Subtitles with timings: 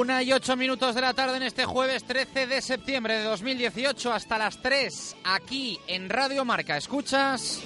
[0.00, 4.10] Una y ocho minutos de la tarde en este jueves 13 de septiembre de 2018
[4.10, 6.78] hasta las 3 aquí en Radio Marca.
[6.78, 7.60] ¿Escuchas?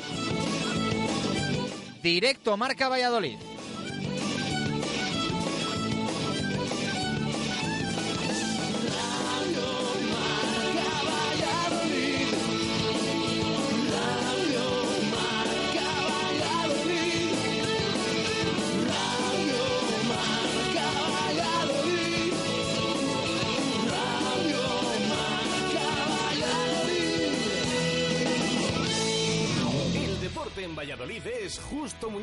[2.03, 3.39] Directo Marca Valladolid.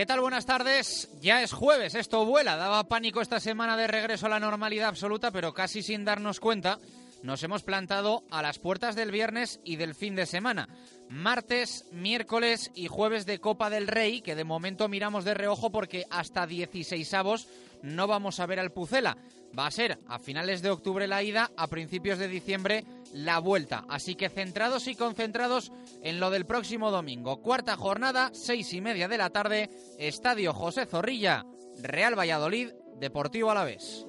[0.00, 0.22] ¿Qué tal?
[0.22, 1.10] Buenas tardes.
[1.20, 2.56] Ya es jueves, esto vuela.
[2.56, 6.78] Daba pánico esta semana de regreso a la normalidad absoluta, pero casi sin darnos cuenta
[7.22, 10.70] nos hemos plantado a las puertas del viernes y del fin de semana.
[11.10, 16.06] Martes, miércoles y jueves de Copa del Rey, que de momento miramos de reojo porque
[16.08, 17.46] hasta 16 avos
[17.82, 19.16] no vamos a ver al Pucela.
[19.58, 23.84] Va a ser a finales de octubre la ida, a principios de diciembre la vuelta.
[23.88, 27.40] Así que centrados y concentrados en lo del próximo domingo.
[27.42, 29.68] Cuarta jornada, seis y media de la tarde,
[29.98, 31.44] Estadio José Zorrilla,
[31.82, 32.70] Real Valladolid,
[33.00, 34.06] Deportivo Alavés.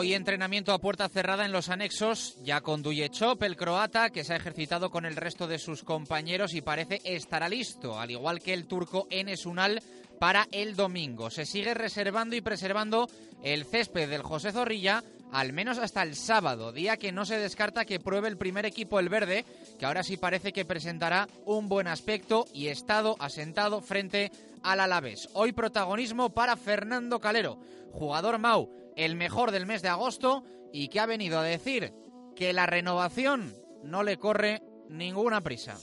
[0.00, 4.32] Hoy entrenamiento a puerta cerrada en los anexos, ya con Duyechop, el croata, que se
[4.32, 8.54] ha ejercitado con el resto de sus compañeros y parece estará listo, al igual que
[8.54, 9.82] el turco Enes Unal,
[10.18, 11.28] para el domingo.
[11.28, 13.10] Se sigue reservando y preservando
[13.42, 17.84] el césped del José Zorrilla, al menos hasta el sábado, día que no se descarta
[17.84, 19.44] que pruebe el primer equipo el verde,
[19.78, 25.28] que ahora sí parece que presentará un buen aspecto y estado asentado frente al Alavés.
[25.34, 27.58] Hoy protagonismo para Fernando Calero,
[27.92, 31.92] jugador Mau, el mejor del mes de agosto y que ha venido a decir
[32.36, 35.76] que la renovación no le corre ninguna prisa.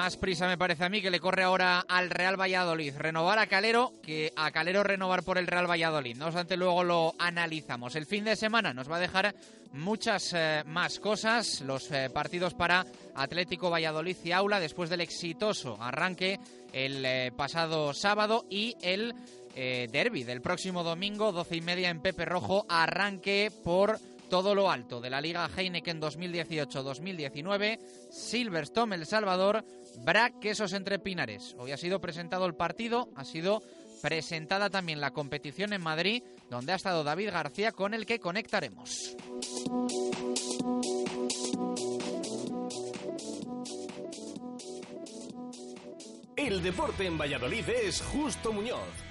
[0.00, 2.96] Más prisa me parece a mí que le corre ahora al Real Valladolid.
[2.96, 6.16] Renovar a Calero, que a Calero renovar por el Real Valladolid.
[6.16, 7.94] No obstante, luego lo analizamos.
[7.96, 9.34] El fin de semana nos va a dejar
[9.74, 11.60] muchas eh, más cosas.
[11.60, 16.40] Los eh, partidos para Atlético Valladolid y Aula después del exitoso arranque
[16.72, 19.14] el eh, pasado sábado y el
[19.54, 22.64] derby del próximo domingo, 12 y media en Pepe Rojo.
[22.70, 23.98] Arranque por
[24.30, 27.78] todo lo alto de la Liga Heineken 2018-2019,
[28.10, 29.64] Silverstone El Salvador,
[29.98, 31.56] Brac Quesos Entre Pinares.
[31.58, 33.60] Hoy ha sido presentado el partido, ha sido
[34.00, 39.16] presentada también la competición en Madrid, donde ha estado David García, con el que conectaremos.
[46.36, 49.09] El deporte en Valladolid es Justo Muñoz.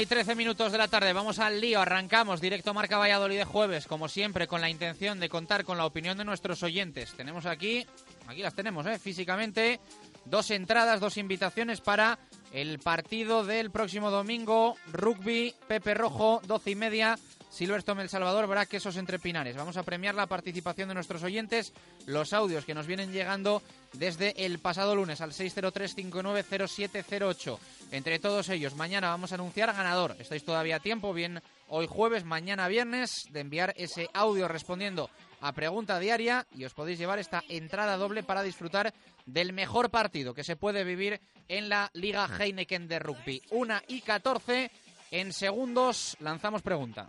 [0.00, 3.88] Y trece minutos de la tarde, vamos al lío, arrancamos directo Marca Valladolid de jueves,
[3.88, 7.14] como siempre, con la intención de contar con la opinión de nuestros oyentes.
[7.14, 7.84] Tenemos aquí,
[8.28, 9.00] aquí las tenemos, ¿eh?
[9.00, 9.80] físicamente,
[10.24, 12.20] dos entradas, dos invitaciones para
[12.52, 17.18] el partido del próximo domingo, rugby, Pepe Rojo, doce y media,
[17.50, 19.56] Silverstone El Salvador, Braquesos entre Pinares.
[19.56, 21.74] Vamos a premiar la participación de nuestros oyentes,
[22.06, 23.62] los audios que nos vienen llegando
[23.94, 27.58] desde el pasado lunes al 603-590708.
[27.90, 30.14] Entre todos ellos, mañana vamos a anunciar ganador.
[30.18, 35.08] Estáis todavía a tiempo, bien hoy jueves, mañana viernes, de enviar ese audio respondiendo
[35.40, 38.92] a pregunta diaria y os podéis llevar esta entrada doble para disfrutar
[39.24, 43.42] del mejor partido que se puede vivir en la Liga Heineken de Rugby.
[43.50, 44.70] Una y 14,
[45.10, 47.08] en segundos lanzamos pregunta.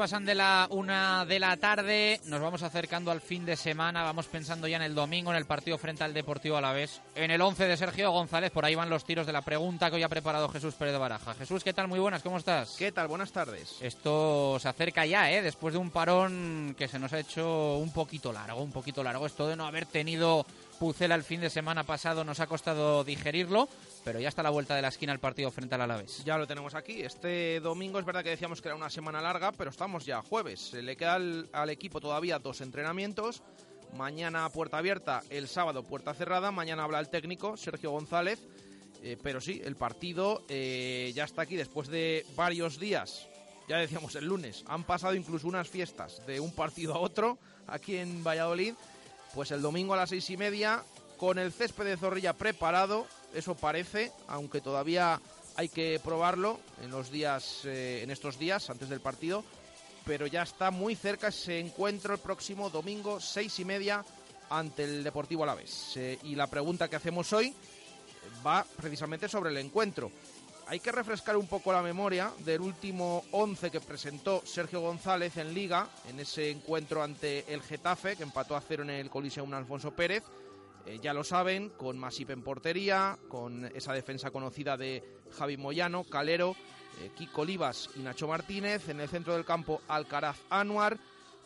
[0.00, 4.28] pasan de la una de la tarde, nos vamos acercando al fin de semana, vamos
[4.28, 7.68] pensando ya en el domingo, en el partido frente al Deportivo Alavés, en el 11
[7.68, 10.48] de Sergio González, por ahí van los tiros de la pregunta que hoy ha preparado
[10.48, 11.34] Jesús Pérez de Baraja.
[11.34, 11.86] Jesús, ¿qué tal?
[11.86, 12.76] Muy buenas, ¿cómo estás?
[12.78, 13.08] ¿Qué tal?
[13.08, 13.76] Buenas tardes.
[13.82, 15.42] Esto se acerca ya, ¿eh?
[15.42, 19.26] Después de un parón que se nos ha hecho un poquito largo, un poquito largo.
[19.26, 20.46] Esto de no haber tenido
[20.80, 23.68] Pucela el fin de semana pasado nos ha costado digerirlo,
[24.02, 26.24] pero ya está a la vuelta de la esquina el partido frente al Alavés.
[26.24, 27.02] Ya lo tenemos aquí.
[27.02, 30.70] Este domingo es verdad que decíamos que era una semana larga, pero estamos ya jueves.
[30.70, 33.42] Se le queda al, al equipo todavía dos entrenamientos.
[33.98, 36.50] Mañana puerta abierta, el sábado puerta cerrada.
[36.50, 38.40] Mañana habla el técnico Sergio González.
[39.02, 43.28] Eh, pero sí, el partido eh, ya está aquí después de varios días.
[43.68, 44.64] Ya decíamos el lunes.
[44.66, 48.72] Han pasado incluso unas fiestas de un partido a otro aquí en Valladolid.
[49.34, 50.82] Pues el domingo a las seis y media,
[51.16, 55.20] con el césped de Zorrilla preparado, eso parece, aunque todavía
[55.56, 59.44] hay que probarlo en los días, eh, en estos días antes del partido,
[60.04, 64.04] pero ya está muy cerca ese encuentro el próximo domingo seis y media
[64.48, 65.92] ante el Deportivo Alavés.
[65.96, 67.54] Eh, y la pregunta que hacemos hoy
[68.44, 70.10] va precisamente sobre el encuentro.
[70.70, 75.52] Hay que refrescar un poco la memoria del último 11 que presentó Sergio González en
[75.52, 79.90] Liga, en ese encuentro ante el Getafe, que empató a cero en el Coliseum Alfonso
[79.90, 80.22] Pérez.
[80.86, 85.02] Eh, ya lo saben, con Masip en portería, con esa defensa conocida de
[85.36, 86.54] Javi Moyano, Calero,
[87.00, 88.88] eh, Kiko Olivas y Nacho Martínez.
[88.90, 90.98] En el centro del campo, Alcaraz Anuar.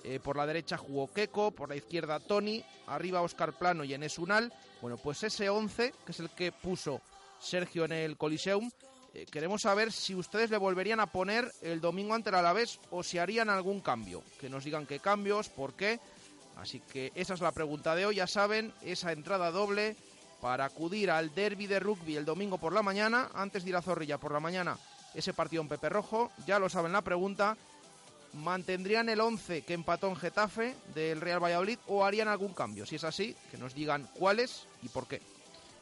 [0.02, 4.18] Eh, por la derecha jugó Keco, por la izquierda Tony, arriba Oscar Plano y Enes
[4.18, 4.52] Unal.
[4.82, 7.00] Bueno, pues ese 11, que es el que puso
[7.38, 8.70] Sergio en el Coliseum,
[9.14, 13.02] eh, queremos saber si ustedes le volverían a poner el domingo ante el Alavés o
[13.02, 14.22] si harían algún cambio.
[14.40, 16.00] Que nos digan qué cambios, por qué.
[16.56, 18.16] Así que esa es la pregunta de hoy.
[18.16, 19.96] Ya saben, esa entrada doble
[20.40, 23.82] para acudir al derby de rugby el domingo por la mañana, antes de ir a
[23.82, 24.76] Zorrilla por la mañana
[25.14, 26.30] ese partido en Pepe Rojo.
[26.46, 27.56] Ya lo saben la pregunta.
[28.34, 32.84] ¿Mantendrían el 11 que empató en Getafe del Real Valladolid o harían algún cambio?
[32.84, 35.22] Si es así, que nos digan cuáles y por qué.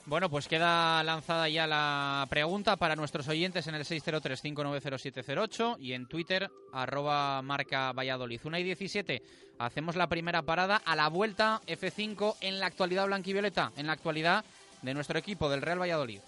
[0.04, 6.08] Bueno, pues queda lanzada ya la pregunta para nuestros oyentes en el 603-590708 y en
[6.08, 8.40] Twitter, arroba marca Valladolid.
[8.44, 9.22] Una y 17.
[9.58, 14.44] Hacemos la primera parada a la vuelta F5 en la actualidad blanquivioleta, en la actualidad
[14.82, 16.18] de nuestro equipo del Real Valladolid.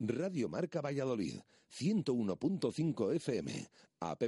[0.00, 1.38] Radio Marca Valladolid,
[1.70, 4.24] 101.5 FM, app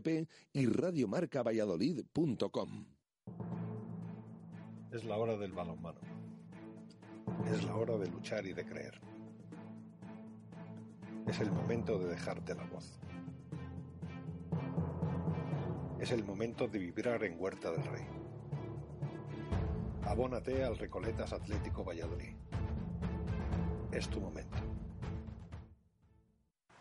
[0.52, 2.97] y radiomarcavalladolid.com.
[4.90, 6.00] Es la hora del balonmano.
[7.52, 8.98] Es la hora de luchar y de creer.
[11.26, 12.98] Es el momento de dejarte la voz.
[16.00, 18.06] Es el momento de vibrar en Huerta del Rey.
[20.04, 22.34] Abónate al Recoletas Atlético Valladolid.
[23.92, 24.56] Es tu momento.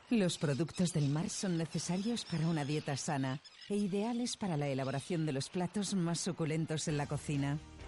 [0.10, 5.26] Los productos del mar son necesarios para una dieta sana e ideales para la elaboración
[5.26, 7.60] de los platos más suculentos en la cocina.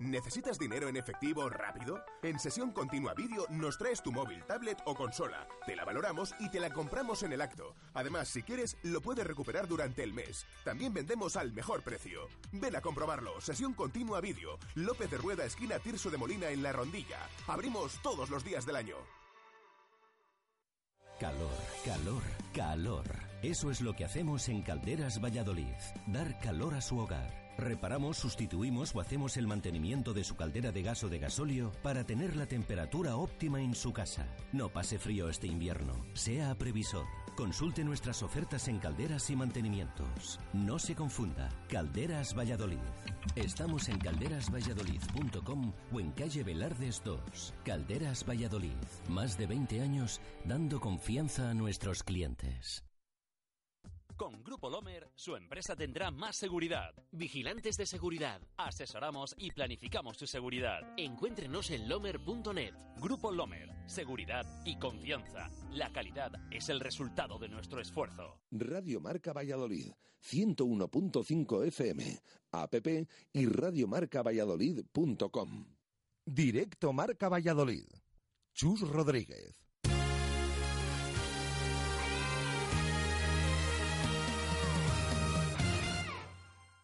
[0.00, 2.02] ¿Necesitas dinero en efectivo rápido?
[2.22, 5.46] En Sesión Continua Vídeo nos traes tu móvil, tablet o consola.
[5.66, 7.74] Te la valoramos y te la compramos en el acto.
[7.92, 10.46] Además, si quieres, lo puedes recuperar durante el mes.
[10.64, 12.28] También vendemos al mejor precio.
[12.50, 13.42] Ven a comprobarlo.
[13.42, 14.58] Sesión Continua Vídeo.
[14.74, 17.18] López de Rueda, esquina Tirso de Molina en La Rondilla.
[17.46, 18.96] Abrimos todos los días del año.
[21.20, 21.50] Calor,
[21.84, 22.22] calor,
[22.54, 23.04] calor.
[23.42, 25.76] Eso es lo que hacemos en Calderas Valladolid.
[26.06, 27.39] Dar calor a su hogar.
[27.58, 32.04] Reparamos, sustituimos o hacemos el mantenimiento de su caldera de gas o de gasóleo para
[32.04, 34.26] tener la temperatura óptima en su casa.
[34.52, 35.94] No pase frío este invierno.
[36.14, 37.06] Sea previsor.
[37.36, 40.40] Consulte nuestras ofertas en calderas y mantenimientos.
[40.52, 41.48] No se confunda.
[41.68, 42.78] Calderas Valladolid.
[43.34, 47.54] Estamos en calderasvalladolid.com o en calle Velardes 2.
[47.64, 48.76] Calderas Valladolid.
[49.08, 52.89] Más de 20 años dando confianza a nuestros clientes.
[54.20, 56.94] Con Grupo Lomer, su empresa tendrá más seguridad.
[57.10, 58.42] Vigilantes de seguridad.
[58.58, 60.82] Asesoramos y planificamos su seguridad.
[60.98, 62.74] Encuéntrenos en lomer.net.
[62.98, 63.70] Grupo Lomer.
[63.86, 65.48] Seguridad y confianza.
[65.70, 68.42] La calidad es el resultado de nuestro esfuerzo.
[68.50, 69.90] Radio Marca Valladolid,
[70.22, 72.20] 101.5 FM,
[72.52, 72.74] app
[73.32, 75.64] y radiomarcavalladolid.com.
[76.26, 77.86] Directo Marca Valladolid.
[78.52, 79.69] Chus Rodríguez.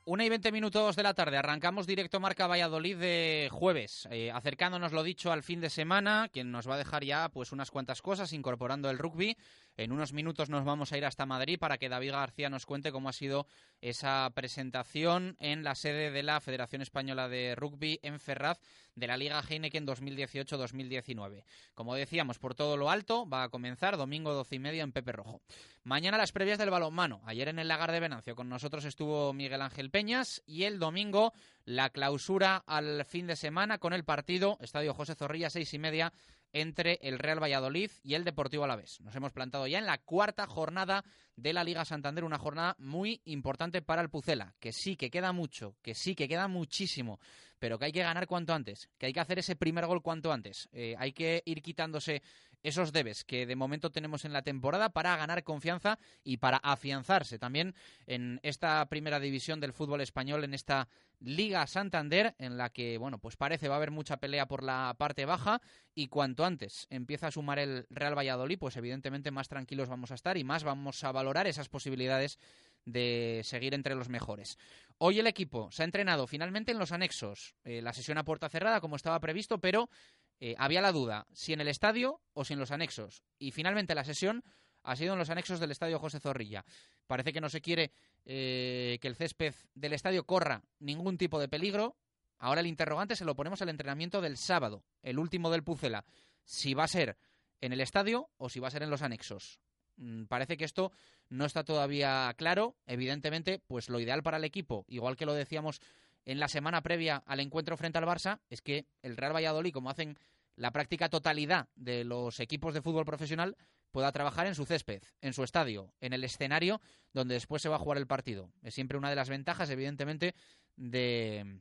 [0.08, 4.92] Una y veinte minutos de la tarde, arrancamos directo Marca Valladolid de jueves, eh, acercándonos
[4.92, 8.02] lo dicho al fin de semana, quien nos va a dejar ya pues unas cuantas
[8.02, 9.36] cosas, incorporando el rugby.
[9.76, 12.92] En unos minutos nos vamos a ir hasta Madrid para que David García nos cuente
[12.92, 13.46] cómo ha sido
[13.82, 18.58] esa presentación en la sede de la Federación Española de Rugby en Ferraz
[18.94, 21.44] de la Liga Heineken 2018-2019.
[21.74, 25.12] Como decíamos, por todo lo alto va a comenzar domingo doce y media en Pepe
[25.12, 25.42] Rojo.
[25.84, 27.20] Mañana las previas del balonmano.
[27.26, 31.34] Ayer en el Lagar de Venancio con nosotros estuvo Miguel Ángel Peñas y el domingo
[31.66, 36.12] la clausura al fin de semana con el partido Estadio José Zorrilla seis y media
[36.52, 39.00] entre el Real Valladolid y el Deportivo Alavés.
[39.00, 41.04] Nos hemos plantado ya en la cuarta jornada
[41.36, 45.32] de la Liga Santander, una jornada muy importante para el Pucela, que sí que queda
[45.32, 47.20] mucho, que sí que queda muchísimo,
[47.58, 50.32] pero que hay que ganar cuanto antes, que hay que hacer ese primer gol cuanto
[50.32, 50.68] antes.
[50.72, 52.22] Eh, hay que ir quitándose
[52.62, 57.38] esos debes que de momento tenemos en la temporada para ganar confianza y para afianzarse
[57.38, 57.74] también
[58.06, 60.88] en esta primera división del fútbol español, en esta
[61.20, 64.94] Liga Santander, en la que, bueno, pues parece va a haber mucha pelea por la
[64.98, 65.62] parte baja
[65.94, 70.14] y cuanto antes empieza a sumar el Real Valladolid, pues evidentemente más tranquilos vamos a
[70.14, 72.38] estar y más vamos a valorar esas posibilidades
[72.84, 74.58] de seguir entre los mejores.
[74.98, 78.48] Hoy el equipo se ha entrenado finalmente en los anexos, eh, la sesión a puerta
[78.48, 79.90] cerrada como estaba previsto, pero
[80.40, 83.22] eh, había la duda si en el estadio o si en los anexos.
[83.38, 84.44] Y finalmente la sesión
[84.82, 86.64] ha sido en los anexos del estadio José Zorrilla.
[87.06, 87.92] Parece que no se quiere
[88.24, 91.96] eh, que el césped del estadio corra ningún tipo de peligro.
[92.38, 96.04] Ahora el interrogante se lo ponemos al entrenamiento del sábado, el último del Pucela.
[96.44, 97.16] Si va a ser
[97.60, 99.58] en el estadio o si va a ser en los anexos.
[99.96, 100.92] Mm, parece que esto
[101.28, 102.76] no está todavía claro.
[102.86, 105.80] Evidentemente, pues lo ideal para el equipo, igual que lo decíamos
[106.26, 109.88] en la semana previa al encuentro frente al Barça, es que el Real Valladolid, como
[109.88, 110.18] hacen
[110.56, 113.56] la práctica totalidad de los equipos de fútbol profesional
[113.92, 116.80] pueda trabajar en su césped, en su estadio, en el escenario
[117.12, 118.50] donde después se va a jugar el partido.
[118.62, 120.34] Es siempre una de las ventajas, evidentemente,
[120.76, 121.60] de,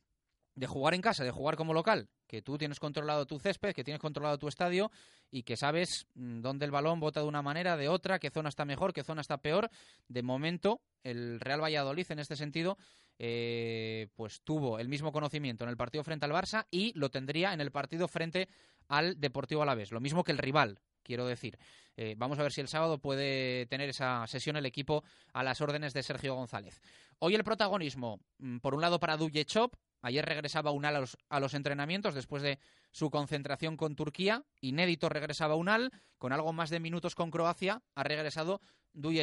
[0.67, 4.01] jugar en casa, de jugar como local, que tú tienes controlado tu césped, que tienes
[4.01, 4.91] controlado tu estadio
[5.31, 8.49] y que sabes mm, dónde el balón bota de una manera, de otra, qué zona
[8.49, 9.69] está mejor, qué zona está peor.
[10.07, 12.77] De momento, el Real Valladolid en este sentido
[13.17, 17.53] eh, pues tuvo el mismo conocimiento en el partido frente al Barça y lo tendría
[17.53, 18.49] en el partido frente
[18.87, 21.57] al Deportivo Alavés, lo mismo que el rival, quiero decir.
[21.97, 25.03] Eh, vamos a ver si el sábado puede tener esa sesión el equipo
[25.33, 26.81] a las órdenes de Sergio González.
[27.19, 31.39] Hoy el protagonismo, mm, por un lado para Chop, ayer regresaba Unal a los, a
[31.39, 32.59] los entrenamientos después de
[32.91, 38.03] su concentración con Turquía, inédito regresaba Unal, con algo más de minutos con Croacia, ha
[38.03, 38.61] regresado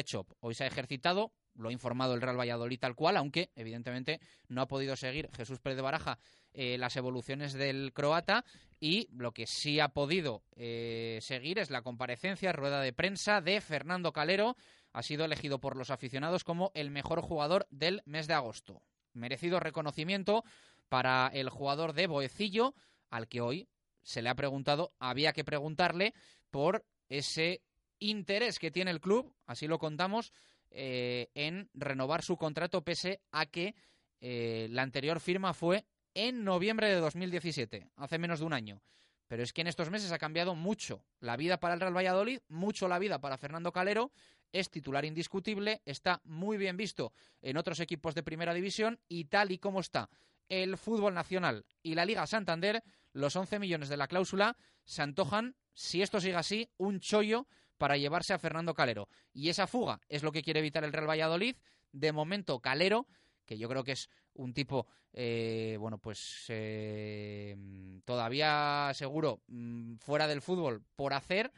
[0.03, 0.31] Chop.
[0.39, 4.61] Hoy se ha ejercitado, lo ha informado el Real Valladolid tal cual, aunque evidentemente no
[4.61, 6.19] ha podido seguir Jesús Pérez de Baraja
[6.53, 8.45] eh, las evoluciones del croata
[8.79, 13.61] y lo que sí ha podido eh, seguir es la comparecencia, rueda de prensa de
[13.61, 14.55] Fernando Calero.
[14.91, 18.83] Ha sido elegido por los aficionados como el mejor jugador del mes de agosto.
[19.13, 20.43] Merecido reconocimiento
[20.89, 22.75] para el jugador de Boecillo,
[23.09, 23.67] al que hoy
[24.03, 26.13] se le ha preguntado, había que preguntarle
[26.51, 27.61] por ese
[27.99, 30.33] interés que tiene el club, así lo contamos,
[30.73, 33.75] eh, en renovar su contrato pese a que
[34.19, 38.81] la anterior firma fue en noviembre de 2017, hace menos de un año.
[39.27, 42.39] Pero es que en estos meses ha cambiado mucho la vida para el Real Valladolid,
[42.47, 44.11] mucho la vida para Fernando Calero.
[44.51, 47.11] Es titular indiscutible, está muy bien visto
[47.41, 50.09] en otros equipos de primera división y tal y como está
[50.49, 55.55] el fútbol nacional y la Liga Santander, los 11 millones de la cláusula se antojan,
[55.73, 57.47] si esto sigue así, un chollo
[57.83, 59.09] para llevarse a Fernando Calero.
[59.33, 61.57] Y esa fuga es lo que quiere evitar el Real Valladolid.
[61.91, 63.07] De momento, Calero
[63.45, 67.57] que yo creo que es un tipo, eh, bueno, pues eh,
[68.05, 71.51] todavía seguro mm, fuera del fútbol por hacer,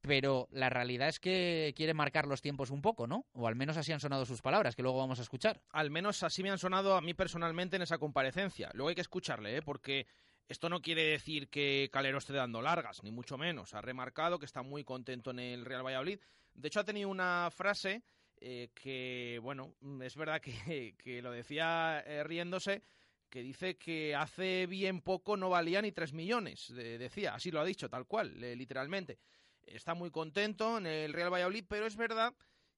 [0.00, 3.26] pero la realidad es que quiere marcar los tiempos un poco, ¿no?
[3.34, 5.60] O al menos así han sonado sus palabras, que luego vamos a escuchar.
[5.72, 8.70] Al menos así me han sonado a mí personalmente en esa comparecencia.
[8.72, 9.60] Luego hay que escucharle, ¿eh?
[9.60, 10.06] Porque
[10.48, 13.74] esto no quiere decir que Calero esté dando largas, ni mucho menos.
[13.74, 16.20] Ha remarcado que está muy contento en el Real Valladolid.
[16.54, 18.04] De hecho, ha tenido una frase
[18.38, 22.82] eh, que, bueno, es verdad que, que lo decía eh, riéndose,
[23.28, 27.64] que dice que hace bien poco no valía ni 3 millones, decía, así lo ha
[27.64, 29.18] dicho, tal cual, literalmente.
[29.64, 32.34] Está muy contento en el Real Valladolid, pero es verdad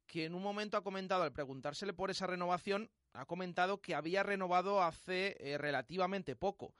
[0.06, 4.22] que en un momento ha comentado, al preguntársele por esa renovación, ha comentado que había
[4.22, 6.74] renovado hace eh, relativamente poco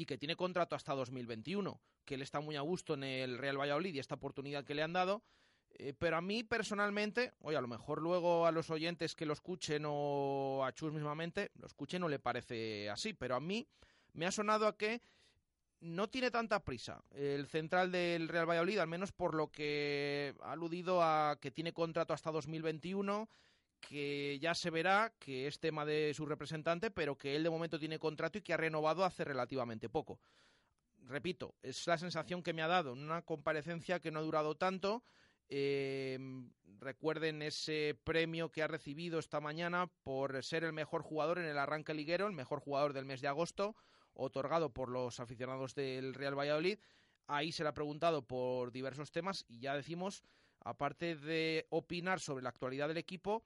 [0.00, 3.60] y que tiene contrato hasta 2021, que él está muy a gusto en el Real
[3.60, 5.22] Valladolid y esta oportunidad que le han dado,
[5.72, 9.34] eh, pero a mí personalmente, oye, a lo mejor luego a los oyentes que lo
[9.34, 13.68] escuchen o a Chus mismamente, lo escuchen no le parece así, pero a mí
[14.14, 15.02] me ha sonado a que
[15.80, 20.52] no tiene tanta prisa el central del Real Valladolid, al menos por lo que ha
[20.52, 23.28] aludido a que tiene contrato hasta 2021,
[23.80, 27.78] que ya se verá que es tema de su representante, pero que él de momento
[27.78, 30.20] tiene contrato y que ha renovado hace relativamente poco.
[31.06, 34.56] Repito, es la sensación que me ha dado en una comparecencia que no ha durado
[34.56, 35.02] tanto
[35.52, 36.16] eh,
[36.78, 41.58] recuerden ese premio que ha recibido esta mañana por ser el mejor jugador en el
[41.58, 43.74] arranque liguero, el mejor jugador del mes de agosto,
[44.14, 46.78] otorgado por los aficionados del Real Valladolid.
[47.26, 50.22] Ahí se le ha preguntado por diversos temas y ya decimos,
[50.60, 53.44] aparte de opinar sobre la actualidad del equipo,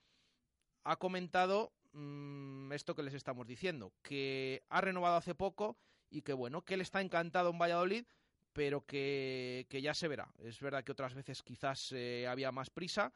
[0.84, 5.76] ha comentado mm, esto que les estamos diciendo, que ha renovado hace poco
[6.10, 8.04] y que bueno, que él está encantado en Valladolid,
[8.52, 10.32] pero que, ya se verá.
[10.38, 13.12] Es verdad que otras veces quizás eh, había más prisa,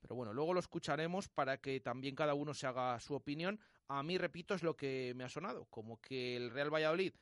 [0.00, 3.58] pero bueno, luego lo escucharemos para que también cada uno se haga su opinión.
[3.88, 7.14] A mí, repito, es lo que me ha sonado, como que el Real Valladolid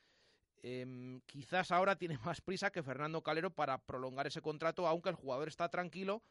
[0.63, 5.15] em, quizás ahora tiene más prisa que Fernando Calero para prolongar ese contrato, aunque el
[5.15, 6.23] jugador está tranquilo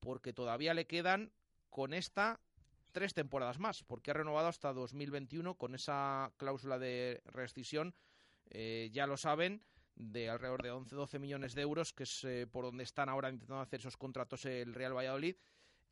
[0.00, 1.30] porque todavía le quedan
[1.68, 2.40] con esta
[2.90, 7.94] tres temporadas más, porque ha renovado hasta 2021 con esa cláusula de rescisión,
[8.50, 9.62] eh, ya lo saben,
[9.94, 13.60] de alrededor de 11-12 millones de euros, que es eh, por donde están ahora intentando
[13.60, 15.36] hacer esos contratos el Real Valladolid.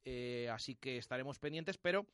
[0.04, 2.06] Eh, así que estaremos pendientes, pero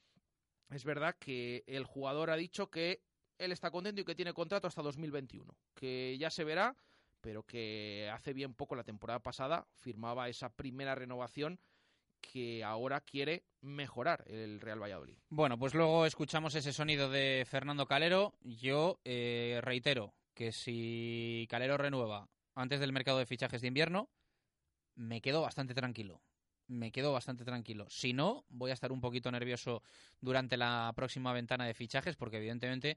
[0.70, 3.02] es verdad que el jugador ha dicho que
[3.38, 6.76] él está contento y que tiene contrato hasta 2021, que ya se verá,
[7.20, 11.60] pero que hace bien poco la temporada pasada firmaba esa primera renovación
[12.32, 15.16] que ahora quiere mejorar el Real Valladolid.
[15.28, 18.34] Bueno, pues luego escuchamos ese sonido de Fernando Calero.
[18.42, 24.08] Yo eh, reitero, que si Calero renueva antes del mercado de fichajes de invierno,
[24.94, 26.20] me quedo bastante tranquilo.
[26.66, 27.87] Me quedo bastante tranquilo.
[27.90, 29.82] Si no, voy a estar un poquito nervioso
[30.20, 32.96] durante la próxima ventana de fichajes, porque evidentemente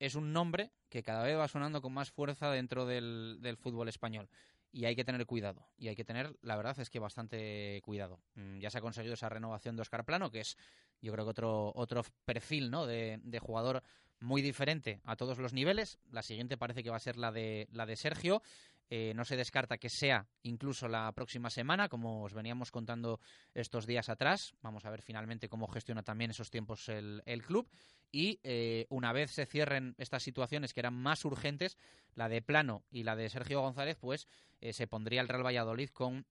[0.00, 3.88] es un nombre que cada vez va sonando con más fuerza dentro del, del fútbol
[3.88, 4.28] español.
[4.74, 5.68] Y hay que tener cuidado.
[5.78, 8.20] Y hay que tener, la verdad es que bastante cuidado.
[8.34, 10.58] Mm, ya se ha conseguido esa renovación de Oscar Plano, que es
[11.00, 12.84] yo creo que otro, otro perfil ¿no?
[12.84, 13.84] de, de jugador
[14.20, 15.98] muy diferente a todos los niveles.
[16.10, 18.42] La siguiente parece que va a ser la de, la de Sergio.
[18.90, 23.18] Eh, no se descarta que sea incluso la próxima semana, como os veníamos contando
[23.54, 24.54] estos días atrás.
[24.60, 27.68] Vamos a ver finalmente cómo gestiona también esos tiempos el, club.
[28.12, 31.78] Y eh, una vez se cierren estas situaciones que eran más urgentes,
[32.14, 34.28] la de Plano y la de Sergio González, pues
[34.60, 36.26] eh, se pondría el Real Valladolid con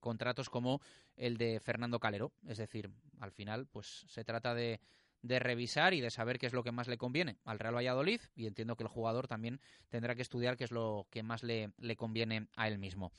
[0.00, 0.80] contratos como
[1.16, 2.32] el de Fernando Calero.
[2.48, 4.80] Es decir, al final, pues se trata de
[5.26, 8.20] de revisar y de saber qué es lo que más le conviene al Real Valladolid
[8.34, 11.70] y entiendo que el jugador también tendrá que estudiar qué es lo que más le,
[11.78, 13.12] le conviene a él mismo.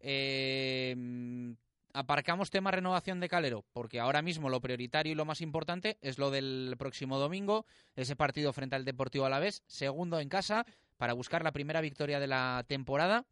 [0.00, 1.54] Eh,
[1.92, 6.18] aparcamos tema renovación de Calero, porque ahora mismo lo prioritario y lo más importante es
[6.18, 10.64] lo del próximo domingo, ese partido frente al Deportivo Alavés, segundo en casa,
[10.96, 13.26] para buscar la primera victoria de la temporada.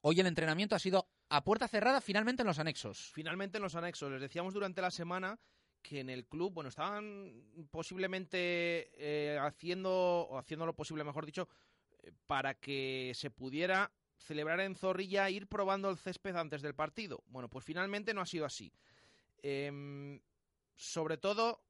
[0.00, 3.10] Hoy el entrenamiento ha sido a puerta cerrada finalmente en los anexos.
[3.14, 4.10] Finalmente en los anexos.
[4.12, 5.38] Les decíamos durante la semana
[5.84, 7.30] que en el club, bueno, estaban
[7.70, 11.46] posiblemente eh, haciendo, o haciendo lo posible, mejor dicho,
[12.02, 17.22] eh, para que se pudiera celebrar en Zorrilla, ir probando el césped antes del partido.
[17.26, 18.72] Bueno, pues finalmente no ha sido así.
[19.42, 20.20] Em,
[20.74, 21.62] sobre todo,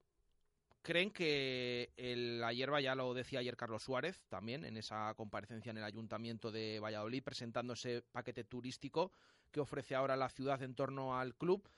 [0.81, 1.91] creen que
[2.39, 6.53] la hierba, ya lo decía ayer Carlos Suárez, también en esa comparecencia en el Ayuntamiento
[6.53, 9.11] de Valladolid, presentando ese paquete turístico
[9.51, 11.69] que ofrece ahora la ciudad en torno al club.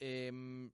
[0.00, 0.70] Em,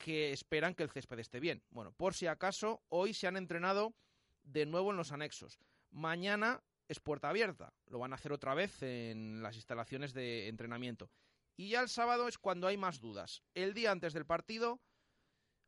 [0.00, 1.62] que esperan que el césped esté bien.
[1.70, 3.94] Bueno, por si acaso, hoy se han entrenado
[4.42, 5.60] de nuevo en los anexos.
[5.90, 7.74] Mañana es puerta abierta.
[7.86, 11.10] Lo van a hacer otra vez en las instalaciones de entrenamiento.
[11.54, 13.42] Y ya el sábado es cuando hay más dudas.
[13.54, 14.80] El día antes del partido,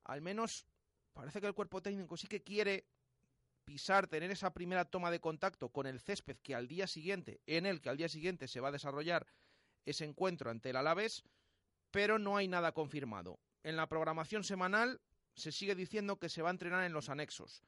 [0.04, 0.66] al menos
[1.12, 2.86] parece que el cuerpo técnico sí que quiere
[3.66, 7.66] pisar, tener esa primera toma de contacto con el césped que al día siguiente, en
[7.66, 9.26] el que al día siguiente se va a desarrollar
[9.84, 11.22] ese encuentro ante el Alavés,
[11.90, 15.00] pero no hay nada confirmado en la programación semanal
[15.34, 17.62] se sigue diciendo que se va a entrenar en los anexos.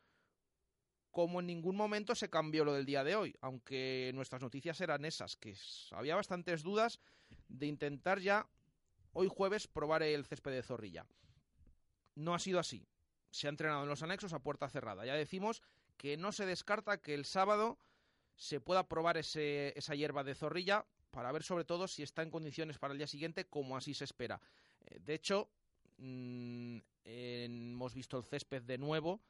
[1.11, 5.05] Como en ningún momento se cambió lo del día de hoy, aunque nuestras noticias eran
[5.05, 5.57] esas, que
[5.93, 6.99] había bastantes dudas
[7.49, 8.49] de intentar ya
[9.13, 11.07] hoy jueves probar el césped de Zorrilla.
[12.17, 12.87] No ha sido así.
[13.31, 15.07] Se ha entrenado en los anexos a puerta cerrada.
[15.07, 15.63] Ya decimos
[15.97, 17.79] que no se descarta que el sábado
[18.37, 22.31] se pueda probar ese, esa hierba de Zorrilla para ver sobre todo si está en
[22.31, 24.41] condiciones para el día siguiente, como así se espera.
[24.81, 25.49] Eh, de hecho,
[26.07, 29.23] Mm, hemos visto el césped de nuevo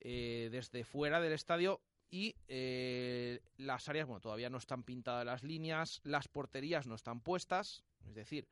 [0.00, 5.42] eh, desde fuera del estadio y eh, las áreas, bueno, todavía no están pintadas las
[5.42, 8.46] líneas, las porterías no están puestas, es decir,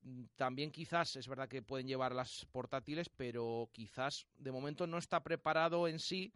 [0.00, 4.96] mm, también quizás es verdad que pueden llevar las portátiles, pero quizás de momento no
[4.96, 6.32] está preparado en sí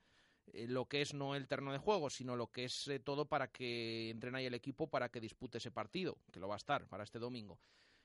[0.53, 3.49] eh, lo que es no el terreno de juego, sino lo que es todo para
[3.49, 6.87] que entrene ahí el equipo para que dispute ese partido, que lo va a estar
[6.89, 7.59] para este domingo.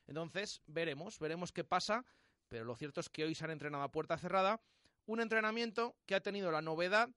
[0.08, 2.06] Entonces, veremos, veremos qué pasa,
[2.48, 4.62] pero lo cierto es que hoy se han entrenado a puerta cerrada,
[5.06, 7.10] un entrenamiento que ha tenido la novedad,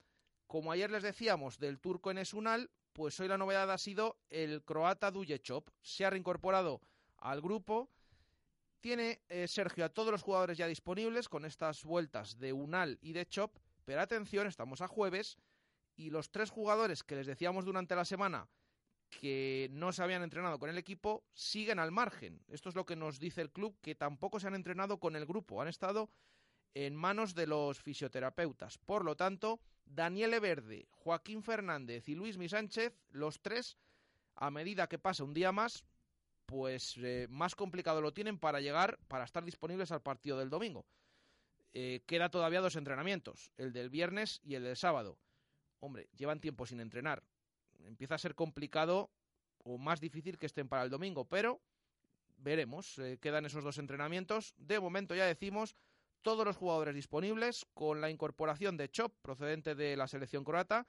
[0.47, 4.65] como ayer les decíamos, del turco en Esunal, pues hoy la novedad ha sido el
[4.65, 5.69] croata Dujechop.
[5.83, 6.81] Se ha reincorporado
[7.19, 7.91] al grupo.
[8.81, 13.13] Tiene eh, Sergio a todos los jugadores ya disponibles con estas vueltas de Unal y
[13.13, 15.37] de Chop, pero atención, estamos a jueves
[15.97, 18.49] y los tres jugadores que les decíamos durante la semana
[19.09, 22.43] que no se habían entrenado con el equipo siguen al margen.
[22.49, 25.27] Esto es lo que nos dice el club, que tampoco se han entrenado con el
[25.27, 26.11] grupo, han estado
[26.75, 28.79] en manos de los fisioterapeutas.
[28.79, 33.79] Por lo tanto, Daniel Verde, Joaquín Fernández y Luis Mi Sánchez, los tres,
[34.35, 35.85] a medida que pasa un día más,
[36.47, 40.87] pues eh, más complicado lo tienen para llegar, para estar disponibles al partido del domingo.
[41.73, 45.19] Eh, queda todavía dos entrenamientos, el del viernes y el del sábado.
[45.81, 47.23] Hombre, llevan tiempo sin entrenar
[47.85, 49.11] empieza a ser complicado
[49.65, 51.61] o más difícil que estén para el domingo, pero
[52.37, 52.99] veremos.
[52.99, 54.55] Eh, quedan esos dos entrenamientos.
[54.57, 55.75] De momento ya decimos
[56.23, 60.87] todos los jugadores disponibles con la incorporación de Chop procedente de la selección croata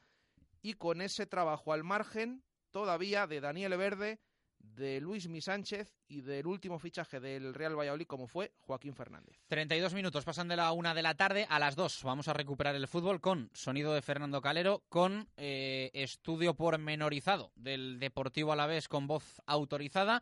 [0.62, 4.20] y con ese trabajo al margen todavía de Daniel Verde
[4.60, 9.38] de Luis Mi Sánchez y del último fichaje del Real Valladolid como fue Joaquín Fernández.
[9.48, 12.04] 32 minutos pasan de la una de la tarde a las dos.
[12.04, 18.00] Vamos a recuperar el fútbol con sonido de Fernando Calero, con eh, estudio pormenorizado del
[18.00, 20.22] Deportivo Alavés con voz autorizada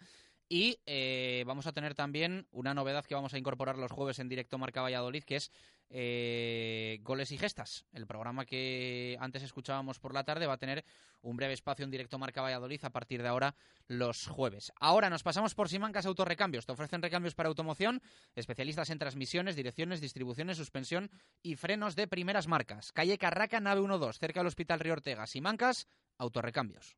[0.50, 4.30] y eh, vamos a tener también una novedad que vamos a incorporar los jueves en
[4.30, 5.52] directo Marca Valladolid, que es
[5.90, 7.86] eh, Goles y Gestas.
[7.94, 10.84] El programa que antes escuchábamos por la tarde va a tener
[11.22, 13.56] un breve espacio en directo Marca Valladolid a partir de ahora
[13.88, 14.72] los jueves.
[14.80, 16.66] Ahora nos pasamos por Simancas Autorrecambios.
[16.66, 18.02] Te ofrecen recambios para automoción,
[18.36, 21.10] especialistas en transmisiones, direcciones, distribuciones, suspensión
[21.42, 22.92] y frenos de primeras marcas.
[22.92, 25.28] Calle Carraca, nave 12, cerca del Hospital Río Ortega.
[25.28, 26.98] Simancas Autorrecambios.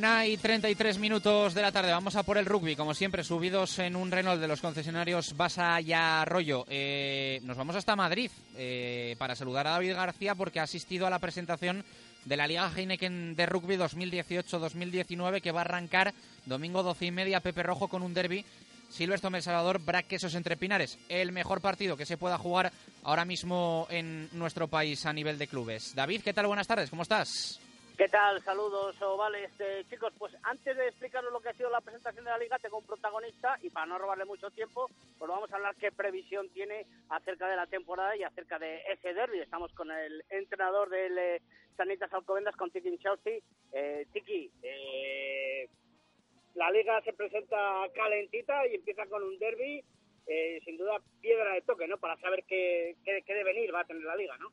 [0.00, 1.92] Una y 33 minutos de la tarde.
[1.92, 5.78] Vamos a por el rugby, como siempre, subidos en un Renault de los concesionarios Basa
[5.82, 6.64] y Arroyo.
[6.70, 11.10] Eh, nos vamos hasta Madrid eh, para saludar a David García porque ha asistido a
[11.10, 11.84] la presentación
[12.24, 16.14] de la Liga Heineken de Rugby 2018-2019 que va a arrancar
[16.46, 18.42] domingo 12 y media Pepe Rojo con un derby
[18.88, 20.98] Silvestre El Salvador, Braquesos entre Pinares.
[21.10, 22.72] El mejor partido que se pueda jugar
[23.04, 25.94] ahora mismo en nuestro país a nivel de clubes.
[25.94, 26.46] David, ¿qué tal?
[26.46, 27.60] Buenas tardes, ¿cómo estás?
[28.00, 28.40] ¿Qué tal?
[28.40, 29.50] Saludos, ovales.
[29.60, 32.58] Eh, chicos, pues antes de explicaros lo que ha sido la presentación de la liga,
[32.58, 36.48] tengo un protagonista y para no robarle mucho tiempo, pues vamos a hablar qué previsión
[36.48, 39.40] tiene acerca de la temporada y acerca de ese derby.
[39.40, 41.42] Estamos con el entrenador del eh,
[41.76, 43.40] Sanitas Alcobendas, con Tiki Chelsea.
[43.70, 45.68] Eh, Tiki, eh,
[46.54, 47.58] la liga se presenta
[47.94, 49.84] calentita y empieza con un derby,
[50.26, 51.98] eh, sin duda piedra de toque, ¿no?
[51.98, 54.50] Para saber qué, qué, qué devenir va a tener la liga, ¿no?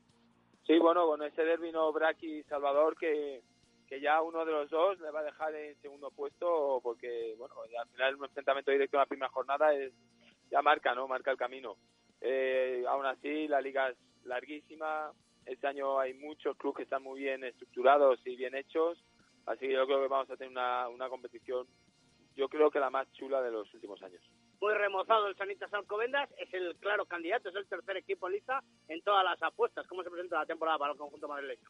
[0.67, 3.41] Sí, bueno, con ese dervino Braki Salvador que,
[3.88, 7.56] que ya uno de los dos le va a dejar en segundo puesto porque, bueno,
[7.80, 9.93] al final un enfrentamiento directo en la primera jornada es,
[10.51, 11.08] ya marca, ¿no?
[11.08, 11.77] Marca el camino.
[12.19, 15.13] Eh, aún así, la liga es larguísima.
[15.45, 19.01] Este año hay muchos clubes que están muy bien estructurados y bien hechos.
[19.45, 21.65] Así que yo creo que vamos a tener una, una competición,
[22.36, 24.21] yo creo que la más chula de los últimos años
[24.59, 29.01] muy remozado el Sanitas Alcobendas, es el claro candidato, es el tercer equipo lista en
[29.01, 29.87] todas las apuestas.
[29.87, 31.69] ¿Cómo se presenta la temporada para el conjunto madrileño?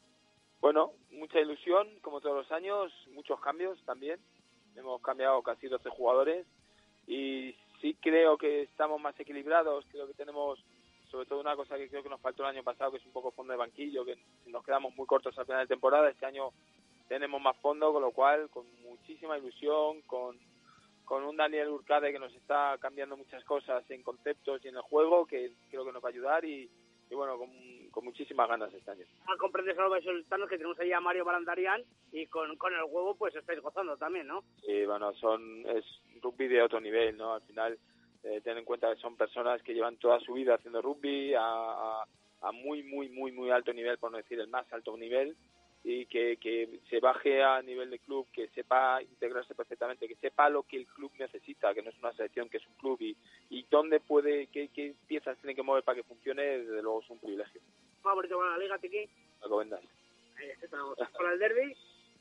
[0.59, 4.19] Bueno, mucha ilusión, como todos los años, muchos cambios también.
[4.75, 6.45] Hemos cambiado casi 12 jugadores
[7.07, 10.59] y sí creo que estamos más equilibrados, creo que tenemos
[11.09, 13.13] sobre todo una cosa que creo que nos faltó el año pasado, que es un
[13.13, 16.09] poco fondo de banquillo, que nos quedamos muy cortos al final de temporada.
[16.09, 16.49] Este año
[17.07, 20.37] tenemos más fondo, con lo cual, con muchísima ilusión, con
[21.07, 24.81] con un Daniel Urcade que nos está cambiando muchas cosas en conceptos y en el
[24.81, 26.69] juego, que creo que nos va a ayudar y,
[27.09, 27.49] bueno, con,
[28.03, 29.05] muchísimas ganas este año.
[29.39, 33.33] Comprendes algo de que tenemos ahí a Mario Balandarian y con, con el huevo pues
[33.35, 34.43] estáis gozando también, ¿no?
[34.65, 35.83] Sí, bueno, son, es
[36.21, 37.33] rugby de otro nivel, ¿no?
[37.33, 37.79] Al final,
[38.23, 42.03] eh, ten en cuenta que son personas que llevan toda su vida haciendo rugby a,
[42.41, 45.35] a muy, muy, muy, muy alto nivel, por no decir el más alto nivel,
[45.89, 50.49] y que, que se baje a nivel de club, que sepa integrarse perfectamente, que sepa
[50.49, 53.15] lo que el club necesita, que no es una selección, que es un club y,
[53.49, 57.09] y dónde puede, qué, qué piezas tiene que mover para que funcione, desde luego es
[57.09, 57.61] un privilegio.
[58.01, 59.09] ¿Favorito para la Liga, Tiki?
[59.41, 59.81] Alcobendas.
[60.37, 60.97] Ahí estamos.
[60.97, 61.73] ¿Para el derby?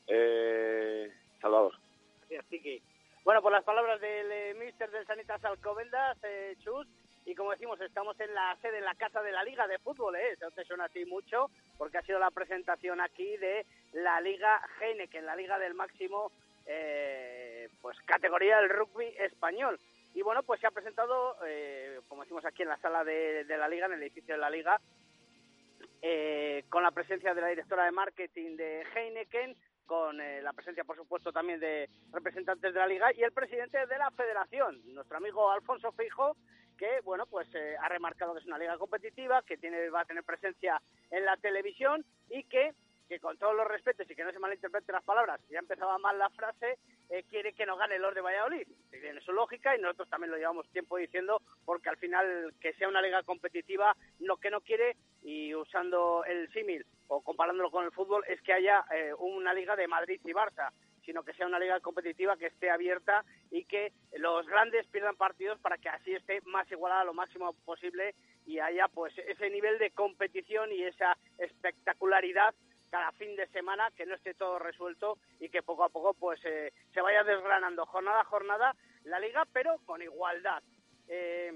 [0.07, 1.74] Eh, Salvador.
[2.20, 2.81] Gracias, Tiki.
[3.24, 6.87] Bueno, por las palabras del eh, míster del Sanitas Alcobendas, eh, Chus,
[7.27, 10.15] y como decimos, estamos en la sede, en la casa de la Liga de Fútbol,
[10.15, 10.31] ¿eh?
[10.33, 15.27] Eso te suena así mucho, porque ha sido la presentación aquí de la Liga Heineken,
[15.27, 16.31] la Liga del máximo,
[16.67, 19.81] eh, pues categoría del rugby español.
[20.15, 23.69] Y bueno, pues se ha presentado, eh, como decimos aquí en la sala de, la
[23.69, 24.81] Liga, en el edificio de la Liga,
[26.03, 30.85] eh, con la presencia de la directora de marketing de Heineken, con eh, la presencia,
[30.85, 35.16] por supuesto, también de representantes de la Liga y el presidente de la Federación, nuestro
[35.16, 36.37] amigo Alfonso Fijo,
[36.77, 40.05] que bueno pues eh, ha remarcado que es una liga competitiva, que tiene va a
[40.05, 42.75] tener presencia en la televisión y que
[43.09, 46.19] que con todos los respetos y que no se malinterpreten las palabras, ya empezaba mal
[46.19, 48.66] la frase, eh, quiere que no gane el Lord de Valladolid.
[48.90, 52.88] Tiene su lógica y nosotros también lo llevamos tiempo diciendo, porque al final que sea
[52.88, 57.92] una liga competitiva, lo que no quiere, y usando el símil o comparándolo con el
[57.92, 60.73] fútbol, es que haya eh, una liga de Madrid y Barça
[61.07, 65.59] sino que sea una liga competitiva que esté abierta y que los grandes pierdan partidos
[65.61, 69.92] para que así esté más igualada lo máximo posible y haya pues ese nivel de
[69.92, 72.55] competición y esa espectacularidad
[72.90, 76.40] cada fin de semana, que no esté todo resuelto y que poco a poco pues
[76.44, 80.62] eh, se vaya desgranando jornada a jornada la liga, pero con igualdad.
[81.09, 81.53] Eh,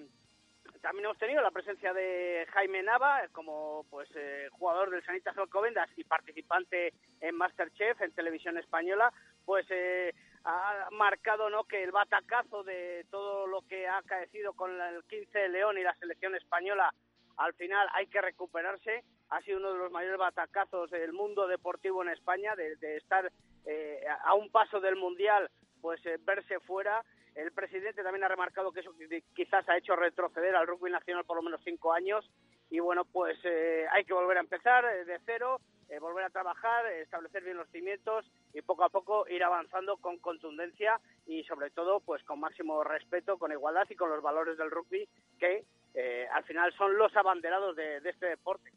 [0.80, 5.90] también hemos tenido la presencia de Jaime Nava como pues eh, jugador del Sanitas Alcobendas
[5.96, 9.12] y participante en Masterchef en televisión española,
[9.44, 10.14] pues eh,
[10.44, 15.38] ha marcado no que el batacazo de todo lo que ha acaecido con el 15
[15.38, 16.94] de León y la selección española
[17.36, 19.04] al final hay que recuperarse.
[19.30, 23.30] Ha sido uno de los mayores batacazos del mundo deportivo en España, de, de estar
[23.64, 27.04] eh, a un paso del Mundial, pues eh, verse fuera.
[27.34, 28.92] El presidente también ha remarcado que eso
[29.34, 32.28] quizás ha hecho retroceder al rugby nacional por lo menos cinco años.
[32.70, 36.30] Y bueno, pues eh, hay que volver a empezar eh, de cero, eh, volver a
[36.30, 41.70] trabajar, establecer bien los cimientos y poco a poco ir avanzando con contundencia y sobre
[41.70, 45.64] todo pues con máximo respeto, con igualdad y con los valores del rugby que
[45.94, 48.70] eh, al final son los abanderados de, de este deporte.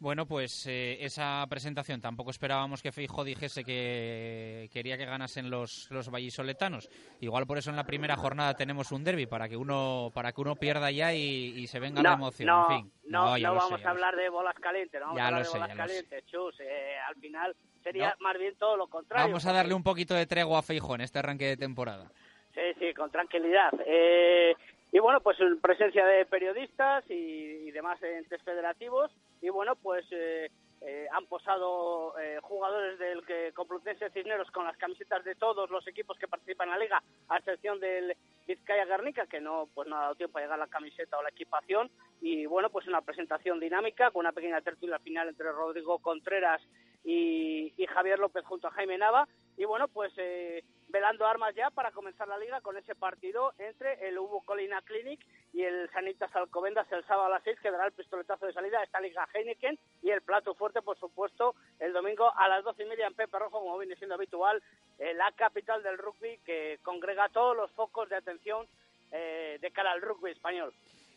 [0.00, 5.88] Bueno, pues eh, esa presentación tampoco esperábamos que Feijo dijese que quería que ganasen los,
[5.90, 6.90] los vallisoletanos.
[7.20, 10.40] Igual por eso en la primera jornada tenemos un derby para que uno para que
[10.40, 12.48] uno pierda ya y, y se venga la emoción.
[12.48, 15.16] No, en fin, no, no lo vamos sé, a hablar de bolas calientes, no vamos
[15.16, 16.60] Ya a hablar lo de sé, bolas calientes, chus.
[16.60, 18.24] eh, al final sería No.
[18.26, 19.26] más bien todo lo contrario.
[19.28, 22.10] Vamos a darle un poquito de tregua a Feijo en este arranque de temporada.
[22.52, 23.72] Sí, sí, con tranquilidad.
[23.86, 24.54] Eh,
[24.92, 29.10] y bueno, pues en presencia de periodistas y, y demás entes federativos.
[29.44, 34.78] Y bueno, pues eh, eh, han posado eh, jugadores del que Complutense Cisneros con las
[34.78, 39.26] camisetas de todos los equipos que participan en la liga, a excepción del Vizcaya Guernica,
[39.26, 41.90] que no, pues no ha dado tiempo a llegar la camiseta o la equipación.
[42.22, 46.62] Y bueno, pues una presentación dinámica con una pequeña tertulia final entre Rodrigo Contreras
[47.04, 49.28] y, Javier López junto a Jaime Nava.
[49.56, 54.08] Y bueno, pues eh, velando armas ya para comenzar la liga con ese partido entre
[54.08, 55.20] el Hugo Colina Clinic
[55.52, 58.80] y el Sanitas Alcobendas el sábado a las 6 que dará el pistoletazo de salida
[58.80, 62.82] a esta liga Heineken y el plato fuerte, por supuesto, el domingo a las doce
[62.82, 64.62] y media en Pepe Rojo, como viene siendo habitual,
[64.98, 68.66] en la capital del rugby que congrega todos los focos de atención
[69.12, 70.72] eh, de cara al rugby español.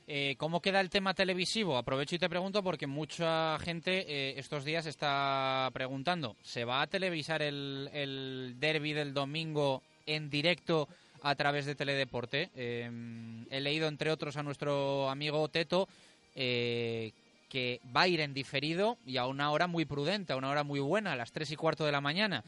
[0.10, 1.78] Eh, ¿Cómo queda el tema televisivo?
[1.78, 6.88] Aprovecho y te pregunto porque mucha gente eh, estos días está preguntando, ¿se va a
[6.88, 10.88] televisar el, el derby del domingo en directo
[11.24, 12.52] a través de Teledeporte?
[12.56, 12.89] Eh,
[13.50, 15.89] he leído, entre otros, a nuestro amigo Teto
[16.36, 17.12] eh,
[17.50, 20.63] que va a ir en diferido y a una hora muy prudente, a una hora
[20.63, 22.46] muy buena, a las tres y cuarto de la mañana.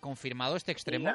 [0.00, 1.12] ¿Confirmado este extremo?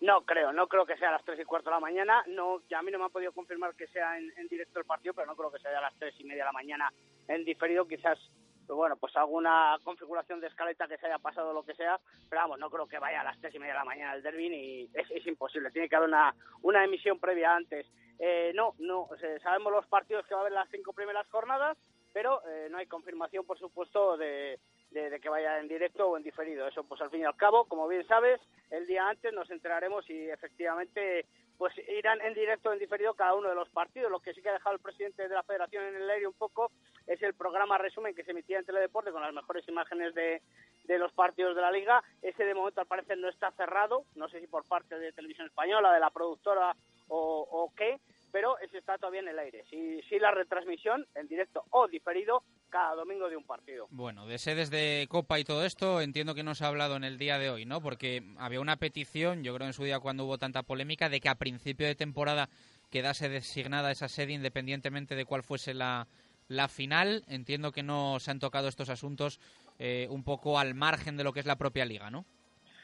[0.00, 2.22] No creo, no creo que sea a las 3 y cuarto de la mañana.
[2.26, 4.84] No, ya a mí no me han podido confirmar que sea en, en directo el
[4.84, 6.92] partido, pero no creo que sea a las 3 y media de la mañana
[7.28, 7.88] en diferido.
[7.88, 8.18] Quizás,
[8.66, 12.42] pues bueno, pues alguna configuración de escaleta que se haya pasado lo que sea, pero
[12.42, 14.46] vamos, no creo que vaya a las 3 y media de la mañana el derby
[14.46, 15.70] y es, imposible.
[15.70, 17.86] Tiene que haber una, una emisión previa antes.
[18.18, 19.08] Eh, no, no,
[19.42, 21.76] sabemos los partidos que va a haber las cinco primeras jornadas,
[22.12, 24.58] pero eh, no hay confirmación, por supuesto, de,
[24.96, 26.66] de, que vaya en directo o en diferido.
[26.66, 30.04] Eso, pues al fin y al cabo, como bien sabes, el día antes nos enteraremos
[30.04, 31.26] si efectivamente
[31.58, 34.10] pues irán en directo o en diferido cada uno de los partidos.
[34.10, 36.34] Lo que sí que ha dejado el presidente de la federación en el aire un
[36.34, 36.70] poco
[37.06, 40.42] es el programa resumen que se emitía en Teledeporte con las mejores imágenes de,
[40.84, 42.02] de los partidos de la liga.
[42.20, 45.46] Ese de momento al parecer no está cerrado, no sé si por parte de Televisión
[45.46, 46.74] Española, de la productora
[47.08, 48.00] o qué,
[48.32, 49.64] pero ese está todavía en el aire.
[49.70, 53.86] Sí, sí la retransmisión en directo o diferido cada domingo de un partido.
[53.90, 57.04] Bueno, de sedes de Copa y todo esto entiendo que no se ha hablado en
[57.04, 57.80] el día de hoy, ¿no?
[57.80, 61.28] Porque había una petición, yo creo en su día cuando hubo tanta polémica, de que
[61.28, 62.48] a principio de temporada
[62.90, 66.06] quedase designada esa sede independientemente de cuál fuese la,
[66.48, 67.22] la final.
[67.28, 69.40] Entiendo que no se han tocado estos asuntos
[69.78, 72.24] eh, un poco al margen de lo que es la propia liga, ¿no?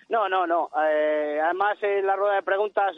[0.09, 0.69] No, no, no.
[0.91, 2.95] Eh, además, en la rueda de preguntas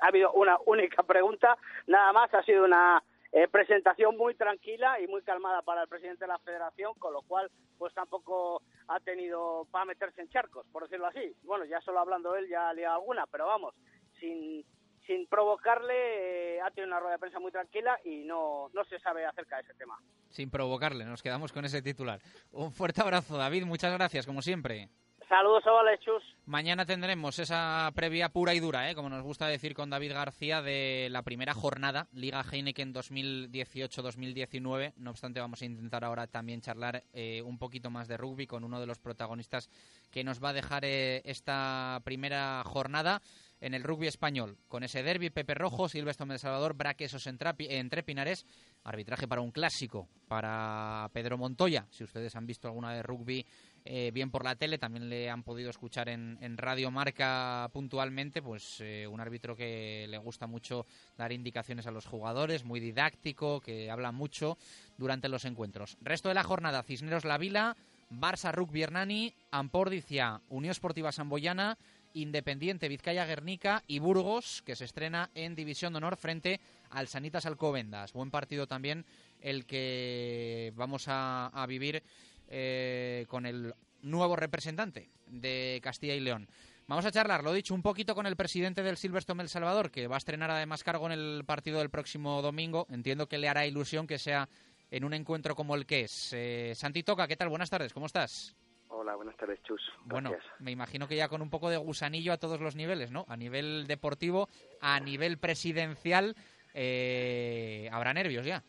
[0.00, 1.56] ha habido una única pregunta,
[1.86, 2.32] nada más.
[2.34, 6.38] Ha sido una eh, presentación muy tranquila y muy calmada para el presidente de la
[6.38, 11.34] federación, con lo cual, pues tampoco ha tenido para meterse en charcos, por decirlo así.
[11.42, 13.74] Bueno, ya solo hablando él ya ha liado alguna, pero vamos,
[14.18, 14.64] sin
[15.08, 19.00] sin provocarle, eh, ha tenido una rueda de prensa muy tranquila y no, no se
[19.00, 19.98] sabe acerca de ese tema.
[20.28, 22.20] Sin provocarle, nos quedamos con ese titular.
[22.52, 24.90] Un fuerte abrazo, David, muchas gracias, como siempre.
[25.28, 26.22] Saludos, Ovales, chus.
[26.46, 28.94] Mañana tendremos esa previa pura y dura, ¿eh?
[28.94, 34.94] como nos gusta decir con David García, de la primera jornada, Liga Heineken 2018-2019.
[34.96, 38.64] No obstante, vamos a intentar ahora también charlar eh, un poquito más de rugby con
[38.64, 39.68] uno de los protagonistas
[40.10, 43.20] que nos va a dejar eh, esta primera jornada
[43.60, 48.46] en el rugby español, con ese derby, Pepe Rojo, Silvestre de Salvador, Braquesos entre Pinares,
[48.84, 53.44] arbitraje para un clásico, para Pedro Montoya, si ustedes han visto alguna de rugby
[53.90, 58.82] eh, bien por la tele, también le han podido escuchar en, Radio Marca puntualmente, pues
[58.82, 60.84] eh, un árbitro que le gusta mucho
[61.16, 64.58] dar indicaciones a los jugadores, muy didáctico, que habla mucho
[64.98, 65.96] durante los encuentros.
[66.02, 67.78] Resto de la jornada, Cisneros La Vila,
[68.10, 71.78] Barça Rugby Hernani, Ampordicia, Unión Esportiva Samboyana
[72.14, 76.60] Independiente, Vizcaya Guernica y Burgos, que se estrena en División de Honor frente
[76.90, 78.12] al Sanitas Alcobendas.
[78.12, 79.04] Buen partido también
[79.40, 82.02] el que vamos a, vivir
[82.48, 86.48] eh, con el nuevo representante de Castilla y León.
[86.86, 90.06] Vamos a charlar, lo dicho, un poquito con el presidente del Silverstone El Salvador, que
[90.06, 92.86] va a estrenar además cargo en el partido del próximo domingo.
[92.88, 94.48] Entiendo que le hará ilusión que sea
[94.90, 96.32] en un encuentro como el que es.
[96.32, 97.50] Eh, Santi Toca, ¿qué tal?
[97.50, 98.56] Buenas tardes, ¿cómo estás?
[98.88, 99.82] Hola, buenas tardes, Chus.
[100.06, 103.26] Bueno, me imagino que ya con un poco de gusanillo a todos los niveles, ¿no?
[103.28, 104.48] A nivel deportivo,
[104.80, 106.34] a nivel presidencial,
[106.72, 108.64] eh, habrá nervios ya.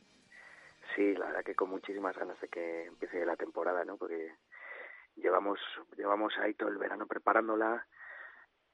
[0.95, 3.97] Sí, la verdad que con muchísimas ganas de que empiece la temporada, ¿no?
[3.97, 4.35] Porque
[5.15, 5.59] llevamos
[5.97, 7.85] llevamos ahí todo el verano preparándola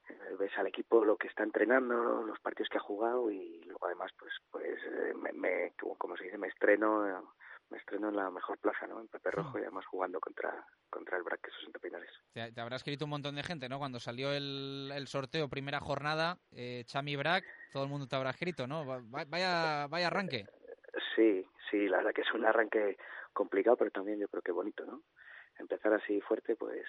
[0.08, 3.86] eh, ves al equipo lo que está entrenando, los partidos que ha jugado y luego
[3.86, 7.34] además pues pues eh, me, como se dice me estreno
[7.68, 9.00] me estreno en la mejor plaza, ¿no?
[9.00, 12.10] En Pepe Rojo y además jugando contra contra el Braque Santa Pinares.
[12.32, 13.78] Te, te, habrá escrito un montón de gente, ¿no?
[13.78, 18.30] Cuando salió el, el sorteo primera jornada, eh, Chami Brac, todo el mundo te habrá
[18.30, 18.84] escrito, ¿no?
[19.10, 20.46] Vaya vaya arranque.
[21.16, 22.96] Sí, sí, la verdad que es un arranque
[23.32, 25.02] complicado, pero también yo creo que bonito, ¿no?
[25.58, 26.86] Empezar así fuerte, pues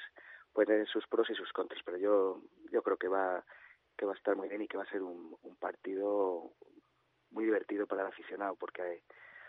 [0.53, 3.43] puede tener sus pros y sus contras, pero yo yo creo que va
[3.97, 6.51] que va a estar muy bien y que va a ser un, un partido
[7.31, 9.03] muy divertido para el aficionado, porque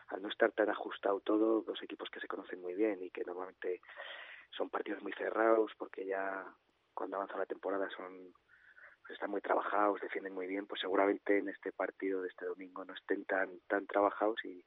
[0.09, 3.24] al no estar tan ajustado todo, dos equipos que se conocen muy bien y que
[3.24, 3.81] normalmente
[4.51, 6.47] son partidos muy cerrados, porque ya
[6.95, 8.33] cuando avanza la temporada son
[9.03, 12.85] pues están muy trabajados, defienden muy bien, pues seguramente en este partido de este domingo
[12.85, 14.64] no estén tan tan trabajados y,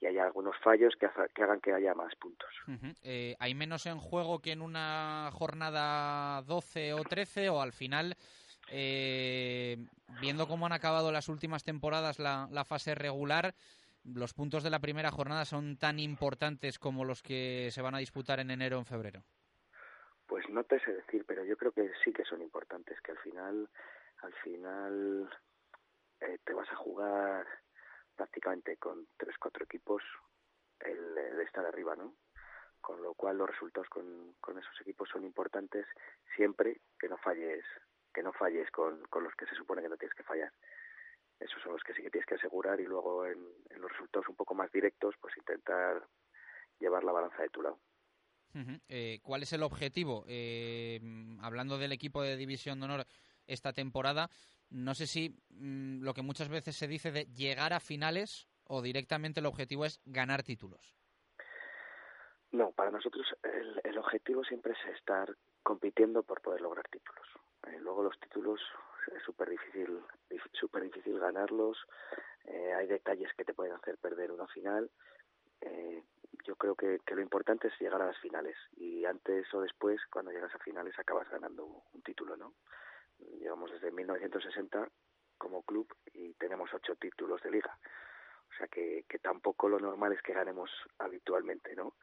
[0.00, 2.50] y haya algunos fallos que, que hagan que haya más puntos.
[3.02, 8.14] Eh, ¿Hay menos en juego que en una jornada 12 o 13 o al final,
[8.70, 9.78] eh,
[10.20, 13.54] viendo cómo han acabado las últimas temporadas la, la fase regular,
[14.04, 17.98] los puntos de la primera jornada son tan importantes como los que se van a
[17.98, 19.22] disputar en enero o en febrero?
[20.26, 23.18] Pues no te sé decir, pero yo creo que sí que son importantes, que al
[23.18, 23.68] final,
[24.22, 25.30] al final
[26.20, 27.46] eh, te vas a jugar
[28.16, 30.02] prácticamente con tres, cuatro equipos
[30.80, 32.14] el, de estar arriba, ¿no?
[32.80, 35.86] Con lo cual los resultados con, con esos equipos son importantes
[36.34, 37.64] siempre que no falles
[38.12, 40.50] que no falles con, con los que se supone que no tienes que fallar.
[41.38, 43.38] Esos son los que sí que tienes que asegurar y luego en,
[43.76, 46.02] los resultados un poco más directos pues intentar
[46.80, 47.78] llevar la balanza de tu lado.
[48.88, 50.24] Eh, ¿Cuál es el objetivo?
[50.28, 50.98] Eh,
[51.42, 53.06] hablando del equipo de División de Honor
[53.46, 54.30] esta temporada,
[54.70, 58.82] no sé si mm, lo que muchas veces se dice de llegar a finales o
[58.82, 60.94] directamente el objetivo es ganar títulos.
[62.52, 67.26] No, para nosotros el, el objetivo siempre es estar compitiendo por poder lograr títulos.
[67.66, 68.60] Eh, luego los títulos
[69.14, 70.00] es súper difícil,
[70.52, 71.76] super difícil ganarlos.
[72.44, 74.90] Eh, hay detalles que te pueden hacer perder una final.
[75.60, 76.02] Eh,
[76.44, 80.00] yo creo que, que, lo importante es llegar a las finales y antes o después,
[80.10, 82.54] cuando llegas a finales, acabas ganando un título, ¿no?
[83.18, 84.88] Llevamos desde 1960
[85.38, 87.78] como club y tenemos ocho títulos de liga.
[88.50, 91.94] O sea que, tampoco lo normal es que ganemos habitualmente, ¿no?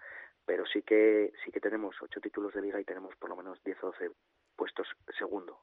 [0.45, 3.63] Pero sí que sí que tenemos ocho títulos de liga y tenemos por lo menos
[3.63, 4.11] 10 o 12
[4.55, 4.87] puestos
[5.17, 5.61] segundo,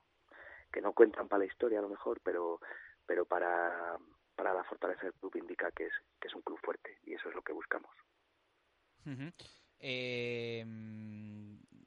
[0.73, 2.61] que no cuentan para la historia a lo mejor, pero
[3.07, 3.99] pero para
[4.35, 7.29] para la fortaleza del club indica que es que es un club fuerte y eso
[7.29, 7.95] es lo que buscamos.
[9.79, 10.65] eh,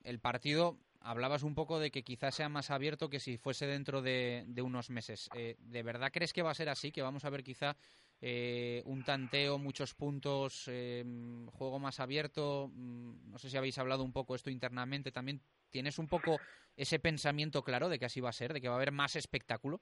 [0.04, 4.02] el partido hablabas un poco de que quizás sea más abierto que si fuese dentro
[4.02, 5.30] de, unos meses.
[5.36, 6.92] Eh, ¿De verdad crees que va a ser así?
[6.92, 7.76] ¿Que vamos a ver quizá
[8.22, 11.04] eh, un tanteo, muchos puntos, eh,
[11.52, 12.70] juego más abierto?
[12.74, 15.42] Mm, no sé si habéis hablado un poco esto internamente también.
[15.70, 16.40] ¿Tienes un poco
[16.78, 19.16] ese pensamiento claro de que así va a ser, de que va a haber más
[19.16, 19.82] espectáculo?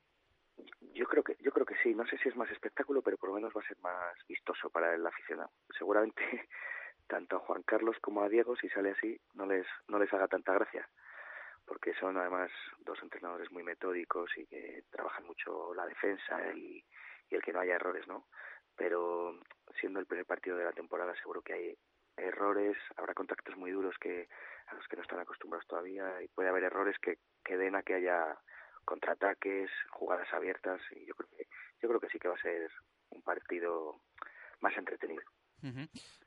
[0.94, 1.94] Yo creo que yo creo que sí.
[1.94, 4.70] No sé si es más espectáculo, pero por lo menos va a ser más vistoso
[4.70, 5.52] para el aficionado.
[5.78, 6.22] Seguramente
[7.08, 10.28] tanto a Juan Carlos como a Diego, si sale así, no les no les haga
[10.28, 10.88] tanta gracia
[11.72, 16.84] porque son además dos entrenadores muy metódicos y que trabajan mucho la defensa y,
[17.30, 18.28] el que no haya errores, ¿no?
[18.76, 19.40] Pero
[19.80, 21.78] siendo el primer partido de la temporada seguro que hay
[22.18, 24.28] errores, habrá contactos muy duros que
[24.68, 27.84] a los que no están acostumbrados todavía y puede haber errores que, que den a
[27.84, 28.38] que haya
[28.84, 31.48] contraataques, jugadas abiertas y yo creo que
[31.82, 32.70] yo creo que sí que va a ser
[33.12, 34.02] un partido
[34.60, 35.24] más entretenido.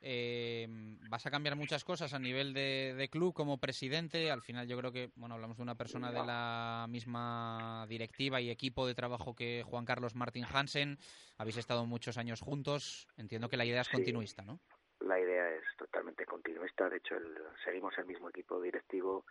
[0.01, 0.67] Eh,
[1.09, 4.31] vas a cambiar muchas cosas a nivel de, club como presidente.
[4.31, 8.49] Al final yo creo que, bueno, hablamos de una persona de la misma directiva y
[8.49, 10.97] equipo de trabajo que Juan Carlos Martín Hansen.
[11.37, 13.07] Habéis estado muchos años juntos.
[13.17, 14.59] Entiendo que la idea es continuista, ¿no?
[15.01, 16.89] La idea es totalmente continuista.
[16.89, 17.15] De hecho,
[17.63, 19.25] seguimos el mismo equipo directivo.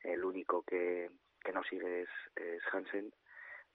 [0.00, 1.10] El único que,
[1.42, 3.12] que no sigue es, es Hansen,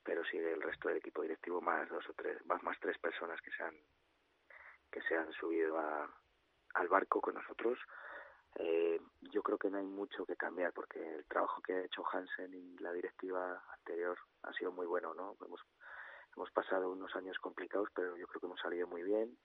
[0.03, 3.39] pero sigue el resto del equipo directivo más dos o tres, más, más tres personas
[3.41, 3.75] que se han
[4.91, 6.09] que se han subido a,
[6.75, 7.79] al barco con nosotros
[8.55, 8.99] Eh,
[9.31, 12.53] yo creo que no hay mucho que cambiar porque el trabajo que ha hecho Hansen
[12.53, 15.37] y la directiva anterior ha sido muy bueno, ¿no?
[15.45, 15.61] Hemos,
[16.35, 19.37] hemos pasado unos años complicados, pero yo creo que hemos salido muy bien,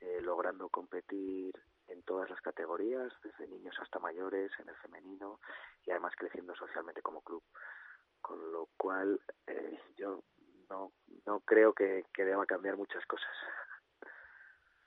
[0.00, 1.52] eh, logrando competir
[1.88, 5.40] en todas las categorías, desde niños hasta mayores, en el femenino
[5.84, 7.42] y además creciendo socialmente como club.
[8.20, 10.22] Con lo cual, eh, yo
[10.70, 10.92] no,
[11.26, 13.34] no creo que, que deba cambiar muchas cosas.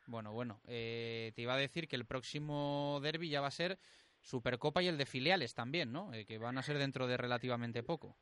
[0.07, 3.79] Bueno, bueno, eh, te iba a decir que el próximo derby ya va a ser
[4.21, 6.13] Supercopa y el de filiales también, ¿no?
[6.13, 8.15] Eh, que van a ser dentro de relativamente poco.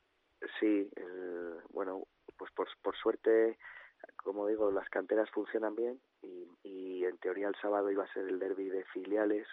[0.60, 2.06] Sí, el, bueno,
[2.36, 3.58] pues por, por suerte,
[4.16, 8.28] como digo, las canteras funcionan bien y, y en teoría el sábado iba a ser
[8.28, 9.46] el derby de filiales,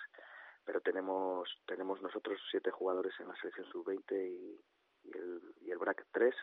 [0.65, 4.61] pero tenemos tenemos nosotros siete jugadores en la selección sub-20 y,
[5.03, 6.35] y, el, y el BRAC 3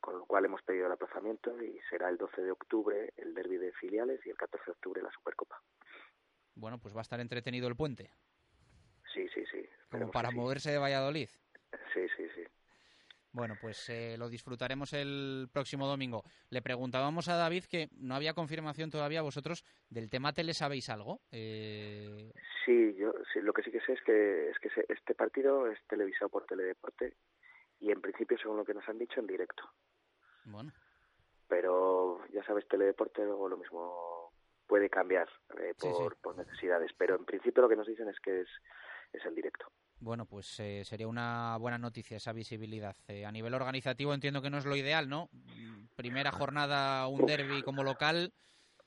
[0.00, 3.56] con lo cual hemos pedido el aplazamiento y será el 12 de octubre el derby
[3.56, 5.60] de filiales y el 14 de octubre la Supercopa.
[6.54, 8.10] Bueno, pues va a estar entretenido el puente.
[9.12, 9.66] Sí, sí, sí.
[9.90, 11.28] Como para moverse de Valladolid.
[11.92, 12.42] Sí, sí, sí.
[13.32, 16.24] Bueno, pues eh, lo disfrutaremos el próximo domingo.
[16.48, 21.20] Le preguntábamos a David que no había confirmación todavía vosotros del tema tele, ¿sabéis algo?
[21.30, 22.32] Eh...
[22.64, 25.78] Sí, yo sí, lo que sí que sé es que, es que este partido es
[25.86, 27.12] televisado por Teledeporte
[27.78, 29.64] y en principio, según lo que nos han dicho, en directo.
[30.46, 30.72] Bueno.
[31.48, 34.32] Pero ya sabes, Teledeporte luego lo mismo
[34.66, 35.28] puede cambiar
[35.60, 36.16] eh, por, Sí, sí.
[36.20, 36.92] por necesidades.
[36.98, 38.48] Pero en principio lo que nos dicen es que es,
[39.12, 39.66] es el directo.
[39.98, 42.96] Bueno, pues eh, sería una buena noticia esa visibilidad.
[43.08, 45.30] Eh, a nivel organizativo entiendo que no es lo ideal, ¿no?
[45.94, 48.32] Primera jornada, un derby como local.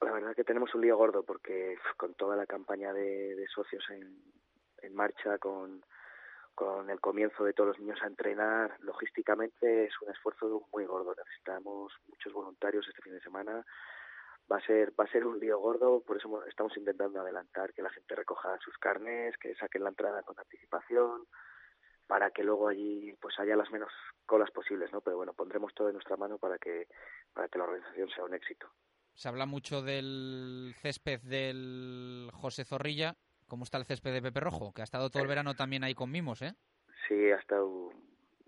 [0.01, 3.83] La verdad que tenemos un lío gordo porque con toda la campaña de, de socios
[3.89, 4.21] en,
[4.83, 5.83] en marcha, con,
[6.59, 11.15] con el comienzo de todos los niños a entrenar, logísticamente es un esfuerzo muy gordo.
[11.15, 13.65] Necesitamos muchos voluntarios este fin de semana.
[14.51, 17.81] Va a ser va a ser un lío gordo, por eso estamos intentando adelantar que
[17.81, 21.27] la gente recoja sus carnes, que saquen la entrada con anticipación,
[22.07, 23.93] para que luego allí pues haya las menos
[24.25, 24.99] colas posibles, ¿no?
[24.99, 26.87] Pero bueno, pondremos todo de nuestra mano para que
[27.33, 28.67] para que la organización sea un éxito.
[29.13, 33.15] Se habla mucho del césped del José Zorrilla.
[33.49, 34.71] ¿Cómo está el césped de Pepe Rojo?
[34.73, 36.53] Que ha estado todo el verano también ahí con mimos, ¿eh?
[37.07, 37.89] Sí, ha estado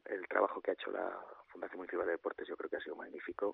[0.06, 1.12] el trabajo que ha hecho la
[1.48, 3.54] Fundación Municipal de Deportes, yo creo que ha sido magnífico.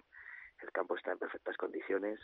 [0.61, 2.19] El campo está en perfectas condiciones.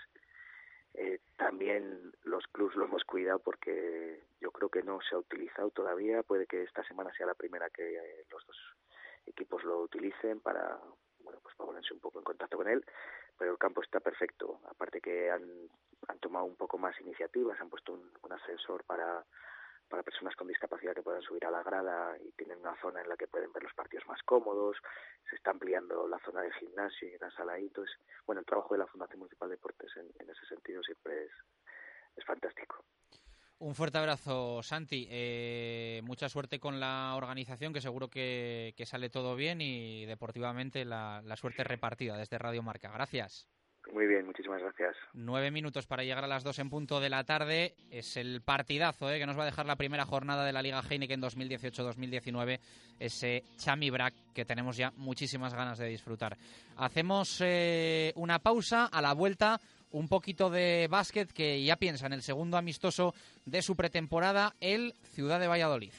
[0.94, 5.72] Eh, también los clubs lo hemos cuidado porque yo creo que no se ha utilizado
[5.72, 6.22] todavía.
[6.24, 8.58] Puede que esta semana sea la primera que eh, los dos
[9.26, 10.78] equipos lo utilicen para
[11.20, 12.86] bueno pues para ponerse un poco en contacto con él.
[13.38, 14.60] Pero el campo está perfecto.
[14.70, 15.44] Aparte que han,
[16.08, 19.24] han tomado un poco más iniciativas, han puesto un, ascensor para
[19.90, 23.10] para personas con discapacidad que puedan subir a la grada y tienen una zona en
[23.10, 24.76] la que pueden ver los partidos más cómodos,
[25.30, 28.74] se está ampliando la zona del gimnasio y una sala ahí, entonces, bueno, el trabajo
[28.74, 31.32] de la Fundación Municipal de Deportes en, en ese sentido siempre es,
[32.16, 32.84] es fantástico.
[33.64, 35.08] Un fuerte abrazo, Santi.
[35.10, 40.84] Eh, mucha suerte con la organización, que seguro que, que sale todo bien y deportivamente
[40.84, 42.92] la, la suerte repartida desde Radio Marca.
[42.92, 43.48] Gracias.
[43.92, 44.96] Muy bien, muchísimas gracias.
[45.14, 47.76] Nueve minutos para llegar a las dos en punto de la tarde.
[47.92, 50.82] Es el partidazo eh, que nos va a dejar la primera jornada de la Liga
[50.82, 52.60] Heineken 2018-2019.
[53.00, 56.38] Ese Chami Brack que tenemos ya muchísimas ganas de disfrutar.
[56.78, 58.86] Hacemos eh, una pausa.
[58.86, 59.60] A la vuelta,
[59.94, 63.14] un poquito de básquet que ya piensa en el segundo amistoso
[63.46, 65.94] de su pretemporada, el Ciudad de Valladolid.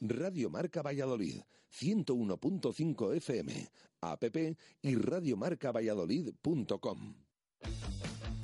[0.00, 1.42] Radio Marca Valladolid,
[1.72, 3.68] 101.5 FM,
[4.00, 4.22] app
[4.82, 7.14] y radiomarcavalladolid.com.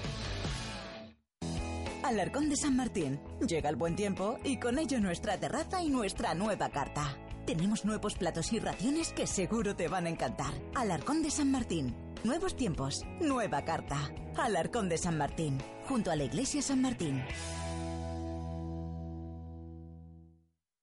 [2.03, 3.21] Alarcón de San Martín.
[3.47, 7.15] Llega el buen tiempo y con ello nuestra terraza y nuestra nueva carta.
[7.46, 10.54] Tenemos nuevos platos y raciones que seguro te van a encantar.
[10.76, 11.94] Alarcón de San Martín.
[12.24, 13.98] Nuevos tiempos, nueva carta.
[14.38, 15.58] Alarcón de San Martín,
[15.89, 17.22] junto a la iglesia San Martín.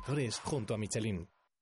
[0.00, 1.28] Traductores junto a Michelin.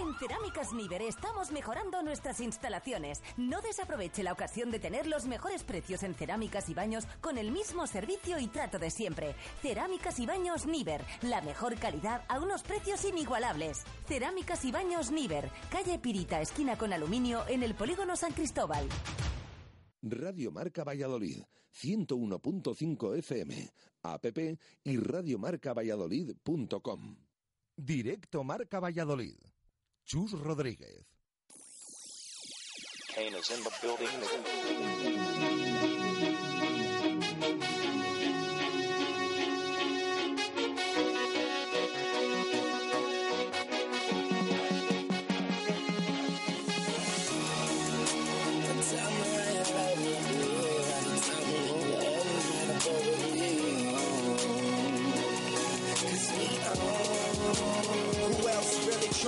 [0.00, 3.22] En Cerámicas Niver estamos mejorando nuestras instalaciones.
[3.36, 7.52] No desaproveche la ocasión de tener los mejores precios en cerámicas y baños con el
[7.52, 9.34] mismo servicio y trato de siempre.
[9.60, 13.84] Cerámicas y baños Niver, la mejor calidad a unos precios inigualables.
[14.06, 18.88] Cerámicas y baños Niver, calle Pirita, esquina con aluminio en el polígono San Cristóbal.
[20.00, 21.42] Radio Marca Valladolid,
[21.74, 23.70] 101.5 FM,
[24.02, 24.24] app
[24.82, 27.16] y radiomarcavalladolid.com.
[27.76, 29.49] Directo Marca Valladolid.
[30.10, 31.06] Chus Rodríguez.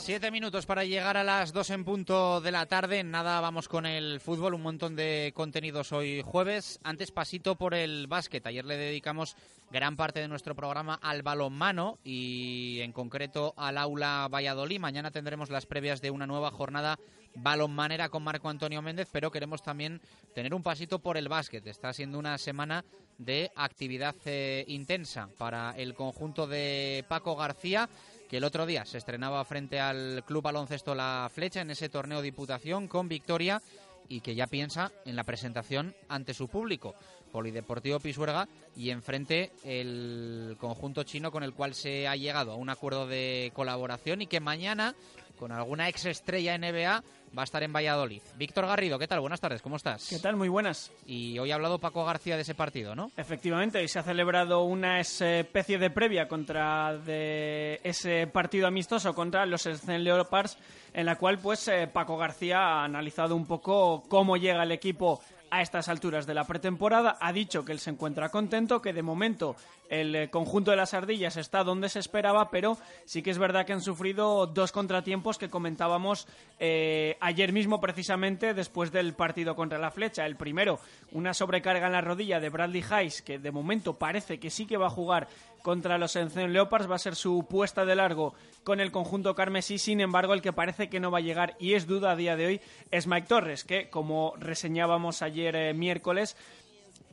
[0.00, 3.04] Siete minutos para llegar a las dos en punto de la tarde.
[3.04, 4.54] Nada, vamos con el fútbol.
[4.54, 6.80] Un montón de contenidos hoy jueves.
[6.82, 8.46] Antes pasito por el básquet.
[8.46, 9.36] Ayer le dedicamos
[9.70, 14.80] gran parte de nuestro programa al balonmano y en concreto al aula Valladolid.
[14.80, 16.98] Mañana tendremos las previas de una nueva jornada
[17.34, 20.00] balonmanera con Marco Antonio Méndez, pero queremos también
[20.34, 21.66] tener un pasito por el básquet.
[21.66, 22.84] Está siendo una semana
[23.18, 27.88] de actividad eh, intensa para el conjunto de Paco García
[28.28, 32.20] que el otro día se estrenaba frente al Club Baloncesto La Flecha en ese torneo
[32.20, 33.62] Diputación con victoria
[34.08, 36.94] y que ya piensa en la presentación ante su público.
[37.28, 42.70] Polideportivo Pisuerga y enfrente el conjunto chino con el cual se ha llegado a un
[42.70, 44.94] acuerdo de colaboración y que mañana
[45.38, 47.02] con alguna ex estrella NBA
[47.36, 48.22] va a estar en Valladolid.
[48.36, 49.20] Víctor Garrido, ¿qué tal?
[49.20, 50.08] Buenas tardes, ¿cómo estás?
[50.08, 50.36] ¿Qué tal?
[50.36, 50.90] Muy buenas.
[51.06, 53.10] Y hoy ha hablado Paco García de ese partido, ¿no?
[53.16, 59.62] Efectivamente, se ha celebrado una especie de previa contra de ese partido amistoso contra los
[59.62, 60.58] Scene Leopards,
[60.92, 65.20] en la cual pues eh, Paco García ha analizado un poco cómo llega el equipo
[65.50, 67.16] a estas alturas de la pretemporada.
[67.20, 69.56] Ha dicho que él se encuentra contento, que de momento
[69.88, 73.66] el eh, conjunto de las ardillas está donde se esperaba, pero sí que es verdad
[73.66, 76.26] que han sufrido dos contratiempos que comentábamos
[76.58, 80.26] eh, ayer mismo precisamente después del partido contra la flecha.
[80.26, 80.78] El primero,
[81.12, 84.76] una sobrecarga en la rodilla de Bradley Hayes, que de momento parece que sí que
[84.76, 85.28] va a jugar
[85.62, 88.34] contra los Encen Leopards, va a ser su puesta de largo
[88.64, 91.74] con el conjunto carmesí, sin embargo el que parece que no va a llegar y
[91.74, 96.36] es duda a día de hoy es Mike Torres, que como reseñábamos ayer eh, miércoles,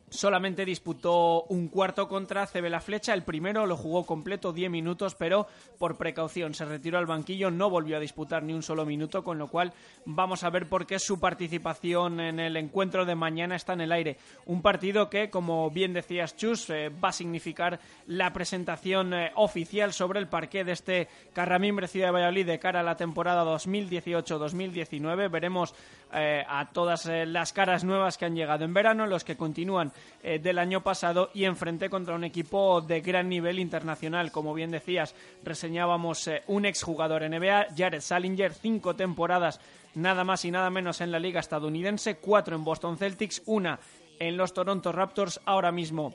[0.09, 3.13] solamente disputó un cuarto contra CB La Flecha.
[3.13, 5.47] El primero lo jugó completo 10 minutos, pero
[5.77, 9.37] por precaución se retiró al banquillo, no volvió a disputar ni un solo minuto, con
[9.37, 9.73] lo cual
[10.05, 13.91] vamos a ver por qué su participación en el encuentro de mañana está en el
[13.91, 14.17] aire.
[14.45, 19.93] Un partido que, como bien decías Chus, eh, va a significar la presentación eh, oficial
[19.93, 25.29] sobre el parqué de este Carramimbre Ciudad de Valladolid de cara a la temporada 2018-2019.
[25.29, 25.73] Veremos
[26.13, 29.91] eh, a todas las caras nuevas que han llegado en verano, los que continúan
[30.23, 34.31] eh, del año pasado y enfrente contra un equipo de gran nivel internacional.
[34.31, 39.59] Como bien decías, reseñábamos un exjugador NBA, Jared Salinger, cinco temporadas
[39.95, 43.79] nada más y nada menos en la liga estadounidense, cuatro en Boston Celtics, una
[44.19, 46.13] en los Toronto Raptors, ahora mismo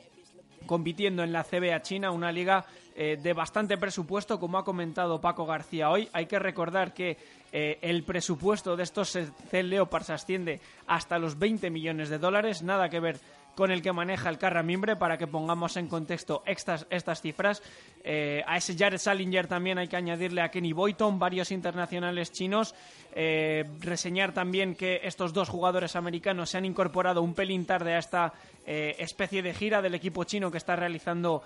[0.65, 2.65] compitiendo en la CBA China, una liga
[2.95, 6.07] de bastante presupuesto, como ha comentado Paco García hoy.
[6.13, 7.17] Hay que recordar que
[7.53, 9.17] eh, el presupuesto de estos
[9.49, 13.19] Cell Leopards asciende hasta los 20 millones de dólares, nada que ver
[13.55, 17.61] con el que maneja el Carramimbre para que pongamos en contexto estas, estas cifras.
[18.03, 22.73] Eh, a ese Jared Salinger también hay que añadirle a Kenny Boyton, varios internacionales chinos.
[23.13, 27.99] Eh, reseñar también que estos dos jugadores americanos se han incorporado un pelín tarde a
[27.99, 28.33] esta
[28.65, 31.43] eh, especie de gira del equipo chino que está realizando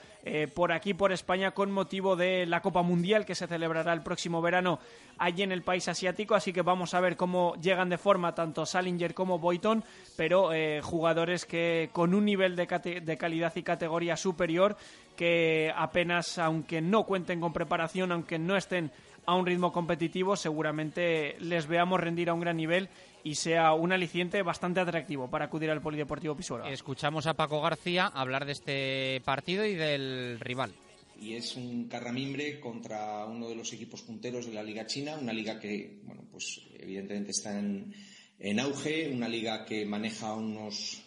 [0.55, 4.41] por aquí, por España, con motivo de la Copa Mundial que se celebrará el próximo
[4.41, 4.79] verano
[5.19, 6.33] allí en el país asiático.
[6.33, 9.83] Así que vamos a ver cómo llegan de forma tanto Salinger como Boyton,
[10.17, 10.49] pero
[10.81, 14.75] jugadores que con un nivel de, de calidad y categoría superior
[15.15, 18.91] que apenas, aunque no cuenten con preparación, aunque no estén
[19.25, 22.89] a un ritmo competitivo, seguramente les veamos rendir a un gran nivel
[23.23, 26.69] y sea un aliciente bastante atractivo para acudir al Polideportivo Pisuerga.
[26.69, 30.73] Escuchamos a Paco García hablar de este partido y del rival.
[31.19, 35.33] Y es un carramimbre contra uno de los equipos punteros de la Liga China, una
[35.33, 37.93] liga que, bueno, pues evidentemente está en,
[38.37, 41.01] en auge, una liga que maneja unos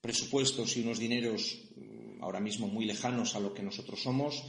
[0.00, 1.58] presupuestos y unos dineros
[2.24, 4.42] ahora mismo muy lejanos a lo que nosotros somos,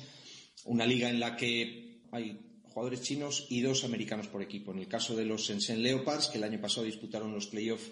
[0.64, 4.72] una liga en la que hay jugadores chinos y dos americanos por equipo.
[4.72, 7.92] En el caso de los Shenzhen Leopards, que el año pasado disputaron los playoffs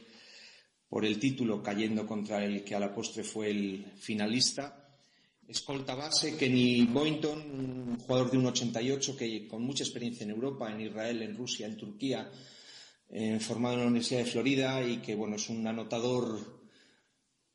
[0.88, 4.90] por el título, cayendo contra el que a la postre fue el finalista.
[5.48, 10.72] Escolta base, Kenny Boynton, un jugador de un 88 que con mucha experiencia en Europa,
[10.72, 12.32] en Israel, en Rusia, en Turquía,
[13.10, 16.63] eh, formado en la Universidad de Florida y que bueno es un anotador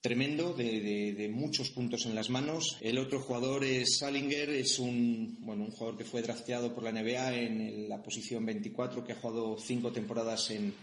[0.01, 2.79] tremendo de, muchos puntos en las manos.
[2.81, 6.93] El otro jugador es Salinger, es un, bueno, un jugador que fue drafteado por la
[6.93, 10.75] NBA en la posición 24, que ha jugado cinco temporadas en,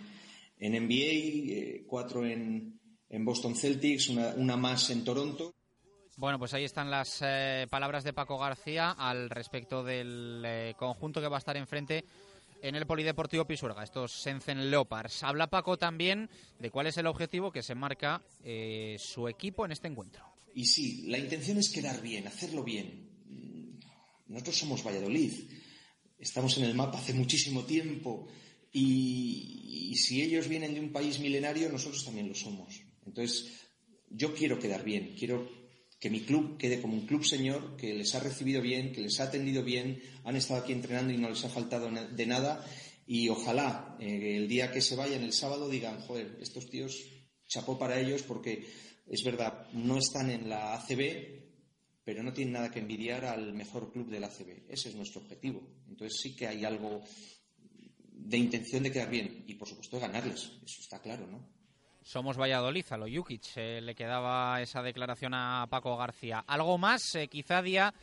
[0.59, 5.53] en NBA, eh, cuatro en, en, Boston Celtics, una, más en Toronto.
[6.17, 11.19] Bueno, pues ahí están las eh, palabras de Paco García al respecto del eh, conjunto
[11.19, 12.05] que va a estar enfrente
[12.67, 15.21] en el Polideportivo Pisuerga, estos Senzen Leopards.
[15.21, 19.71] Habla Paco también de cuál es el objetivo que se marca eh, su equipo en
[19.71, 20.25] este encuentro.
[20.55, 23.07] Y sí, la intención es quedar bien, hacerlo bien.
[24.27, 25.31] Nosotros somos Valladolid,
[26.17, 28.27] estamos en el mapa hace muchísimo tiempo
[28.71, 32.81] y, y si ellos vienen de un país milenario, nosotros también lo somos.
[33.05, 33.51] Entonces,
[34.09, 35.64] yo quiero quedar bien, quiero
[35.99, 39.19] que mi club quede como un club señor, que les ha recibido bien, que les
[39.19, 42.65] ha atendido bien, han estado aquí entrenando y no les ha faltado de nada.
[43.07, 47.05] Y ojalá eh, el día que se vayan, el sábado, digan, joder, estos tíos,
[47.47, 48.67] chapó para ellos porque
[49.07, 51.45] es verdad, no están en la ACB,
[52.03, 54.69] pero no tienen nada que envidiar al mejor club de la ACB.
[54.69, 55.61] Ese es nuestro objetivo.
[55.87, 57.03] Entonces sí que hay algo
[58.11, 60.51] de intención de quedar bien y, por supuesto, ganarles.
[60.63, 61.54] Eso está claro, ¿no?
[62.05, 63.57] Somos Valladolid, a lo Jukic.
[63.57, 66.43] Eh, le quedaba esa declaración a Paco García.
[66.45, 67.15] ¿Algo más?
[67.15, 67.95] Eh, quizá día,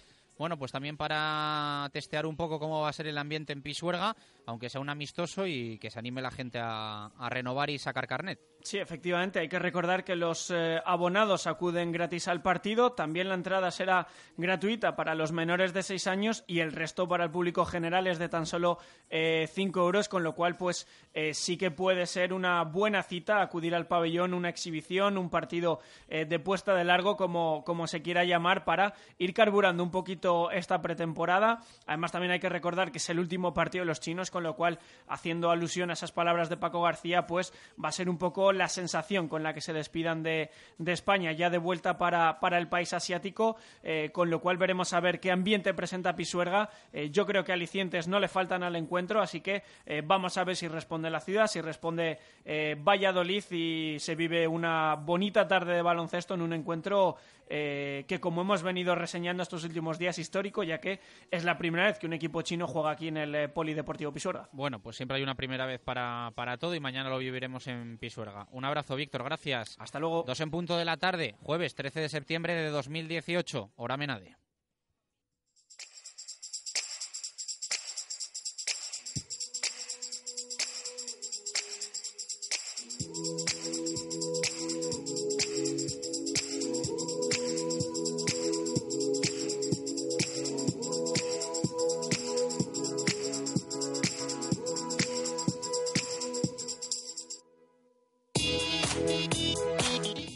[0.43, 4.17] bueno, pues también para testear un poco cómo va a ser el ambiente en Pisuerga,
[4.45, 8.41] aunque sea un amistoso y que se anime la gente a renovar y sacar carnet.
[8.65, 13.35] Sí, efectivamente, hay que recordar que los eh, abonados acuden gratis al partido, también la
[13.35, 17.65] entrada será gratuita para los menores de 6 años y el resto para el público
[17.65, 21.73] general es de tan solo 5 eh, euros, con lo cual pues eh, sí que
[21.73, 26.85] puede ser una buena cita acudir al pabellón, una exhibición, un partido de puesta de
[26.85, 31.61] largo, como, como se quiera llamar, para ir carburando un poquito esta pretemporada.
[31.87, 34.55] Además también hay que recordar que es el último partido de los chinos, con lo
[34.57, 34.79] cual,
[35.09, 37.53] haciendo alusión a esas palabras de Paco García, pues
[37.83, 40.51] va a ser un poco la sensación con la que se despidan de,
[40.87, 45.21] España ya de vuelta para, el país asiático, eh, con lo cual veremos a ver
[45.21, 46.69] qué ambiente presenta Pisuerga.
[46.93, 50.45] Eh, yo creo que alicientes no le faltan al encuentro, así que eh, vamos a
[50.45, 55.83] ver si responde la ciudad, si responde Valladolid y se vive una bonita tarde de
[55.83, 57.17] baloncesto en un encuentro
[57.49, 61.01] que, como hemos venido reseñando estos últimos días, histórico, ya que
[61.31, 64.49] es la primera vez que un equipo chino juega aquí en el Polideportivo Pisuerga.
[64.53, 67.99] Bueno, pues siempre hay una primera vez para, para todo y mañana lo viviremos en
[67.99, 68.47] Pisuerga.
[68.51, 69.77] Un abrazo, Víctor, gracias.
[69.79, 70.25] Hasta luego.
[70.27, 74.42] Dos en punto de la tarde, jueves 13 de septiembre de 2018, hora Menade.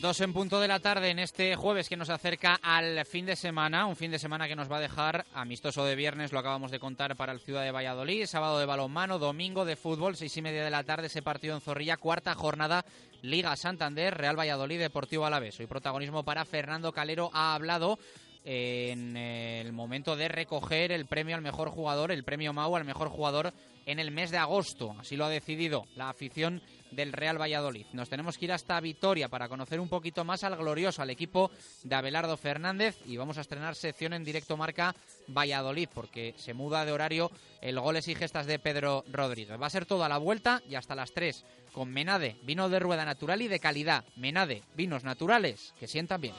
[0.07, 3.35] Dos en punto de la tarde en este jueves que nos acerca al fin de
[3.35, 6.71] semana, un fin de semana que nos va a dejar amistoso de viernes, lo acabamos
[6.71, 10.43] de contar para el Ciudad de Valladolid, sábado de balonmano, domingo de fútbol, seis y
[10.43, 12.85] media de la tarde ese partido en Zorrilla, cuarta jornada,
[13.23, 15.59] Liga Santander, Real Valladolid, Deportivo Alavés.
[15.59, 17.99] Hoy protagonismo para Fernando Calero, ha hablado
[18.45, 23.09] en el momento de recoger el premio al mejor jugador, el premio Mau al mejor
[23.09, 23.53] jugador
[23.87, 24.95] en el mes de agosto.
[25.01, 27.87] Así lo ha decidido la afición del Real Valladolid.
[27.93, 31.51] Nos tenemos que ir hasta Vitoria para conocer un poquito más al glorioso, al equipo
[31.83, 34.95] de Abelardo Fernández y vamos a estrenar sección en directo marca
[35.29, 37.31] Valladolid porque se muda de horario
[37.61, 39.61] el goles y gestas de Pedro Rodríguez.
[39.61, 43.05] Va a ser toda la vuelta y hasta las 3 con Menade, vino de rueda
[43.05, 44.05] natural y de calidad.
[44.17, 46.35] Menade, vinos naturales que sientan bien.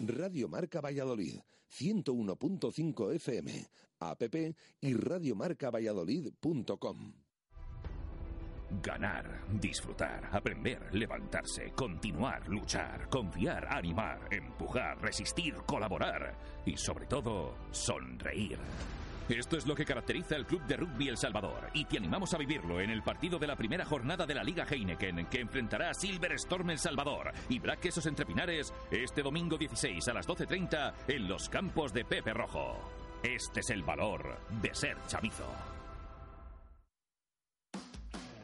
[0.00, 1.40] Radio Marca Valladolid,
[1.70, 3.66] 101.5 FM,
[4.00, 4.22] app
[4.80, 7.12] y radiomarcavalladolid.com.
[8.82, 16.36] Ganar, disfrutar, aprender, levantarse, continuar, luchar, confiar, animar, empujar, resistir, colaborar
[16.66, 18.58] y sobre todo, sonreír.
[19.28, 22.38] Esto es lo que caracteriza el Club de Rugby El Salvador y te animamos a
[22.38, 25.94] vivirlo en el partido de la primera jornada de la Liga Heineken que enfrentará a
[25.94, 30.94] Silver Storm El Salvador y Black Quesos Entre Pinares este domingo 16 a las 12.30
[31.08, 32.80] en los campos de Pepe Rojo.
[33.22, 35.77] Este es el valor de ser chavizo.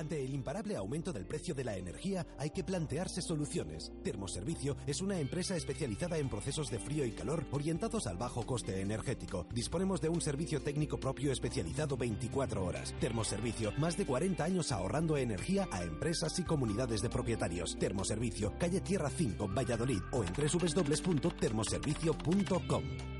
[0.00, 3.92] Ante el imparable aumento del precio de la energía hay que plantearse soluciones.
[4.02, 8.80] Termoservicio es una empresa especializada en procesos de frío y calor orientados al bajo coste
[8.80, 9.46] energético.
[9.52, 12.94] Disponemos de un servicio técnico propio especializado 24 horas.
[12.98, 17.76] Termoservicio, más de 40 años ahorrando energía a empresas y comunidades de propietarios.
[17.78, 23.19] Termoservicio, calle Tierra 5, Valladolid o en www.termoservicio.com.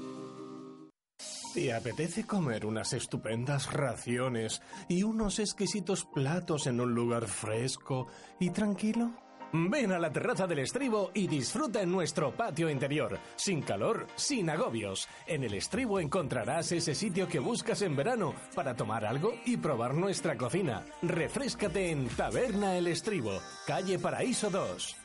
[1.53, 8.07] ¿Te apetece comer unas estupendas raciones y unos exquisitos platos en un lugar fresco
[8.39, 9.11] y tranquilo?
[9.51, 14.49] Ven a la terraza del estribo y disfruta en nuestro patio interior, sin calor, sin
[14.49, 15.09] agobios.
[15.27, 19.93] En el estribo encontrarás ese sitio que buscas en verano para tomar algo y probar
[19.93, 20.85] nuestra cocina.
[21.01, 24.95] Refrescate en Taberna El Estribo, calle Paraíso 2.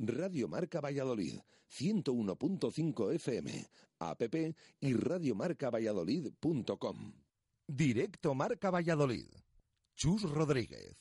[0.00, 1.38] Radio Marca Valladolid,
[1.70, 3.66] 101.5 FM,
[3.98, 4.22] app
[4.80, 7.12] y radiomarcavalladolid.com.
[7.66, 9.26] Directo Marca Valladolid.
[9.94, 10.96] Chus Rodríguez.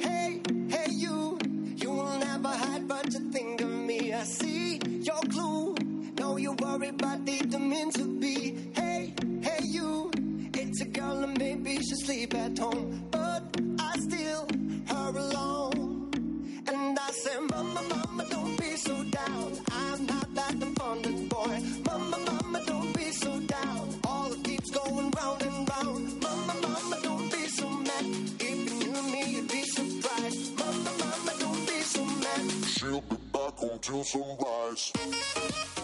[0.00, 1.38] Hey, hey, you,
[1.76, 4.12] you will never hide, but you think of me.
[4.12, 5.74] I see your clue.
[6.18, 8.56] Know you worry about the meant to be.
[8.74, 10.10] Hey, hey, you,
[10.54, 13.07] it's a girl and maybe she sleep at home,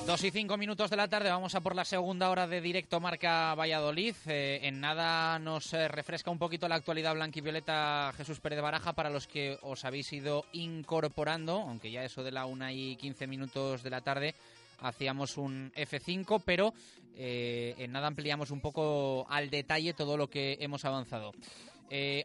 [0.07, 3.01] Dos y cinco minutos de la tarde, vamos a por la segunda hora de directo
[3.01, 4.15] Marca Valladolid.
[4.27, 9.11] Eh, en nada nos eh, refresca un poquito la actualidad blanquivioleta Jesús Pérez Baraja para
[9.11, 13.83] los que os habéis ido incorporando, aunque ya eso de la una y quince minutos
[13.83, 14.35] de la tarde
[14.81, 16.75] hacíamos un F5, pero
[17.17, 21.33] eh, en nada ampliamos un poco al detalle todo lo que hemos avanzado.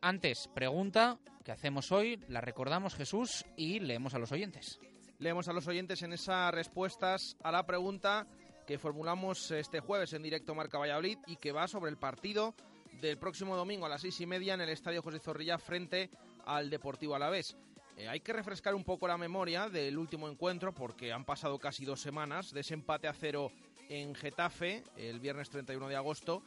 [0.02, 4.80] Antes, pregunta que hacemos hoy, la recordamos Jesús y leemos a los oyentes.
[5.20, 8.26] Leemos a los oyentes en esas respuestas a la pregunta
[8.66, 12.56] que formulamos este jueves en directo Marca Valladolid y que va sobre el partido
[13.02, 16.10] del próximo domingo a las seis y media en el Estadio José Zorrilla frente
[16.46, 17.58] al Deportivo Alavés.
[17.98, 21.84] Eh, hay que refrescar un poco la memoria del último encuentro porque han pasado casi
[21.84, 23.52] dos semanas de ese empate a cero
[23.90, 26.44] en Getafe el viernes 31 de agosto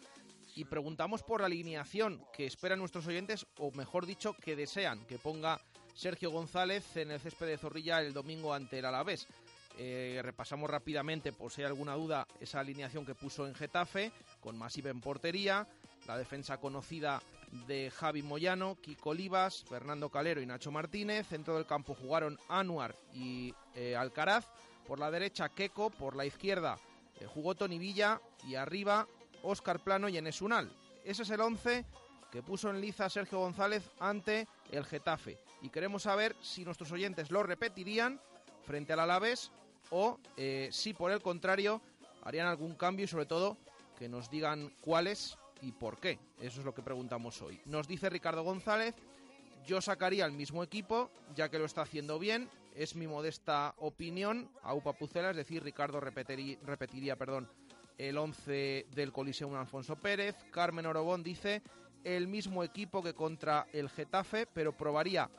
[0.56, 5.18] y preguntamos por la alineación que esperan nuestros oyentes o mejor dicho que desean que
[5.18, 5.60] ponga
[5.94, 9.26] Sergio González en el césped de Zorrilla el domingo ante el Alavés.
[9.78, 14.58] Eh, repasamos rápidamente, por si hay alguna duda, esa alineación que puso en Getafe, con
[14.58, 15.66] Masip en portería,
[16.06, 17.22] la defensa conocida
[17.66, 21.28] de Javi Moyano, Kiko Olivas, Fernando Calero y Nacho Martínez.
[21.28, 24.46] Centro del campo jugaron Anuar y eh, Alcaraz.
[24.86, 25.90] Por la derecha, Keco.
[25.90, 26.78] Por la izquierda,
[27.20, 28.20] eh, jugó Tony Villa.
[28.48, 29.06] Y arriba,
[29.42, 30.72] Óscar Plano y Enes Unal.
[31.04, 31.84] Ese es el 11
[32.32, 35.38] que puso en liza Sergio González ante el Getafe.
[35.62, 38.20] Y queremos saber si nuestros oyentes lo repetirían
[38.64, 39.50] frente al Alavés
[39.90, 41.80] o eh, si por el contrario
[42.24, 43.56] harían algún cambio y sobre todo
[43.98, 46.18] que nos digan cuáles y por qué.
[46.40, 47.60] Eso es lo que preguntamos hoy.
[47.66, 48.94] Nos dice Ricardo González,
[49.64, 52.50] Yo sacaría el mismo equipo, ya que lo está haciendo bien.
[52.74, 54.50] Es mi modesta opinión.
[54.62, 57.48] Aupa Pucela, es decir, Ricardo repetiría, repetiría perdón,
[57.96, 60.34] el 11 del Coliseum Alfonso Pérez.
[60.50, 61.62] Carmen Orobón dice
[62.02, 65.30] el mismo equipo que contra el Getafe, pero probaría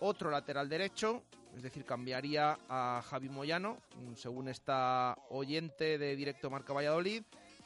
[0.00, 1.22] otro lateral derecho,
[1.56, 3.78] es decir, cambiaría a Javi Moyano,
[4.14, 7.22] según esta oyente de Directo Marca Valladolid.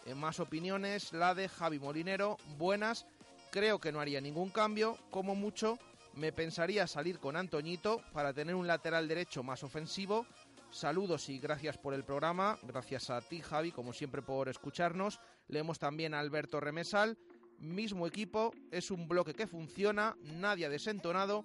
[0.07, 3.07] En más opiniones, la de Javi Molinero, buenas.
[3.51, 5.79] Creo que no haría ningún cambio, como mucho
[6.15, 10.27] me pensaría salir con Antoñito para tener un lateral derecho más ofensivo.
[10.71, 12.59] Saludos y gracias por el programa.
[12.63, 15.21] Gracias a ti, Javi, como siempre, por escucharnos.
[15.49, 17.19] Leemos también a Alberto Remesal.
[17.59, 21.45] Mismo equipo, es un bloque que funciona, nadie ha desentonado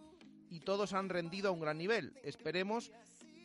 [0.49, 2.13] y todos han rendido a un gran nivel.
[2.23, 2.91] Esperemos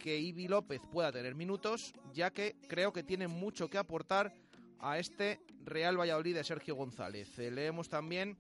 [0.01, 4.33] que Ibi López pueda tener minutos, ya que creo que tiene mucho que aportar
[4.81, 7.39] a este Real Valladolid de Sergio González.
[7.39, 8.39] Eh, leemos también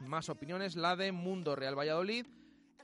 [0.00, 2.26] más opiniones, la de Mundo Real Valladolid.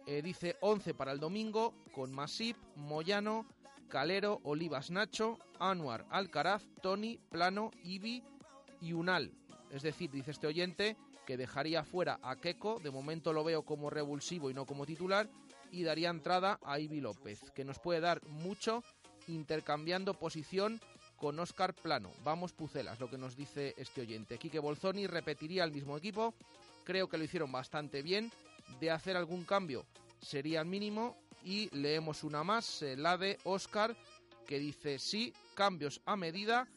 [0.06, 3.46] Eh, dice 11 para el domingo con Masip, Moyano,
[3.88, 8.24] Calero, Olivas Nacho, Anuar, Alcaraz, Tony, Plano, Ibi
[8.80, 9.32] y Unal.
[9.70, 10.96] Es decir, dice este oyente
[11.36, 15.28] dejaría fuera a Keco, de momento lo veo como revulsivo y no como titular,
[15.70, 18.82] y daría entrada a Ibi López, que nos puede dar mucho
[19.28, 20.80] intercambiando posición
[21.16, 22.10] con Oscar Plano.
[22.24, 24.38] Vamos Pucelas, lo que nos dice este oyente.
[24.38, 26.34] Quique Bolzoni repetiría el mismo equipo,
[26.84, 28.30] creo que lo hicieron bastante bien,
[28.80, 29.86] de hacer algún cambio
[30.20, 33.96] sería el mínimo, y leemos una más, eh, la de Oscar,
[34.46, 36.68] que dice sí, cambios a medida,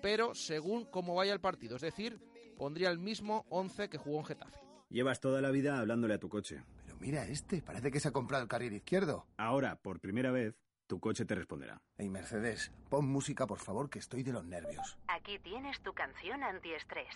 [0.00, 2.18] pero según cómo vaya el partido, es decir,
[2.62, 4.60] pondría el mismo 11 que jugó en Getafe.
[4.88, 6.62] Llevas toda la vida hablándole a tu coche.
[6.84, 9.26] Pero mira este, parece que se ha comprado el carril izquierdo.
[9.36, 10.54] Ahora, por primera vez,
[10.86, 11.82] tu coche te responderá.
[11.98, 14.96] Hey Mercedes, pon música por favor que estoy de los nervios.
[15.08, 17.12] Aquí tienes tu canción antiestrés.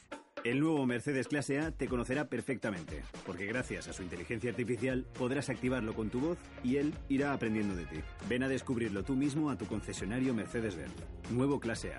[0.46, 5.48] El nuevo Mercedes Clase A te conocerá perfectamente, porque gracias a su inteligencia artificial podrás
[5.48, 7.96] activarlo con tu voz y él irá aprendiendo de ti.
[8.28, 10.94] Ven a descubrirlo tú mismo a tu concesionario Mercedes-Benz.
[11.30, 11.98] Nuevo Clase A.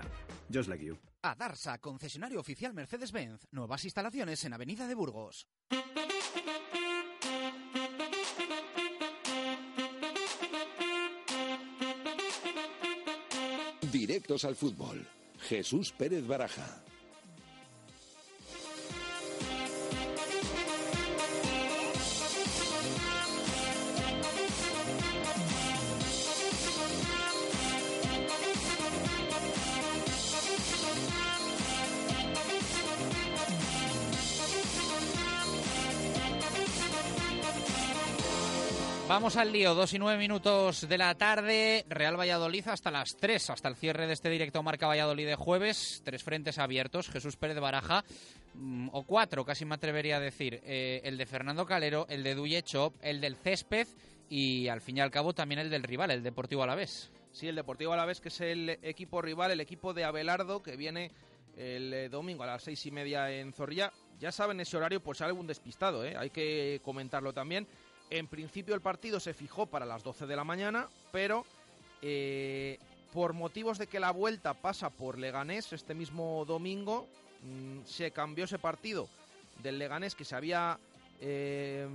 [0.50, 0.96] Just like you.
[1.20, 3.48] A Darsa, concesionario oficial Mercedes-Benz.
[3.50, 5.46] Nuevas instalaciones en Avenida de Burgos.
[13.92, 15.06] Directos al fútbol.
[15.38, 16.87] Jesús Pérez Baraja.
[39.08, 43.48] Vamos al lío, dos y nueve minutos de la tarde, Real Valladolid hasta las tres,
[43.48, 47.54] hasta el cierre de este directo Marca Valladolid de jueves, tres frentes abiertos, Jesús Pérez
[47.54, 48.04] de Baraja,
[48.52, 52.34] mm, o cuatro casi me atrevería a decir, eh, el de Fernando Calero, el de
[52.34, 53.88] Duye Chop, el del Césped
[54.28, 57.10] y al fin y al cabo también el del rival, el Deportivo Alavés.
[57.32, 61.12] Sí, el Deportivo Alavés que es el equipo rival, el equipo de Abelardo que viene
[61.56, 63.90] el eh, domingo a las seis y media en Zorrilla.
[64.20, 66.14] Ya saben ese horario, pues algún despistado, ¿eh?
[66.16, 67.66] hay que comentarlo también.
[68.10, 71.44] En principio el partido se fijó para las 12 de la mañana, pero
[72.00, 72.78] eh,
[73.12, 77.06] por motivos de que la vuelta pasa por Leganés este mismo domingo,
[77.42, 79.08] mm, se cambió ese partido
[79.62, 80.78] del Leganés que se había
[81.20, 81.86] eh,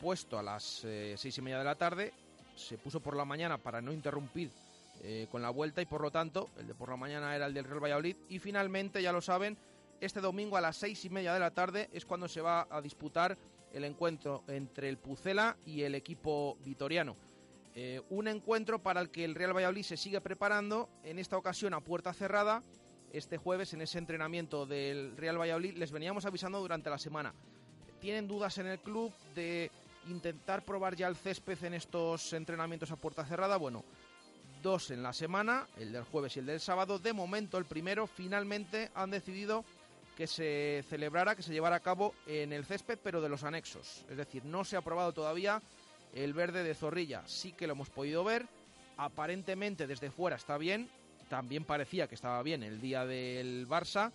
[0.00, 2.12] puesto a las eh, seis y media de la tarde,
[2.56, 4.50] se puso por la mañana para no interrumpir
[5.30, 7.64] con la vuelta y por lo tanto el de por la mañana era el del
[7.64, 8.16] Real Valladolid.
[8.30, 9.56] Y finalmente, ya lo saben,
[10.00, 12.80] este domingo a las seis y media de la tarde es cuando se va a
[12.80, 13.36] disputar
[13.76, 17.14] el encuentro entre el Pucela y el equipo vitoriano.
[17.74, 21.74] Eh, un encuentro para el que el Real Valladolid se sigue preparando, en esta ocasión
[21.74, 22.62] a puerta cerrada.
[23.12, 27.34] Este jueves, en ese entrenamiento del Real Valladolid, les veníamos avisando durante la semana.
[28.00, 29.70] Tienen dudas en el club de
[30.08, 33.58] intentar probar ya el césped en estos entrenamientos a puerta cerrada.
[33.58, 33.84] Bueno,
[34.62, 36.98] dos en la semana, el del jueves y el del sábado.
[36.98, 39.66] De momento, el primero, finalmente han decidido
[40.16, 44.04] que se celebrara, que se llevara a cabo en el césped, pero de los anexos.
[44.08, 45.60] Es decir, no se ha aprobado todavía
[46.14, 47.22] el verde de Zorrilla.
[47.26, 48.46] Sí que lo hemos podido ver.
[48.96, 50.88] Aparentemente desde fuera está bien.
[51.28, 54.10] También parecía que estaba bien el día del Barça.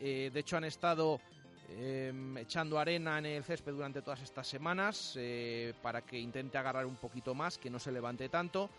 [0.00, 1.20] Eh, de hecho han estado
[1.68, 6.86] em, echando arena en el césped durante todas estas semanas eh, para que intente agarrar
[6.86, 8.70] un poquito más, que no se levante tanto.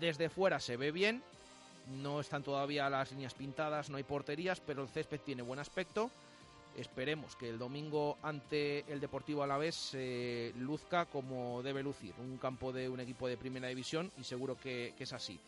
[0.00, 1.22] Desde fuera se ve bien,
[1.88, 6.10] no están todavía las líneas pintadas, no hay porterías, pero el césped tiene buen aspecto.
[6.76, 12.72] Esperemos que el domingo ante el Deportivo Alavés eh, luzca como debe lucir, un campo
[12.72, 15.38] de un equipo de primera división y seguro que, es así.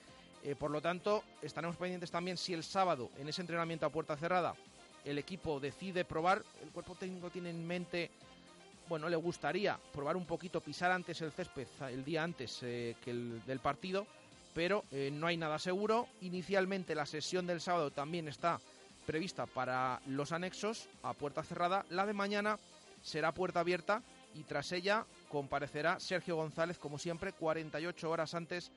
[0.44, 4.16] Eh, por lo tanto, estaremos pendientes también si el sábado, en ese entrenamiento a puerta
[4.16, 4.54] cerrada,
[5.04, 8.10] el equipo decide probar, el cuerpo técnico tiene en mente
[8.88, 13.10] bueno, le gustaría probar un poquito, pisar antes el césped, el día antes eh, que
[13.10, 14.06] el del partido,
[14.56, 16.08] pero eh, no hay nada seguro.
[16.22, 18.58] Inicialmente la sesión del sábado también está
[19.04, 21.84] prevista para los anexos a puerta cerrada.
[21.90, 22.58] La de mañana
[23.02, 24.02] será puerta abierta
[24.34, 28.72] y tras ella comparecerá Sergio González, como siempre, 48 horas antes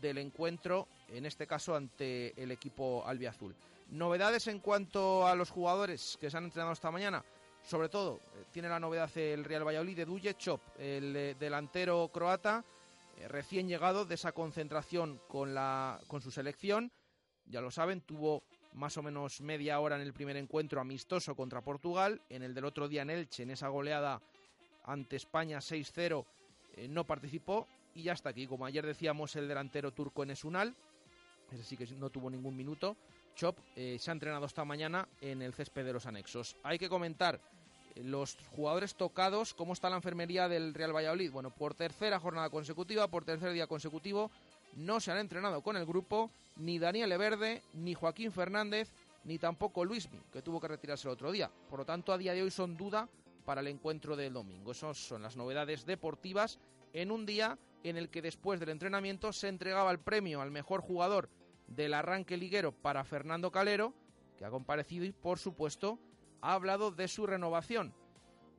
[0.00, 3.54] del encuentro, en este caso ante el equipo albiazul.
[3.90, 7.22] Novedades en cuanto a los jugadores que se han entrenado esta mañana.
[7.62, 12.08] Sobre todo, eh, tiene la novedad el Real Valladolid de Duje Chop, el eh, delantero
[12.08, 12.64] croata,
[13.18, 16.92] eh, recién llegado de esa concentración con, la, con su selección.
[17.46, 18.44] Ya lo saben, tuvo
[18.74, 22.20] más o menos media hora en el primer encuentro amistoso contra Portugal.
[22.28, 24.20] En el del otro día en Elche, en esa goleada
[24.84, 26.24] ante España 6-0,
[26.90, 27.66] no participó.
[27.94, 28.46] Y ya está aquí.
[28.46, 30.76] Como ayer decíamos, el delantero turco en Esunal,
[31.50, 32.96] ese sí que no tuvo ningún minuto.
[33.34, 36.56] Chop se ha entrenado esta mañana en el césped de los anexos.
[36.62, 37.40] Hay que comentar
[38.02, 41.32] los jugadores tocados, cómo está la enfermería del Real Valladolid.
[41.32, 44.30] Bueno, por tercera jornada consecutiva, por tercer día consecutivo,
[44.76, 48.92] no se han entrenado con el grupo ni Daniel Everde, ni Joaquín Fernández,
[49.24, 51.50] ni tampoco Luismi, que tuvo que retirarse el otro día.
[51.68, 53.08] Por lo tanto, a día de hoy son duda
[53.44, 54.72] para el encuentro del domingo.
[54.72, 56.58] Esas son las novedades deportivas
[56.92, 60.80] en un día en el que después del entrenamiento se entregaba el premio al mejor
[60.80, 61.28] jugador
[61.66, 63.92] del arranque liguero para Fernando Calero,
[64.36, 65.98] que ha comparecido y, por supuesto,
[66.40, 67.92] ha hablado de su renovación.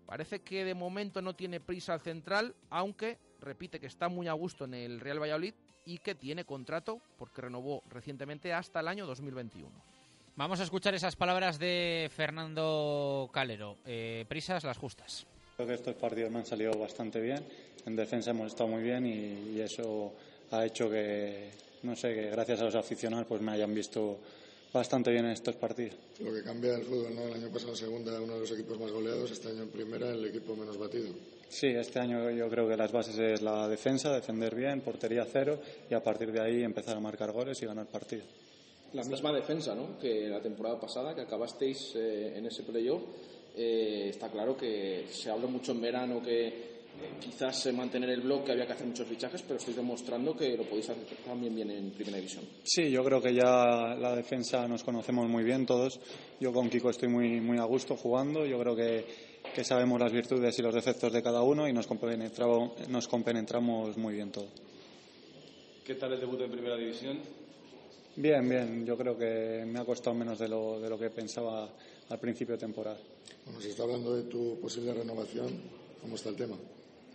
[0.06, 4.34] Parece que de momento no tiene prisa al central, aunque repite que está muy a
[4.34, 5.54] gusto en el Real Valladolid
[5.86, 9.70] y que tiene contrato, porque renovó recientemente hasta el año 2021.
[10.36, 13.78] Vamos a escuchar esas palabras de Fernando Calero.
[13.86, 15.28] Eh, prisas las justas.
[15.56, 17.46] Creo que estos partidos me han salido bastante bien.
[17.86, 20.14] En defensa hemos estado muy bien y, y eso
[20.52, 21.52] ha hecho que,
[21.84, 24.20] no sé, que gracias a los aficionados pues me hayan visto
[24.74, 25.96] bastante bien en estos partidos.
[26.20, 27.24] Lo que cambia el fútbol, ¿no?
[27.24, 30.10] El año pasado en segunda uno de los equipos más goleados, este año en primera
[30.10, 31.10] el equipo menos batido.
[31.50, 35.60] Sí, este año yo creo que las bases es la defensa, defender bien, portería cero
[35.90, 38.22] y a partir de ahí empezar a marcar goles y ganar partido.
[38.94, 40.00] La misma defensa, ¿no?
[40.00, 43.02] Que la temporada pasada, que acabasteis eh, en ese playoff,
[43.56, 46.69] eh, está claro que se habla mucho en verano que
[47.20, 50.90] quizás mantener el bloque había que hacer muchos fichajes, pero estoy demostrando que lo podéis
[50.90, 52.46] hacer también bien en primera división.
[52.64, 56.00] Sí, yo creo que ya la defensa nos conocemos muy bien todos.
[56.40, 58.46] Yo con Kiko estoy muy, muy a gusto jugando.
[58.46, 59.06] Yo creo que,
[59.54, 63.98] que sabemos las virtudes y los defectos de cada uno y nos compenetramos, nos compenetramos
[63.98, 64.50] muy bien todos.
[65.86, 67.20] ¿Qué tal el debut en primera división?
[68.16, 68.86] Bien, bien.
[68.86, 71.70] Yo creo que me ha costado menos de lo, de lo que pensaba
[72.10, 72.98] al principio de temporada.
[73.46, 75.48] Bueno, se está hablando de tu posible renovación.
[76.02, 76.58] ¿Cómo está el tema?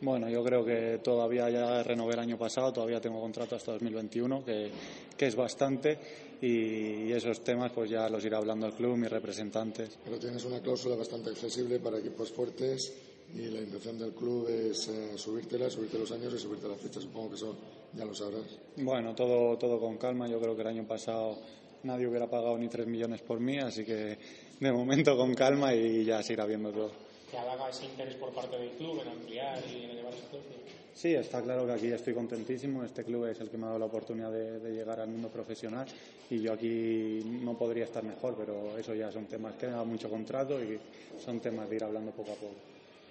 [0.01, 4.45] Bueno, yo creo que todavía ya renové el año pasado, todavía tengo contrato hasta 2021,
[4.45, 4.71] que,
[5.17, 5.99] que es bastante,
[6.41, 9.99] y, y, esos temas pues ya los irá hablando el club, mis representantes.
[10.05, 12.93] Pero tienes una cláusula bastante accesible para equipos fuertes
[13.33, 17.03] y la intención del club es eh, subírtela, subirte los años y subirte las fechas.
[17.03, 17.57] Supongo que eso
[17.93, 18.45] ya lo sabrás.
[18.77, 20.29] Bueno, todo, todo con calma.
[20.29, 21.39] Yo creo que el año pasado
[21.83, 24.19] nadie hubiera pagado ni 3 millones por mí, así que
[24.61, 27.04] de momento con calma y ya se irá viendo todo.
[27.35, 30.55] ¿Te halaga ese interés por parte del club en ampliar y en llevar ese socio?
[30.95, 32.85] Sí, está claro que aquí estoy contentísimo.
[32.85, 35.29] Este club es el que me ha dado la oportunidad de, de, llegar al mundo
[35.31, 35.85] profesional
[36.31, 39.83] y yo aquí no podría estar mejor, pero eso ya son temas que me da
[39.83, 40.79] mucho contrato y
[41.25, 42.55] son temas de ir hablando poco a poco.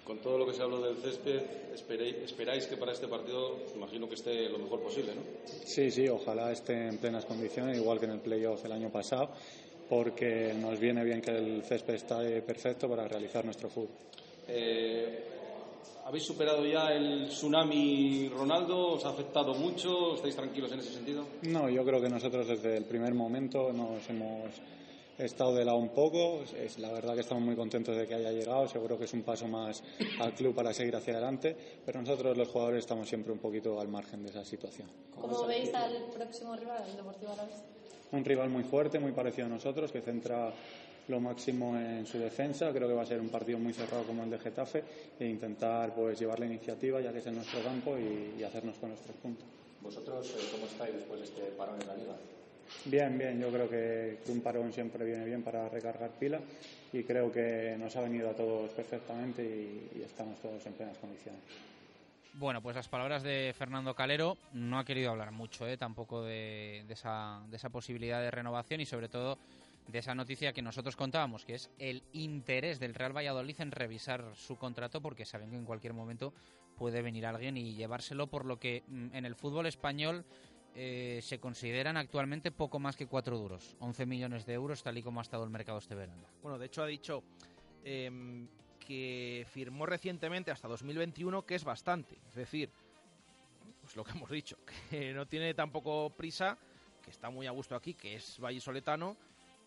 [0.06, 1.42] Con todo lo que se habló del césped,
[1.74, 5.20] esperéis, esperáis que para este partido, imagino que esté lo mejor posible, ¿no?
[5.66, 9.32] Sí, sí, ojalá esté en plenas condiciones, igual que en el playoff el año pasado
[9.88, 13.90] porque nos viene bien que el césped esté perfecto para realizar nuestro fútbol.
[14.48, 15.24] Eh,
[16.06, 18.92] ¿Habéis superado ya el tsunami Ronaldo?
[18.92, 20.14] ¿Os ha afectado mucho?
[20.14, 21.24] ¿Estáis tranquilos en ese sentido?
[21.42, 24.50] No, yo creo que nosotros desde el primer momento nos hemos
[25.16, 26.42] estado de lado un poco.
[26.56, 28.68] Es, la verdad que estamos muy contentos de que haya llegado.
[28.68, 29.82] Seguro que es un paso más
[30.20, 31.56] al club para seguir hacia adelante.
[31.86, 34.88] Pero nosotros, los jugadores, estamos siempre un poquito al margen de esa situación.
[35.18, 37.62] ¿Cómo veis al próximo rival, el Deportivo Alavés?
[38.12, 40.52] Un rival muy fuerte, muy parecido a nosotros, que centra
[41.08, 42.72] lo máximo en su defensa.
[42.72, 44.84] Creo que va a ser un partido muy cerrado como el de Getafe
[45.18, 48.76] e intentar pues llevar la iniciativa ya que es en nuestro campo y, y hacernos
[48.76, 49.44] con nuestros puntos.
[49.80, 52.14] ¿Vosotros eh, cómo estáis después de este parón en la liga?
[52.86, 56.40] Bien, bien, yo creo que un parón siempre viene bien para recargar pila
[56.92, 60.96] y creo que nos ha venido a todos perfectamente y, y estamos todos en plenas
[60.96, 61.40] condiciones.
[62.36, 65.76] Bueno, pues las palabras de Fernando Calero no ha querido hablar mucho ¿eh?
[65.76, 69.38] tampoco de, de, esa, de esa posibilidad de renovación y sobre todo
[69.86, 74.34] de esa noticia que nosotros contábamos, que es el interés del Real Valladolid en revisar
[74.34, 76.32] su contrato porque saben que en cualquier momento
[76.76, 80.24] puede venir alguien y llevárselo, por lo que en el fútbol español
[80.74, 85.02] eh, se consideran actualmente poco más que cuatro duros, 11 millones de euros tal y
[85.02, 86.26] como ha estado el mercado este verano.
[86.42, 87.22] Bueno, de hecho ha dicho
[87.84, 88.46] eh,
[88.84, 92.18] que firmó recientemente hasta 2021, que es bastante.
[92.28, 92.70] Es decir,
[93.80, 94.58] pues lo que hemos dicho,
[94.90, 96.58] que no tiene tampoco prisa,
[97.02, 99.16] que está muy a gusto aquí, que es vallisoletano,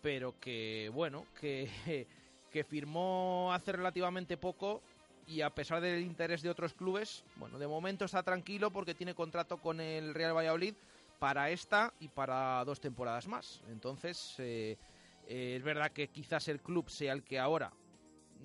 [0.02, 1.68] pero que, bueno, que,
[2.50, 4.82] que firmó hace relativamente poco
[5.26, 9.14] y a pesar del interés de otros clubes, bueno, de momento está tranquilo porque tiene
[9.14, 10.74] contrato con el Real Valladolid
[11.18, 13.60] para esta y para dos temporadas más.
[13.70, 14.78] Entonces, eh,
[15.26, 17.72] eh, es verdad que quizás el club sea el que ahora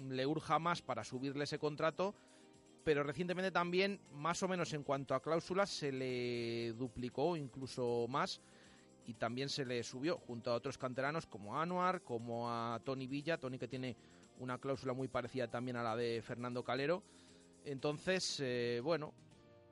[0.09, 2.13] le urja más para subirle ese contrato,
[2.84, 8.41] pero recientemente también, más o menos en cuanto a cláusulas, se le duplicó incluso más
[9.05, 13.38] y también se le subió junto a otros canteranos como Anuar, como a Tony Villa,
[13.38, 13.95] Tony que tiene
[14.39, 17.03] una cláusula muy parecida también a la de Fernando Calero.
[17.65, 19.13] Entonces, eh, bueno,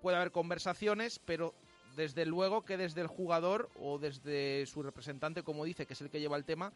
[0.01, 1.53] puede haber conversaciones, pero
[1.95, 6.09] desde luego que desde el jugador o desde su representante, como dice, que es el
[6.09, 6.73] que lleva el tema,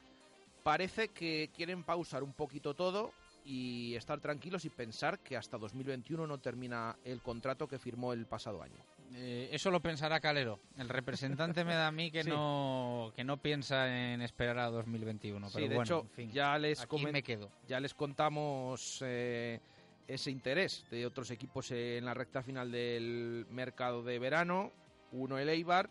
[0.63, 3.11] parece que quieren pausar un poquito todo
[3.45, 8.25] y estar tranquilos y pensar que hasta 2021 no termina el contrato que firmó el
[8.25, 8.83] pasado año.
[9.13, 10.59] Eh, eso lo pensará Calero.
[10.77, 15.47] El representante me da a mí que no que no piensa en esperar a 2021.
[15.53, 17.49] Pero sí, de bueno, hecho, en fin, ya les aquí me quedo.
[17.67, 19.59] Ya les contamos eh,
[20.07, 24.71] ese interés de otros equipos en la recta final del mercado de verano.
[25.11, 25.89] Uno el Eibar.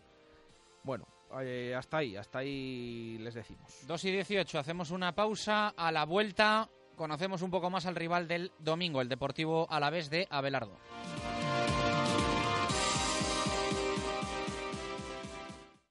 [0.83, 1.07] Bueno,
[1.41, 3.85] eh, hasta ahí, hasta ahí les decimos.
[3.87, 5.69] 2 y 18, hacemos una pausa.
[5.69, 10.27] A la vuelta conocemos un poco más al rival del domingo, el Deportivo Alavés de
[10.29, 10.77] Abelardo.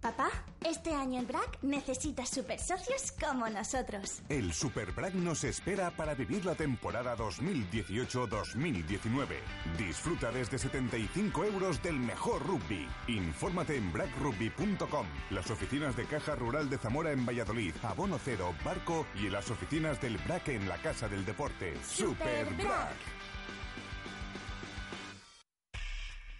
[0.00, 0.28] Papá,
[0.64, 4.20] este año en BRAC necesitas super socios como nosotros.
[4.28, 9.36] El Super BRAC nos espera para vivir la temporada 2018-2019.
[9.78, 12.86] Disfruta desde 75 euros del mejor rugby.
[13.08, 19.06] Infórmate en brackrugby.com, las oficinas de Caja Rural de Zamora en Valladolid, Abono Cero, Barco
[19.14, 21.74] y en las oficinas del BRAC en la Casa del Deporte.
[21.84, 22.94] Super BRAC.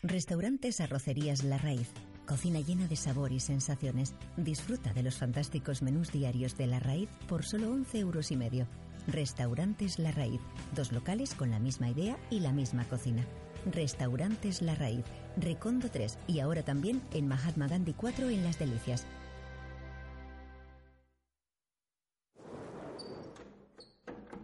[0.02, 1.90] Restaurantes Arrocerías La Raíz.
[2.26, 4.14] Cocina llena de sabor y sensaciones.
[4.36, 8.66] Disfruta de los fantásticos menús diarios de La Raíz por solo 11 euros y medio.
[9.06, 10.40] Restaurantes La Raíz.
[10.74, 13.24] Dos locales con la misma idea y la misma cocina.
[13.70, 15.04] Restaurantes La Raíz.
[15.36, 19.06] Recondo 3 y ahora también en Mahatma Gandhi 4 en Las Delicias.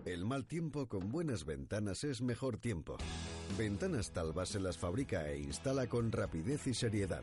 [0.04, 2.96] El mal tiempo con buenas ventanas es mejor tiempo.
[3.58, 7.22] Ventanas Talva se las fabrica e instala con rapidez y seriedad.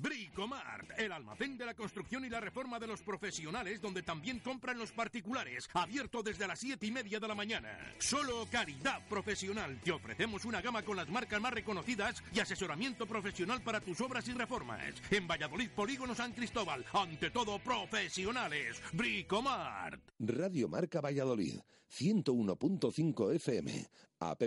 [0.00, 4.78] Bricomart, el almacén de la construcción y la reforma de los profesionales, donde también compran
[4.78, 7.76] los particulares, abierto desde las 7 y media de la mañana.
[7.98, 9.80] Solo Caridad Profesional.
[9.82, 14.28] Te ofrecemos una gama con las marcas más reconocidas y asesoramiento profesional para tus obras
[14.28, 14.94] y reformas.
[15.10, 18.80] En Valladolid, Polígono San Cristóbal, ante todo profesionales.
[18.92, 20.00] Bricomart.
[20.20, 21.58] Radio Marca Valladolid,
[21.90, 23.88] 101.5 FM,
[24.20, 24.42] app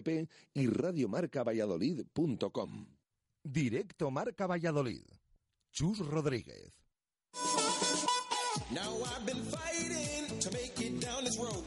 [0.53, 2.85] y radiomarcavalladolid.com.
[3.43, 5.20] Directo Marca Valladolid.
[5.73, 6.73] Chus Rodríguez.
[8.71, 11.63] Now I've been fighting to make it down this road.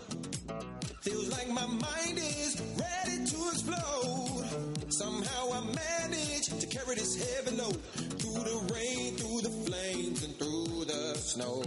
[1.00, 4.92] Feels like my mind is ready to explode.
[4.92, 7.82] Somehow I manage to carry this heavy load
[8.20, 11.62] through the rain, through the flames, and through the snow.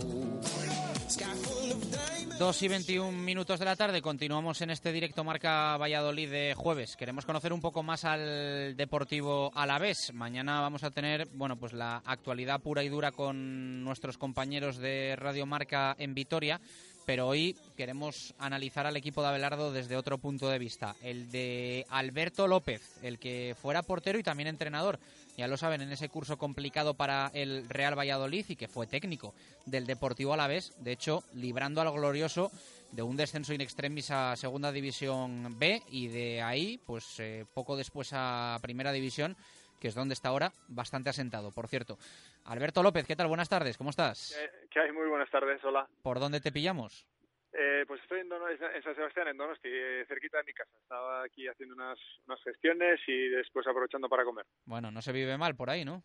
[1.07, 2.16] Sky full of diamonds.
[2.39, 6.95] 2 y 21 minutos de la tarde, continuamos en este directo Marca Valladolid de jueves.
[6.95, 10.13] Queremos conocer un poco más al Deportivo Alavés.
[10.13, 15.15] Mañana vamos a tener, bueno, pues la actualidad pura y dura con nuestros compañeros de
[15.17, 16.61] Radio Marca en Vitoria,
[17.07, 21.87] pero hoy queremos analizar al equipo de Abelardo desde otro punto de vista, el de
[21.89, 24.99] Alberto López, el que fuera portero y también entrenador.
[25.37, 29.35] Ya lo saben, en ese curso complicado para el Real Valladolid y que fue técnico
[29.67, 32.51] del Deportivo Alavés, de hecho, librando al glorioso
[32.91, 37.77] de un descenso in extremis a Segunda División B y de ahí, pues eh, poco
[37.77, 39.37] después a Primera División,
[39.79, 41.99] que es donde está ahora, bastante asentado, por cierto.
[42.45, 43.27] Alberto López, ¿qué tal?
[43.27, 44.31] Buenas tardes, ¿cómo estás?
[44.31, 44.91] Eh, ¿Qué hay?
[44.91, 45.87] Muy buenas tardes, hola.
[46.01, 47.05] ¿Por dónde te pillamos?
[47.53, 50.77] Eh, pues estoy en, Dono- en San Sebastián, en Donosti, eh, cerquita de mi casa.
[50.81, 51.97] Estaba aquí haciendo unas,
[52.27, 54.45] unas gestiones y después aprovechando para comer.
[54.65, 56.03] Bueno, no se vive mal por ahí, ¿no?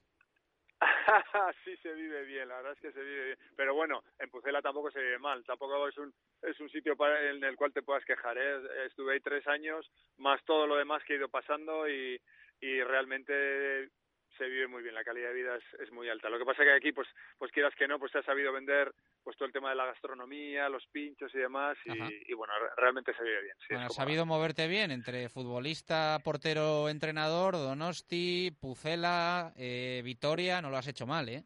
[1.65, 3.39] sí se vive bien, la verdad es que se vive bien.
[3.57, 5.45] Pero bueno, en Pucela tampoco se vive mal.
[5.45, 6.13] Tampoco es un,
[6.43, 8.37] es un sitio para- en el cual te puedas quejar.
[8.39, 8.87] ¿eh?
[8.87, 9.89] Estuve ahí tres años,
[10.19, 12.21] más todo lo demás que he ido pasando y,
[12.61, 13.91] y realmente
[14.39, 14.95] se vive muy bien.
[14.95, 16.29] La calidad de vida es, es muy alta.
[16.31, 17.09] Lo que pasa que aquí, pues,
[17.39, 18.93] pues quieras que no, pues se ha sabido vender
[19.23, 21.77] pues todo el tema de la gastronomía, los pinchos y demás.
[21.85, 23.57] Y, y bueno, re- realmente se vive bien.
[23.61, 30.71] Sí, Bueno, has sabido moverte bien entre futbolista, portero, entrenador, Donosti, Pucela, eh, Vitoria, no
[30.71, 31.45] lo has hecho mal, ¿eh?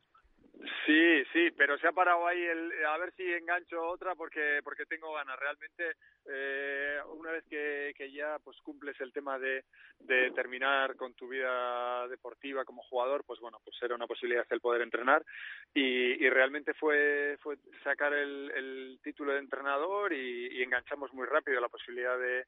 [0.86, 4.86] Sí, sí, pero se ha parado ahí el, a ver si engancho otra porque porque
[4.86, 5.38] tengo ganas.
[5.38, 5.96] Realmente,
[6.26, 9.64] eh, una vez que, que ya pues cumples el tema de,
[9.98, 14.60] de terminar con tu vida deportiva como jugador, pues bueno, pues era una posibilidad el
[14.60, 15.22] poder entrenar
[15.74, 21.26] y, y realmente fue fue sacar el, el título de entrenador y, y enganchamos muy
[21.26, 22.46] rápido la posibilidad de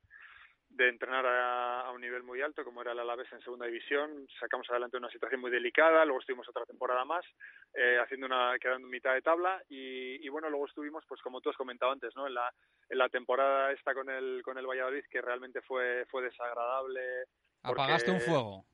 [0.71, 4.29] de entrenar a, a un nivel muy alto, como era el Alavés en segunda división.
[4.39, 7.25] Sacamos adelante una situación muy delicada, luego estuvimos otra temporada más,
[7.75, 11.41] eh, haciendo una, quedando en mitad de tabla, y, y bueno, luego estuvimos, pues como
[11.41, 12.27] tú has comentado antes, ¿no?
[12.27, 12.53] En la,
[12.91, 17.01] en la temporada esta con el, con el Valladolid, que realmente fue, fue desagradable.
[17.63, 18.65] porque- Apagaste un fuego.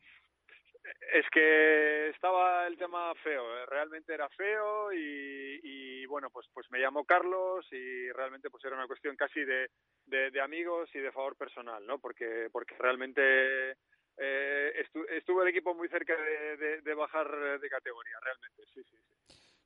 [1.12, 6.66] Es que estaba el tema feo, eh, realmente era feo y, y, bueno, pues pues
[6.70, 9.70] me llamó Carlos y realmente pues era una cuestión casi de,
[10.06, 11.98] de, de amigos y de favor personal, ¿no?
[11.98, 13.72] Porque porque realmente
[14.16, 18.82] eh, estu- estuvo el equipo muy cerca de, de- de bajar de categoría, realmente, sí,
[18.84, 18.96] sí.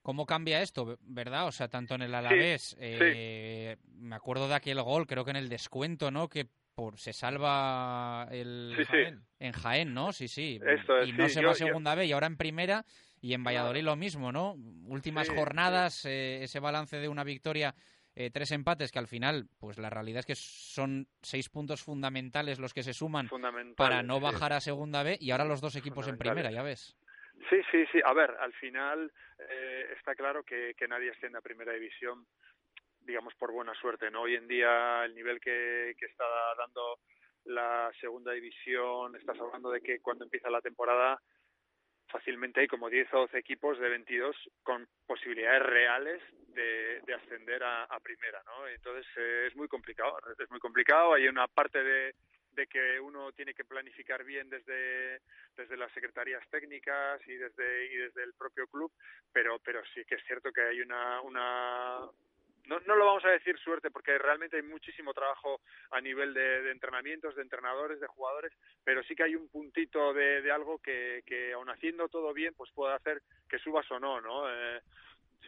[0.03, 1.49] ¿Cómo cambia esto, verdad?
[1.49, 5.37] O sea, tanto en el Alavés, eh, me acuerdo de aquel gol, creo que en
[5.37, 6.29] el descuento, ¿no?
[6.29, 6.47] Que
[6.79, 9.15] por se salva el Sí, sí.
[9.41, 10.13] en Jaén, ¿no?
[10.13, 10.61] Sí, sí.
[10.65, 12.37] Esto es, y no sí, se yo- va a yo- segunda B y ahora en
[12.37, 12.85] primera
[13.21, 14.55] y en Valladolid lo mismo, ¿no?
[14.87, 17.75] Últimas jornadas, eh, ese balance de una victoria,
[18.15, 22.61] eh, tres empates que al final, pues la realidad es que son seis puntos fundamentales
[22.61, 23.29] los que se suman
[23.77, 26.97] para no bajar a segunda B y ahora los dos equipos en primera, ya ves.
[27.51, 28.01] Sí, sí, sí.
[28.05, 29.13] A ver, al final
[29.51, 32.25] eh, está claro que, que nadie asciende a primera división,
[33.09, 34.23] digamos, por buena suerte, ¿no?
[34.23, 36.25] Hoy en día el nivel que, que está
[36.59, 36.99] dando
[37.47, 41.19] la segunda división, estás hablando de que cuando empieza la temporada
[42.09, 47.63] fácilmente hay como 10 o 12 equipos de 22 con posibilidades reales de, de ascender
[47.65, 48.69] a, primera, ¿no?
[48.69, 51.15] Entonces eh, es muy complicado, es muy complicado.
[51.15, 52.15] Hay una parte de,
[52.53, 55.21] de que uno tiene que planificar bien desde,
[55.57, 58.93] desde las secretarías técnicas y desde, y desde el propio club,
[59.33, 62.01] pero, pero sí que es cierto que hay una, una
[62.69, 66.71] no, no lo vamos a decir suerte porque realmente hay muchísimo trabajo a nivel de,
[66.71, 68.53] entrenamientos, de entrenadores, de jugadores,
[68.85, 72.55] pero sí que hay un puntito de, de algo que, que aun haciendo todo bien,
[72.55, 74.51] pues puede hacer que subas o no, ¿no?
[74.51, 74.81] Eh,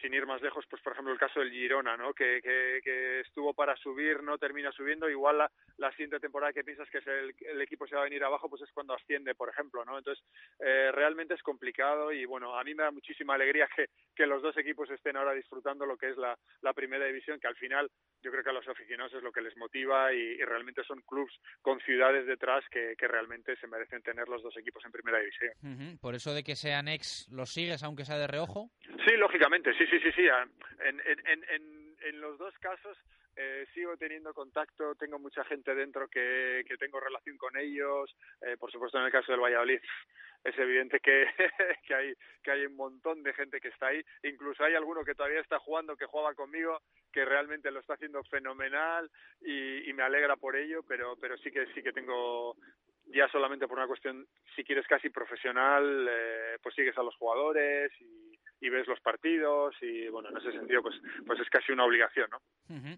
[0.01, 2.12] sin ir más lejos, pues por ejemplo el caso del Girona, ¿no?
[2.15, 6.65] Que, que, que estuvo para subir, no termina subiendo, igual la, la siguiente temporada que
[6.65, 9.35] piensas que es el, el equipo se va a venir abajo, pues es cuando asciende,
[9.35, 9.99] por ejemplo, ¿no?
[9.99, 10.25] Entonces,
[10.61, 14.43] eh, realmente es complicado y bueno, a mí me da muchísima alegría que, que los
[14.43, 17.91] dos equipos estén ahora disfrutando lo que es la, la primera división, que al final
[18.23, 21.01] yo creo que a los aficionados es lo que les motiva y, y realmente son
[21.03, 25.19] clubs con ciudades detrás que, que realmente se merecen tener los dos equipos en primera
[25.19, 25.53] división.
[26.01, 28.71] Por eso de que sean ex, ¿los sigues aunque sea de reojo?
[29.07, 30.27] Sí, lógicamente, sí, sí, sí, sí.
[30.27, 32.98] En, en, en, en, en los dos casos
[33.36, 38.15] eh, sigo teniendo contacto, tengo mucha gente dentro que, que tengo relación con ellos.
[38.43, 39.81] Eh, por supuesto, en el caso del Valladolid
[40.44, 41.27] es evidente que,
[41.86, 44.02] que, hay, que hay un montón de gente que está ahí.
[44.24, 46.82] Incluso hay alguno que todavía está jugando, que jugaba conmigo,
[47.12, 51.51] que realmente lo está haciendo fenomenal y, y me alegra por ello, pero, pero sí
[51.51, 52.57] que sí que tengo
[53.07, 57.90] ya solamente por una cuestión, si quieres casi profesional, eh, pues sigues a los jugadores
[58.01, 58.30] y,
[58.61, 60.95] y ves los partidos y bueno, en ese sentido pues
[61.27, 62.41] pues es casi una obligación, ¿no?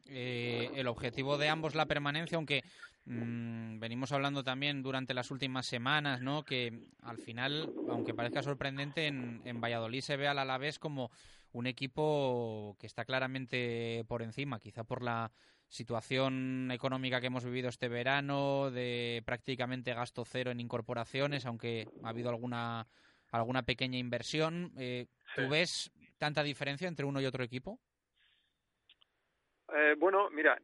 [0.06, 2.62] Eh, el objetivo de ambos la permanencia, aunque
[3.05, 6.44] mm, venimos hablando también durante las últimas semanas, ¿no?
[6.44, 11.10] Que al final, aunque parezca sorprendente, en, en Valladolid se ve al Alavés como
[11.52, 15.30] un equipo que está claramente por encima, quizá por la
[15.68, 22.10] situación económica que hemos vivido este verano, de prácticamente gasto cero en incorporaciones, aunque ha
[22.10, 22.86] habido alguna
[23.32, 24.72] alguna pequeña inversión.
[24.78, 25.48] Eh, ¿Tú Sí.
[25.50, 27.80] ves tanta diferencia entre uno y otro equipo?
[29.74, 30.60] Eh, bueno, mira,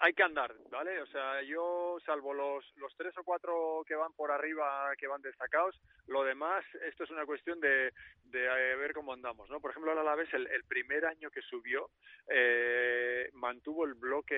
[0.00, 1.00] hay que andar, ¿vale?
[1.00, 2.64] O sea, yo, salvo los,
[2.96, 7.26] tres o cuatro que van por arriba, que van destacados, lo demás, esto es una
[7.26, 7.92] cuestión de,
[8.24, 9.60] de eh, ver cómo andamos, ¿no?
[9.60, 11.90] Por ejemplo, el Alavés, el, el primer año que subió,
[12.28, 14.34] eh, mantuvo el bloque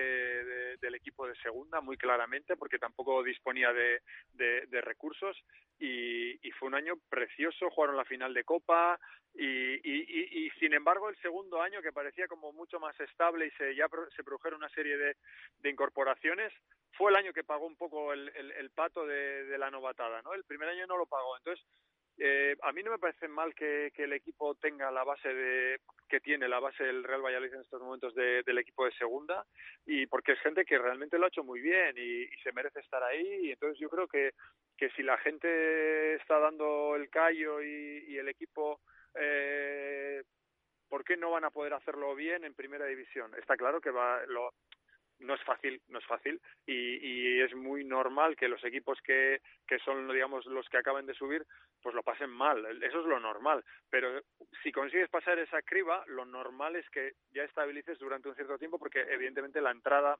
[0.81, 4.01] del equipo de segunda muy claramente, porque tampoco disponía de,
[4.33, 5.37] de, recursos,
[5.79, 8.97] y, fue un año precioso, jugaron la final de Copa,
[9.33, 13.87] y, sin embargo, el segundo año, que parecía como mucho más estable y se, ya
[14.15, 15.04] se produjeron una serie de,
[15.59, 16.53] de incorporaciones,
[16.97, 20.33] fue el año que pagó un poco el, el, pato de, la novatada, ¿no?
[20.33, 21.35] El primer año no lo pagó.
[21.37, 21.65] Entonces,
[22.17, 25.79] eh, a mí no me parece mal que, que, el equipo tenga la base de
[26.07, 29.45] que tiene la base del Real Valladolid en estos momentos de, del equipo de segunda
[29.85, 32.79] y porque es gente que realmente lo ha hecho muy bien y, y, se merece
[32.79, 34.31] estar ahí y entonces yo creo que,
[34.77, 38.79] que si la gente está dando el callo y, y el equipo
[39.15, 40.23] eh,
[40.87, 43.33] ¿por qué no van a poder hacerlo bien en primera división?
[43.35, 44.53] Está claro que va, lo,
[45.19, 49.41] no es fácil, no es fácil y, y, es muy normal que los equipos que,
[49.67, 51.45] que son, digamos, los que acaban de subir,
[51.81, 52.65] pues lo pasen mal.
[52.83, 53.63] Eso es lo normal.
[53.89, 54.21] Pero
[54.63, 58.79] si consigues pasar esa criba, lo normal es que ya estabilices durante un cierto tiempo
[58.79, 60.17] porque evidentemente la entrada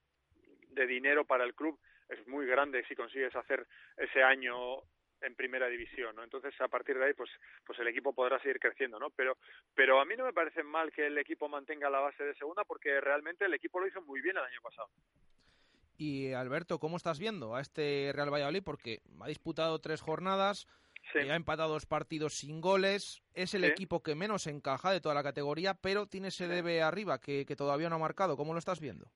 [0.70, 3.66] de dinero para el club es muy grande si consigues hacer
[3.98, 4.82] ese año
[5.22, 6.24] en primera división, ¿no?
[6.24, 7.30] Entonces, a partir de ahí, pues,
[7.66, 9.10] pues el equipo podrá seguir creciendo, ¿no?
[9.12, 9.38] Pero,
[9.74, 12.64] pero a mí no me parece mal que el equipo mantenga la base de segunda
[12.64, 14.90] porque realmente el equipo lo hizo muy bien el año pasado.
[15.98, 18.64] Y Alberto, ¿cómo estás viendo a este Real Valladolid?
[18.64, 20.68] Porque ha disputado tres jornadas,
[21.14, 21.20] sí.
[21.20, 23.68] ha empatado dos partidos sin goles, es el sí.
[23.68, 27.56] equipo que menos encaja de toda la categoría, pero tiene ese debe arriba que, que
[27.56, 28.36] todavía no ha marcado.
[28.36, 29.10] ¿Cómo lo estás viendo?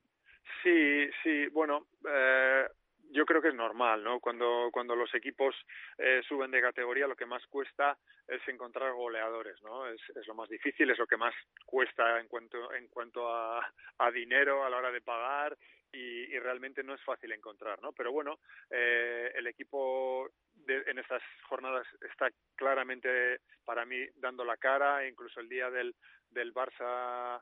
[0.63, 2.67] Sí, sí, bueno, eh,
[3.09, 4.19] yo creo que es normal, ¿no?
[4.19, 5.55] Cuando, cuando los equipos
[5.97, 9.87] eh, suben de categoría, lo que más cuesta es encontrar goleadores, ¿no?
[9.87, 11.33] Es, es lo más difícil, es lo que más
[11.65, 15.57] cuesta en cuanto, en cuanto a, a dinero a la hora de pagar
[15.91, 17.91] y, realmente no es fácil encontrar, ¿no?
[17.93, 24.57] Pero bueno, eh, el equipo de, en estas jornadas está claramente para mí dando la
[24.57, 25.95] cara, incluso el día del,
[26.29, 27.41] del Barça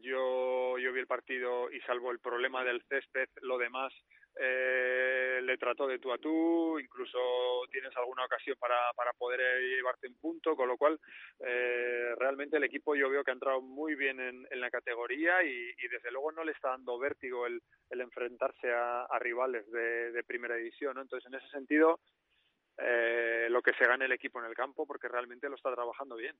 [0.00, 3.92] yo, yo vi el partido y salvo el problema del césped, lo demás
[4.40, 7.18] eh, le trató de tú a tú, incluso
[7.70, 10.98] tienes alguna ocasión para, para poder llevarte un punto, con lo cual
[11.40, 15.42] eh, realmente el equipo yo veo que ha entrado muy bien en, en la categoría
[15.42, 17.60] y, desde luego no le está dando vértigo el,
[17.90, 21.02] el enfrentarse a, a rivales de, de, primera división, ¿no?
[21.02, 22.00] Entonces en ese sentido
[22.84, 26.16] eh, lo que se gane el equipo en el campo porque realmente lo está trabajando
[26.16, 26.36] bien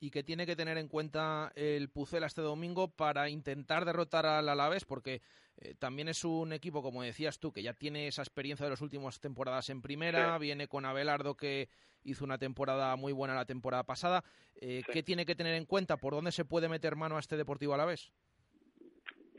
[0.00, 4.48] y que tiene que tener en cuenta el Pucela este domingo para intentar derrotar al
[4.48, 5.20] Alavés, porque
[5.58, 8.80] eh, también es un equipo, como decías tú, que ya tiene esa experiencia de las
[8.80, 10.40] últimas temporadas en primera, sí.
[10.40, 11.68] viene con Abelardo que
[12.02, 14.24] hizo una temporada muy buena la temporada pasada.
[14.54, 14.92] Eh, sí.
[14.92, 15.98] ¿Qué tiene que tener en cuenta?
[15.98, 18.10] ¿Por dónde se puede meter mano a este Deportivo Alavés?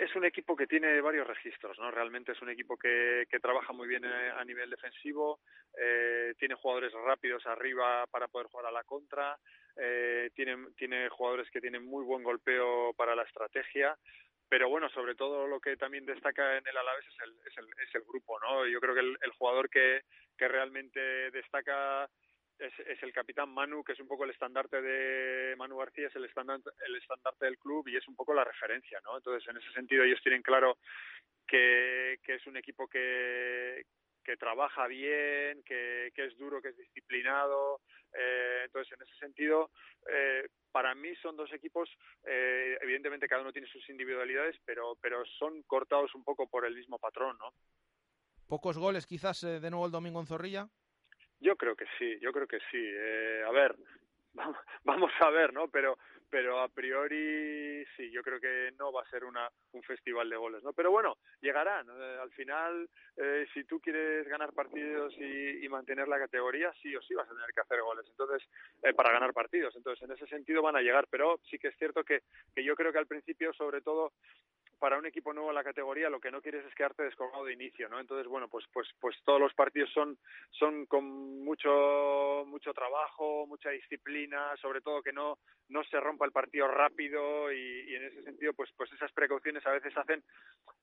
[0.01, 1.91] Es un equipo que tiene varios registros, ¿no?
[1.91, 5.41] Realmente es un equipo que, que trabaja muy bien eh, a nivel defensivo,
[5.77, 9.37] eh, tiene jugadores rápidos arriba para poder jugar a la contra,
[9.77, 13.95] eh, tiene, tiene jugadores que tienen muy buen golpeo para la estrategia,
[14.49, 17.65] pero bueno, sobre todo lo que también destaca en el Alavés es el, es el,
[17.87, 18.65] es el grupo, ¿no?
[18.65, 20.01] Yo creo que el, el jugador que,
[20.35, 22.09] que realmente destaca
[22.61, 26.15] es, es, el capitán Manu, que es un poco el estandarte de Manu García, es
[26.15, 29.17] el estandarte, el estandarte del club y es un poco la referencia, ¿no?
[29.17, 30.77] Entonces, en ese sentido, ellos tienen claro
[31.47, 33.85] que, que es un equipo que,
[34.23, 37.81] que trabaja bien, que, que es duro, que es disciplinado.
[38.13, 39.71] Eh, entonces, en ese sentido,
[40.07, 41.89] eh, para mí son dos equipos,
[42.23, 46.75] eh, evidentemente cada uno tiene sus individualidades, pero, pero son cortados un poco por el
[46.75, 47.53] mismo patrón, ¿no?
[48.47, 50.67] ¿Pocos goles quizás eh, de nuevo el domingo en Zorrilla?
[51.41, 52.77] Yo creo que sí, yo creo que sí.
[52.79, 53.75] Eh, a ver,
[54.83, 55.67] vamos a ver, ¿no?
[55.67, 55.97] Pero
[56.31, 60.37] pero a priori sí, yo creo que no va a ser una un festival de
[60.37, 60.71] goles, ¿no?
[60.71, 61.87] Pero bueno, llegarán.
[61.89, 66.95] Eh, al final, eh, si tú quieres ganar partidos y, y, mantener la categoría, sí
[66.95, 68.05] o sí vas a tener que hacer goles.
[68.07, 68.47] Entonces,
[68.81, 69.75] eh, para ganar partidos.
[69.75, 71.05] Entonces, en ese sentido van a llegar.
[71.09, 72.21] Pero sí que es cierto que,
[72.55, 74.13] que yo creo que al principio, sobre todo,
[74.81, 77.53] para un equipo nuevo en la categoría lo que no quieres es quedarte descolgado de
[77.53, 77.99] inicio, ¿no?
[77.99, 80.17] Entonces, bueno, pues pues pues todos los partidos son
[80.49, 81.05] son con
[81.45, 85.37] mucho mucho trabajo, mucha disciplina, sobre todo que no
[85.69, 89.63] no se rompa el partido rápido y, y en ese sentido pues pues esas precauciones
[89.67, 90.23] a veces hacen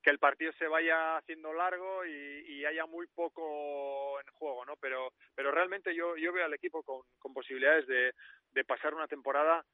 [0.00, 4.76] que el partido se vaya haciendo largo y, y haya muy poco en juego, ¿no?
[4.76, 8.12] Pero pero realmente yo yo veo al equipo con, con posibilidades de,
[8.52, 9.64] de pasar una temporada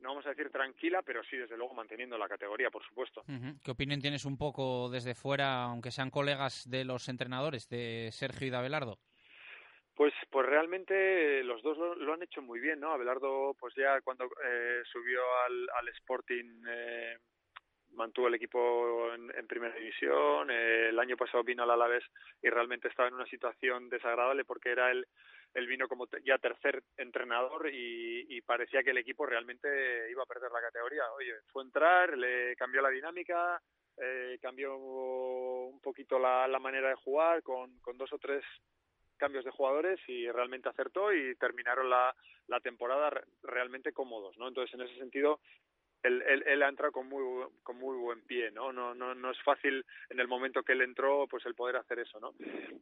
[0.00, 3.22] no vamos a decir tranquila, pero sí, desde luego, manteniendo la categoría, por supuesto.
[3.62, 8.46] ¿Qué opinión tienes un poco desde fuera, aunque sean colegas de los entrenadores, de Sergio
[8.46, 8.98] y de Abelardo?
[9.94, 12.92] Pues, pues realmente los dos lo, lo han hecho muy bien, ¿no?
[12.92, 17.16] Abelardo, pues ya cuando eh, subió al, al Sporting, eh,
[17.96, 20.50] mantuvo el equipo en, primera división.
[20.50, 22.04] Eh, el año pasado vino al Alavés
[22.42, 25.06] y realmente estaba en una situación desagradable porque era el
[25.56, 30.52] él vino como ya tercer entrenador y, parecía que el equipo realmente iba a perder
[30.52, 31.02] la categoría.
[31.16, 33.60] Oye, fue entrar, le cambió la dinámica,
[33.96, 38.44] eh, cambió un poquito la, manera de jugar con, con dos o tres
[39.16, 42.14] cambios de jugadores y realmente acertó y terminaron la,
[42.48, 43.10] la temporada
[43.42, 44.48] realmente cómodos, ¿no?
[44.48, 45.40] Entonces, en ese sentido,
[46.06, 47.22] él, él, ha entrado con muy
[47.62, 48.72] con muy buen pie, ¿no?
[48.72, 51.98] No, no no es fácil en el momento que él entró, pues el poder hacer
[51.98, 52.34] eso, ¿no?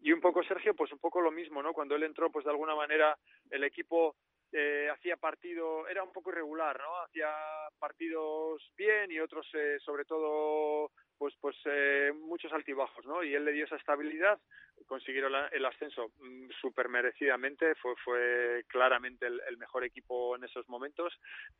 [0.02, 1.72] Y un poco Sergio, pues un poco lo mismo, ¿no?
[1.72, 3.16] Cuando él entró, pues de alguna manera
[3.50, 4.16] el equipo
[4.56, 7.02] eh, hacía partido, era un poco irregular, ¿no?
[7.02, 7.28] Hacía
[7.76, 13.24] partidos bien y otros, eh, sobre todo, pues, pues eh, muchos altibajos, ¿no?
[13.24, 14.38] Y él le dio esa estabilidad,
[14.86, 21.12] consiguieron el ascenso mm, súper merecidamente, fue, fue claramente el, mejor equipo en esos momentos,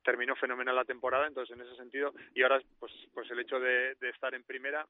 [0.04, 3.96] terminó fenomenal la temporada, entonces en ese sentido, y ahora, pues, pues el hecho de
[4.08, 4.86] estar en primera,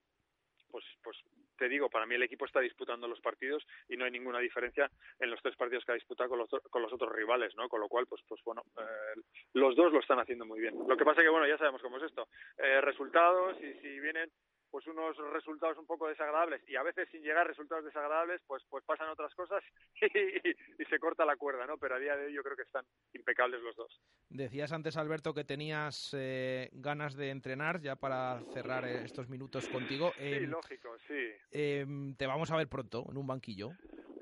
[0.74, 1.16] pues, pues
[1.56, 4.90] te digo, para mí el equipo está disputando los partidos y no hay ninguna diferencia
[5.20, 7.68] en los tres partidos que ha disputado con los, con los otros rivales, ¿no?
[7.68, 9.20] Con lo cual, pues, pues bueno, eh,
[9.52, 10.74] los dos lo están haciendo muy bien.
[10.88, 12.26] Lo que pasa que, bueno, ya sabemos cómo es esto.
[12.58, 14.28] Eh, resultados y si vienen
[14.74, 18.60] pues unos resultados un poco desagradables y a veces sin llegar a resultados desagradables pues
[18.68, 19.62] pues pasan otras cosas
[20.02, 22.84] y, se corta la cuerda no pero a día de hoy yo creo que están
[23.12, 24.00] impecables los dos.
[24.28, 30.10] Decías antes Alberto que tenías eh, ganas de entrenar ya para cerrar estos minutos contigo.
[30.16, 31.30] Sí em, lógico sí.
[31.52, 33.70] em, te vamos a ver pronto en un banquillo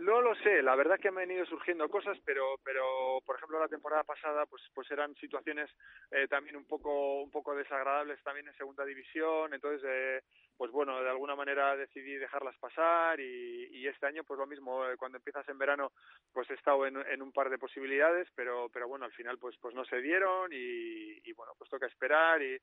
[0.03, 3.59] no lo sé, la verdad que me han ido surgiendo cosas, pero, pero por ejemplo
[3.59, 5.71] la temporada pasada, pues, pues eran situaciones
[6.11, 10.23] eh, también un poco, un poco desagradables también en segunda división, entonces, eh,
[10.57, 14.87] pues bueno, de alguna manera decidí dejarlas pasar y, y este año, pues lo mismo,
[14.87, 15.93] eh, cuando empiezas en verano,
[16.33, 19.57] pues he estado en, en, un par de posibilidades, pero, pero bueno, al final, pues,
[19.61, 22.59] pues no se dieron y, y bueno, pues toca esperar y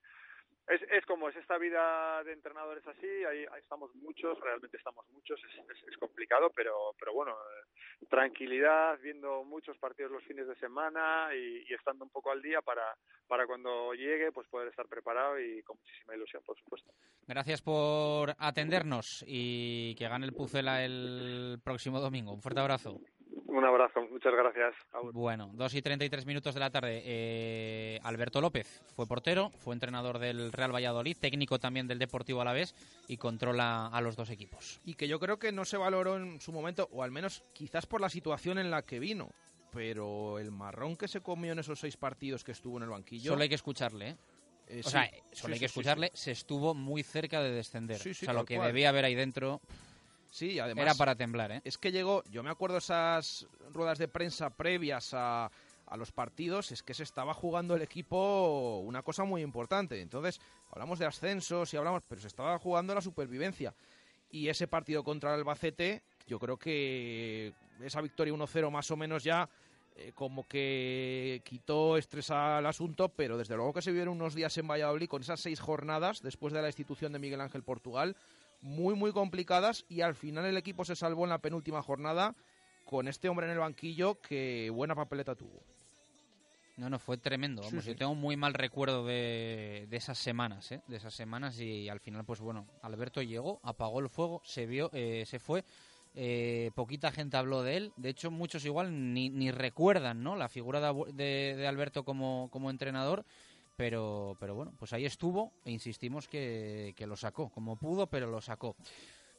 [0.70, 5.98] es, como es esta vida de entrenadores así, ahí, estamos muchos, realmente estamos muchos, es,
[5.98, 12.04] complicado, pero, pero bueno, eh, tranquilidad, viendo muchos partidos los fines de semana y, estando
[12.04, 12.84] un poco al día para,
[13.28, 16.92] para cuando llegue pues poder estar preparado y con muchísima ilusión, por supuesto.
[17.28, 22.32] Gracias por atendernos y que gane el Pucela el próximo domingo.
[22.34, 23.00] Un fuerte abrazo.
[23.46, 24.76] Un abrazo, muchas gracias.
[25.14, 27.02] Bueno, 2 y 33 minutos de la tarde.
[27.04, 32.76] Eh, Alberto López fue portero, fue entrenador del Real Valladolid, técnico también del Deportivo Alavés
[33.08, 34.80] y controla a los dos equipos.
[34.86, 37.86] Y que yo creo que no se valoró en su momento, o al menos quizás
[37.86, 39.30] por la situación en la que vino.
[39.72, 43.32] Pero el marrón que se comió en esos seis partidos que estuvo en el banquillo.
[43.32, 44.18] Solo hay que escucharle, ¿eh?
[44.68, 48.02] eh o sea, solo hay que escucharle, se estuvo muy cerca de descender.
[48.02, 49.62] o sea, lo que debía haber ahí dentro.
[50.30, 50.84] Sí, además.
[50.84, 51.62] Era para temblar, ¿eh?
[51.64, 55.50] Es que llegó, yo me acuerdo esas ruedas de prensa previas a,
[55.90, 60.00] a los partidos, es que se estaba jugando el equipo una cosa muy importante.
[60.02, 60.40] Entonces,
[60.72, 63.74] hablamos de ascensos y hablamos, pero se estaba jugando la supervivencia.
[64.32, 69.24] Y ese partido contra el Albacete, yo creo que esa victoria 1-0 más o menos
[69.24, 69.50] ya
[69.96, 74.56] eh, como que quitó estrés al asunto, pero desde luego que se vieron unos días
[74.60, 78.16] en Valladolid con esas seis jornadas después de la institución de Miguel Ángel Portugal
[78.62, 82.36] muy, muy complicadas y al final el equipo se salvó en la penúltima jornada
[82.86, 85.64] con este hombre en el banquillo que buena papeleta tuvo.
[86.78, 87.62] No, no, fue tremendo.
[87.62, 90.82] Vamos, yo tengo muy mal recuerdo de, de esas semanas, ¿eh?
[90.88, 94.90] De esas semanas y al final, pues bueno, Alberto llegó, apagó el fuego, se vio,
[94.94, 95.66] eh, se fue.
[96.16, 97.94] Eh, poquita gente habló de él.
[97.98, 100.38] De hecho, muchos igual ni, ni recuerdan, ¿no?
[100.38, 103.26] La figura de, de Alberto como, como entrenador
[103.80, 108.30] pero, pero bueno, pues ahí estuvo e insistimos que, que lo sacó, como pudo, pero
[108.30, 108.76] lo sacó.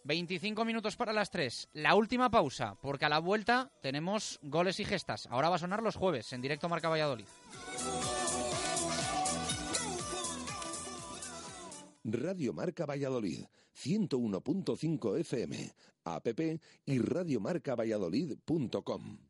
[0.05, 1.69] 25 minutos para las 3.
[1.75, 5.27] La última pausa, porque a la vuelta tenemos goles y gestas.
[5.27, 7.27] Ahora va a sonar los jueves en directo Marca Valladolid.
[12.05, 13.45] Radio Marca Valladolid,
[13.77, 15.71] 101.5 FM,
[16.05, 16.29] app
[16.87, 19.30] y radiomarcavalladolid.com.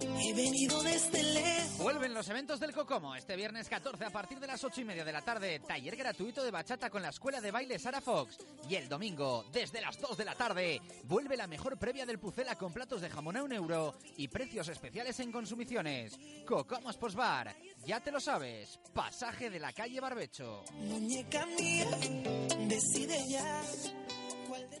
[0.00, 1.78] He venido desde lejos.
[1.78, 3.14] Vuelven los eventos del Cocomo.
[3.14, 5.60] Este viernes 14 a partir de las 8 y media de la tarde.
[5.60, 8.38] Taller gratuito de bachata con la escuela de baile Sara Fox.
[8.68, 12.56] Y el domingo, desde las 2 de la tarde, vuelve la mejor previa del Pucela
[12.56, 16.18] con platos de jamón a un euro y precios especiales en consumiciones.
[16.46, 17.54] Cocomos Posbar.
[17.86, 18.78] Ya te lo sabes.
[18.92, 20.64] Pasaje de la calle Barbecho.
[20.74, 21.86] Muñeca mía,
[22.68, 23.62] decide ya
[24.48, 24.80] cuál de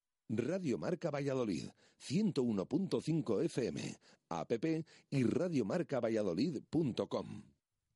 [0.33, 3.99] Radio Marca Valladolid, 101.5 FM,
[4.29, 4.53] app
[5.09, 7.43] y radiomarcavalladolid.com.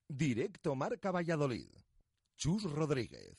[0.10, 1.70] Directo Marca Valladolid.
[2.36, 3.38] Chus Rodríguez.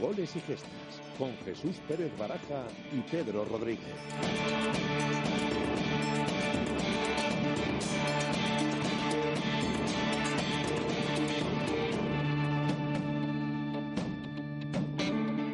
[0.00, 3.84] Goles y gestas con Jesús Pérez Baraja y Pedro Rodríguez.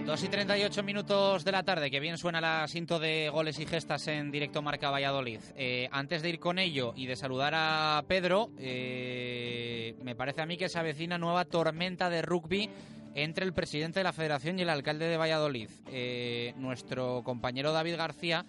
[0.08, 3.66] 2 y 38 minutos de la tarde, que bien suena el asinto de goles y
[3.66, 5.40] gestas en directo Marca Valladolid.
[5.54, 10.46] Eh, antes de ir con ello y de saludar a Pedro, eh, me parece a
[10.46, 12.70] mí que se avecina nueva tormenta de rugby
[13.14, 15.68] entre el presidente de la federación y el alcalde de Valladolid.
[15.92, 18.46] Eh, nuestro compañero David García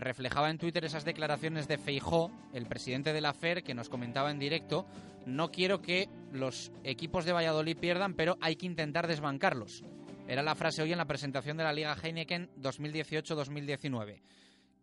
[0.00, 4.30] reflejaba en Twitter esas declaraciones de Feijó, el presidente de la FER, que nos comentaba
[4.30, 4.86] en directo.
[5.26, 9.84] No quiero que los equipos de Valladolid pierdan, pero hay que intentar desbancarlos.
[10.28, 14.22] Era la frase hoy en la presentación de la Liga Heineken 2018-2019.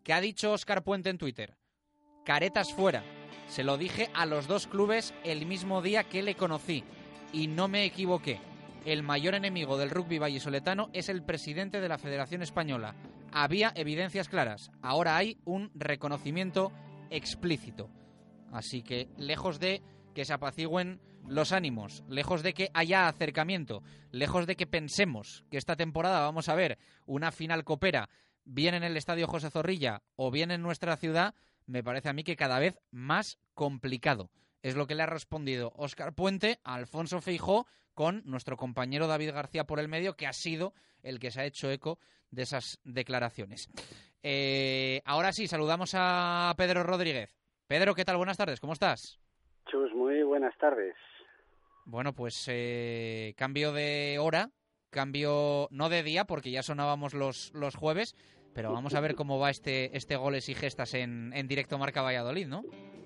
[0.02, 1.58] ¿Qué ha dicho Oscar Puente en Twitter?
[2.24, 3.04] Caretas fuera.
[3.48, 6.82] Se lo dije a los dos clubes el mismo día que le conocí.
[7.30, 8.40] Y no me equivoqué.
[8.86, 12.94] El mayor enemigo del rugby vallisoletano es el presidente de la Federación Española.
[13.30, 14.70] Había evidencias claras.
[14.80, 16.72] Ahora hay un reconocimiento
[17.10, 17.90] explícito.
[18.50, 19.82] Así que, lejos de
[20.14, 25.56] que se apacigüen los ánimos, lejos de que haya acercamiento, lejos de que pensemos que
[25.56, 28.08] esta temporada vamos a ver una final copera
[28.44, 31.34] bien en el Estadio José Zorrilla o bien en nuestra ciudad,
[31.66, 34.30] me parece a mí que cada vez más complicado.
[34.62, 39.32] Es lo que le ha respondido Óscar Puente a Alfonso Feijó con nuestro compañero David
[39.32, 41.98] García por el medio, que ha sido el que se ha hecho eco
[42.30, 43.68] de esas declaraciones.
[44.22, 47.36] Eh, ahora sí, saludamos a Pedro Rodríguez.
[47.66, 48.16] Pedro, ¿qué tal?
[48.16, 49.18] Buenas tardes, ¿cómo estás?
[49.70, 50.94] Chus, muy buenas tardes.
[51.84, 54.50] Bueno, pues eh, cambio de hora,
[54.90, 58.14] cambio no de día, porque ya sonábamos los, los jueves,
[58.54, 62.02] pero vamos a ver cómo va este, este goles y gestas en, en directo Marca
[62.02, 62.62] Valladolid, ¿no?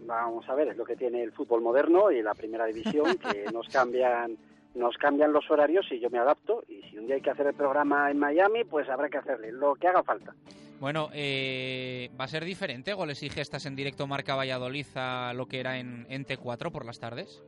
[0.07, 3.45] Vamos a ver, es lo que tiene el fútbol moderno y la primera división, que
[3.53, 4.39] nos cambian
[4.75, 7.49] nos cambian los horarios y yo me adapto y si un día hay que hacer
[7.49, 10.35] el programa en Miami, pues habrá que hacerle lo que haga falta.
[10.79, 15.47] Bueno, eh, ¿va a ser diferente goles y gestas en directo Marca Valladolid a lo
[15.47, 17.43] que era en, en T4 por las tardes?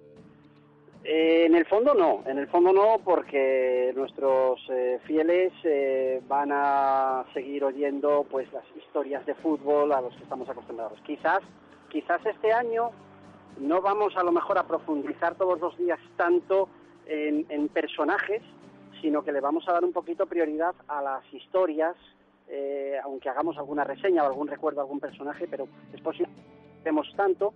[1.02, 6.50] Eh, en el fondo no, en el fondo no, porque nuestros eh, fieles eh, van
[6.52, 11.00] a seguir oyendo pues las historias de fútbol a los que estamos acostumbrados.
[11.06, 11.40] Quizás,
[11.88, 12.90] quizás este año
[13.58, 16.68] no vamos a lo mejor a profundizar todos los días tanto
[17.06, 18.42] en, personajes,
[19.00, 21.96] sino que le vamos a dar un poquito prioridad a las historias,
[23.02, 26.32] aunque hagamos alguna reseña o algún recuerdo a algún personaje, pero es posible
[26.84, 27.52] que tanto.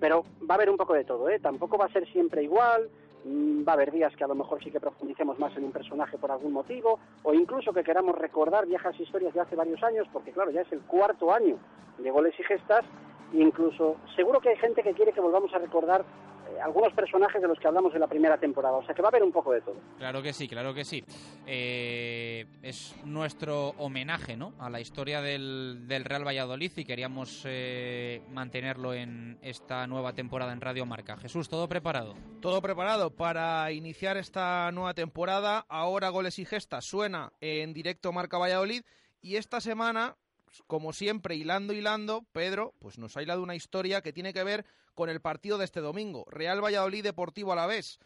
[0.00, 1.38] Pero va a haber un poco de todo, ¿eh?
[1.38, 2.88] Tampoco va a ser siempre igual,
[3.24, 5.72] mm, va a haber días que a lo mejor sí que profundicemos más en un
[5.72, 10.06] personaje por algún motivo, o incluso que queramos recordar viejas historias de hace varios años,
[10.12, 11.56] porque claro, ya es el cuarto año
[11.98, 12.84] de goles y gestas,
[13.32, 16.04] incluso seguro que hay gente que quiere que volvamos a recordar
[16.48, 18.76] eh, algunos personajes de los que hablamos en la primera temporada.
[18.76, 19.76] O sea que va a haber un poco de todo.
[19.98, 21.04] Claro que sí, claro que sí.
[21.46, 24.52] Eh, es nuestro homenaje ¿no?
[24.58, 30.52] a la historia del, del Real Valladolid y queríamos eh, mantenerlo en esta nueva temporada
[30.52, 31.16] en Radio Marca.
[31.16, 32.14] Jesús, ¿todo preparado?
[32.40, 35.64] Todo preparado para iniciar esta nueva temporada.
[35.68, 38.82] Ahora Goles y Gestas suena en directo Marca Valladolid
[39.20, 40.16] y esta semana
[40.66, 44.64] como siempre, hilando, hilando, Pedro, pues nos ha hilado una historia que tiene que ver
[44.94, 46.24] con el partido de este domingo.
[46.28, 47.98] Real Valladolid Deportivo a la vez.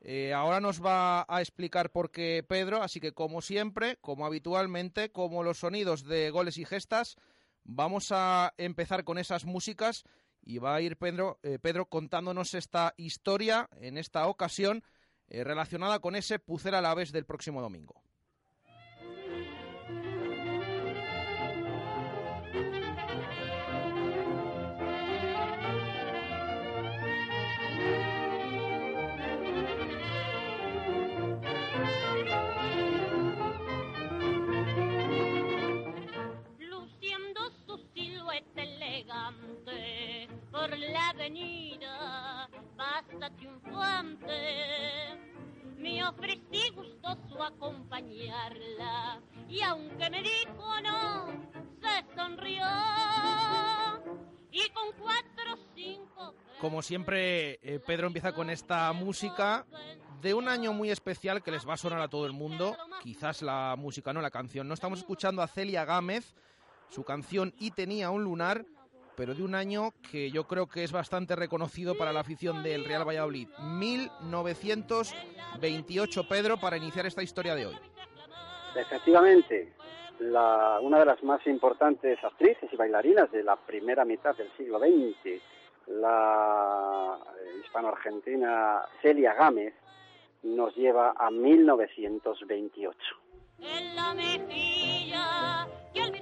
[0.00, 5.10] Eh, ahora nos va a explicar por qué Pedro, así que como siempre, como habitualmente,
[5.10, 7.16] como los sonidos de goles y gestas,
[7.64, 10.04] vamos a empezar con esas músicas
[10.42, 14.84] y va a ir Pedro, eh, Pedro contándonos esta historia en esta ocasión
[15.28, 18.05] eh, relacionada con ese Pucel a la vez del próximo domingo.
[42.76, 45.18] Basta triunfante.
[45.76, 51.26] Me ofrecí gustoso acompañarla y aunque me dijo no,
[51.80, 52.64] se sonrió.
[54.50, 56.34] Y con cuatro cinco...
[56.60, 59.66] Como siempre, eh, Pedro empieza con esta música
[60.22, 62.76] de un año muy especial que les va a sonar a todo el mundo.
[63.02, 64.66] Quizás la música, no la canción.
[64.66, 66.34] No estamos escuchando a Celia Gámez,
[66.88, 68.64] su canción Y tenía un lunar
[69.16, 72.84] pero de un año que yo creo que es bastante reconocido para la afición del
[72.84, 73.48] Real Valladolid.
[73.58, 77.76] 1928, Pedro, para iniciar esta historia de hoy.
[78.74, 79.72] Efectivamente,
[80.18, 84.78] la, una de las más importantes actrices y bailarinas de la primera mitad del siglo
[84.78, 85.40] XX,
[85.86, 87.18] la
[87.64, 89.72] hispano-argentina Celia Gámez,
[90.42, 92.98] nos lleva a 1928.
[93.58, 96.12] En la mejilla, y el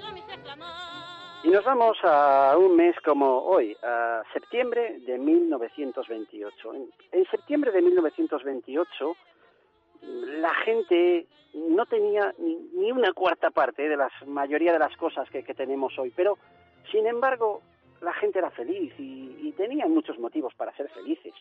[1.45, 6.75] y nos vamos a un mes como hoy, a septiembre de 1928.
[7.13, 9.17] En, septiembre de 1928
[10.41, 15.43] la gente no tenía ni una cuarta parte de la mayoría de las cosas que,
[15.43, 16.39] tenemos hoy, pero
[16.91, 17.61] sin embargo
[18.01, 21.33] la gente era feliz y, tenía muchos motivos para ser felices.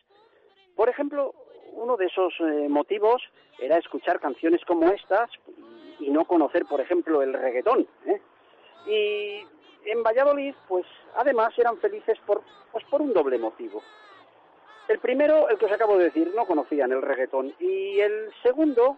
[0.76, 1.34] Por ejemplo,
[1.72, 3.24] uno de esos eh, motivos
[3.58, 5.32] era escuchar canciones como estas
[6.00, 7.88] y no conocer, por ejemplo, el reggaetón.
[8.06, 8.22] ¿eh?
[8.86, 9.53] Y
[9.86, 10.86] en Valladolid, pues
[11.16, 12.42] además eran felices por,
[12.72, 13.82] pues, por un doble motivo.
[14.88, 17.54] El primero, el que os acabo de decir, no conocían el reggaetón.
[17.60, 18.98] Y el segundo,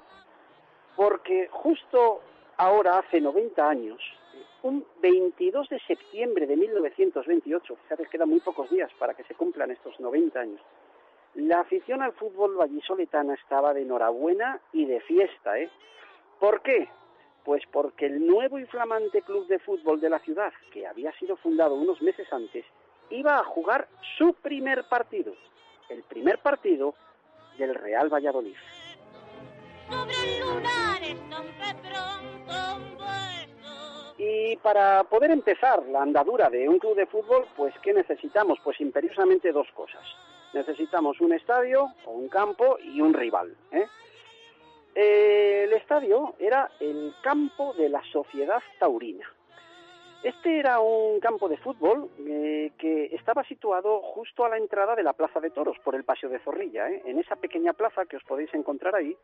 [0.95, 2.22] porque justo
[2.57, 4.02] ahora, hace 90 años,
[4.64, 9.70] un 22 de septiembre de 1928, fíjate, quedan muy pocos días para que se cumplan
[9.70, 10.62] estos 90 años,
[11.36, 15.70] la afición al fútbol vallisoletana estaba de enhorabuena y de fiesta, ¿eh?
[16.40, 16.90] ¿Por qué?
[17.46, 21.38] Pues porque el nuevo y flamante club de fútbol de la ciudad, que había sido
[21.38, 22.66] fundado unos meses antes,
[23.12, 25.34] iba a jugar su primer partido,
[25.90, 26.96] el primer partido
[27.60, 28.56] del Real Valladolid.
[34.18, 38.58] Y para poder empezar la andadura de un club de fútbol, pues ¿qué necesitamos?
[38.64, 40.04] Pues imperiosamente dos cosas.
[40.54, 43.56] Necesitamos un estadio o un campo y un rival.
[43.72, 43.86] ¿eh?
[44.96, 49.30] El estadio era el campo de la Sociedad Taurina.
[50.24, 55.04] Este era un campo de fútbol eh, que estaba situado justo a la entrada de
[55.04, 56.90] la Plaza de Toros, por el Paseo de Zorrilla.
[56.90, 57.04] ¿eh?
[57.06, 59.16] En esa pequeña plaza que os podéis encontrar ahí,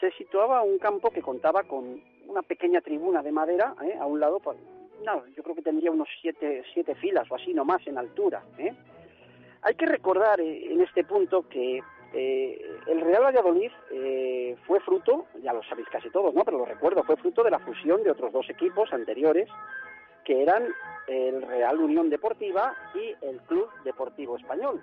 [0.00, 3.98] se situaba un campo que contaba con una pequeña tribuna de madera ¿eh?
[4.00, 4.38] a un lado.
[4.38, 4.56] Pues,
[5.04, 8.42] no, yo creo que tendría unos siete, siete filas o así nomás en altura.
[9.62, 11.82] Hay que recordar en este punto que
[12.12, 16.44] eh, el Real Valladolid eh, fue fruto, ya lo sabéis casi todos, ¿no?
[16.44, 19.48] Pero lo recuerdo, fue fruto de la fusión de otros dos equipos anteriores,
[20.24, 20.68] que eran
[21.06, 24.82] el Real Unión Deportiva y el Club Deportivo Español.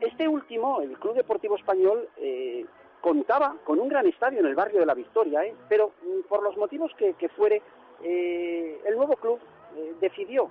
[0.00, 2.66] Este último, el Club Deportivo Español, eh,
[3.00, 6.56] contaba con un gran estadio en el barrio de la Victoria, pero mm, por los
[6.56, 7.62] motivos que, que fuere,
[8.02, 9.38] el nuevo club
[9.98, 10.50] decidió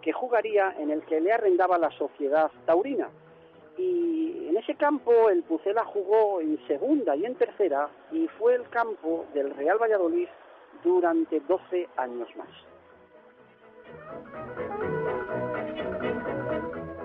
[0.00, 3.10] que jugaría en el que le arrendaba la sociedad taurina
[3.76, 4.23] y
[4.54, 9.26] en ese campo el Pucela jugó en segunda y en tercera y fue el campo
[9.34, 10.28] del Real Valladolid
[10.84, 12.46] durante 12 años más.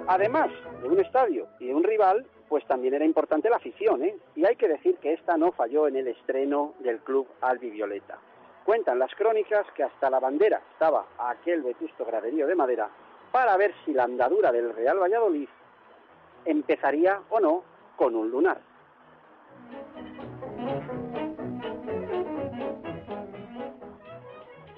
[0.06, 0.52] Además
[0.84, 4.16] de un estadio y de un rival, pues también era importante la afición, ¿eh?
[4.36, 8.20] Y hay que decir que esta no falló en el estreno del club albivioleta.
[8.64, 12.92] Cuentan las crónicas que hasta la bandera estaba aquel vetusto graderío de madera
[13.32, 15.50] para ver si la andadura del Real Valladolid
[16.46, 17.64] empezaría o no
[17.96, 18.62] con un lunar.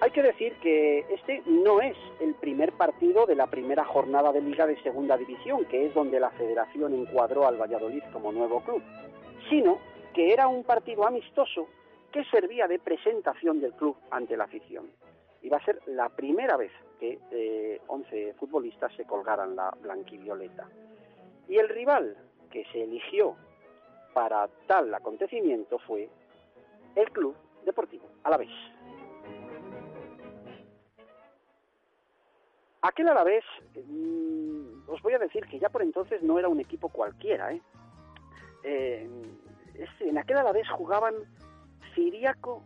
[0.01, 4.41] Hay que decir que este no es el primer partido de la primera jornada de
[4.41, 8.81] Liga de Segunda División, que es donde la federación encuadró al Valladolid como nuevo club,
[9.47, 9.77] sino
[10.15, 11.67] que era un partido amistoso
[12.11, 14.89] que servía de presentación del club ante la afición.
[15.43, 20.67] Iba a ser la primera vez que eh, 11 futbolistas se colgaran la blanquivioleta.
[21.51, 22.15] Y el rival
[22.49, 23.35] que se eligió
[24.13, 26.09] para tal acontecimiento fue
[26.95, 28.53] el Club Deportivo Alavés.
[32.81, 33.43] Aquel Alavés,
[33.85, 37.51] mm, os voy a decir que ya por entonces no era un equipo cualquiera.
[37.51, 37.61] ¿eh?
[38.63, 39.09] Eh,
[39.99, 41.15] en aquel Alavés jugaban
[41.93, 42.63] Ciriaco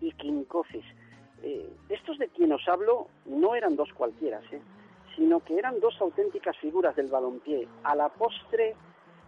[0.00, 0.84] y Quincoces.
[1.44, 4.60] Eh, estos de quien os hablo no eran dos cualquiera, ¿eh?
[5.16, 7.66] Sino que eran dos auténticas figuras del balompié.
[7.82, 8.76] A la postre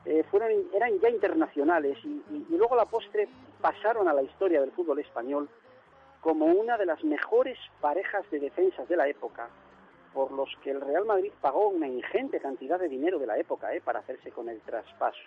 [0.04, 3.28] eh, fueron, eran ya internacionales y, luego a la postre
[3.60, 5.48] pasaron a la historia del fútbol español
[6.20, 9.48] como una de las mejores parejas de defensas de la época,
[10.12, 13.74] por los que el Real Madrid pagó una ingente cantidad de dinero de la época
[13.74, 13.80] ¿eh?
[13.80, 15.20] para hacerse con el traspaso.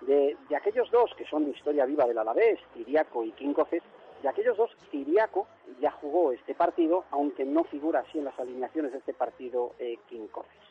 [0.00, 3.82] De, aquellos dos que son historia viva del Alavés, Ciriaco y Quíncoces,
[4.24, 5.46] de aquellos dos, Ciriaco
[5.80, 9.98] ya jugó este partido, aunque no figura así en las alineaciones de este partido eh,
[10.08, 10.62] Quíncoces.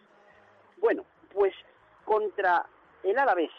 [0.77, 1.53] Bueno, pues
[2.03, 2.65] contra
[3.03, 3.51] el Alavés,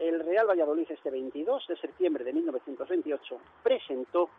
[0.00, 4.30] el Real Valladolid este 22 de septiembre de 1928 presentó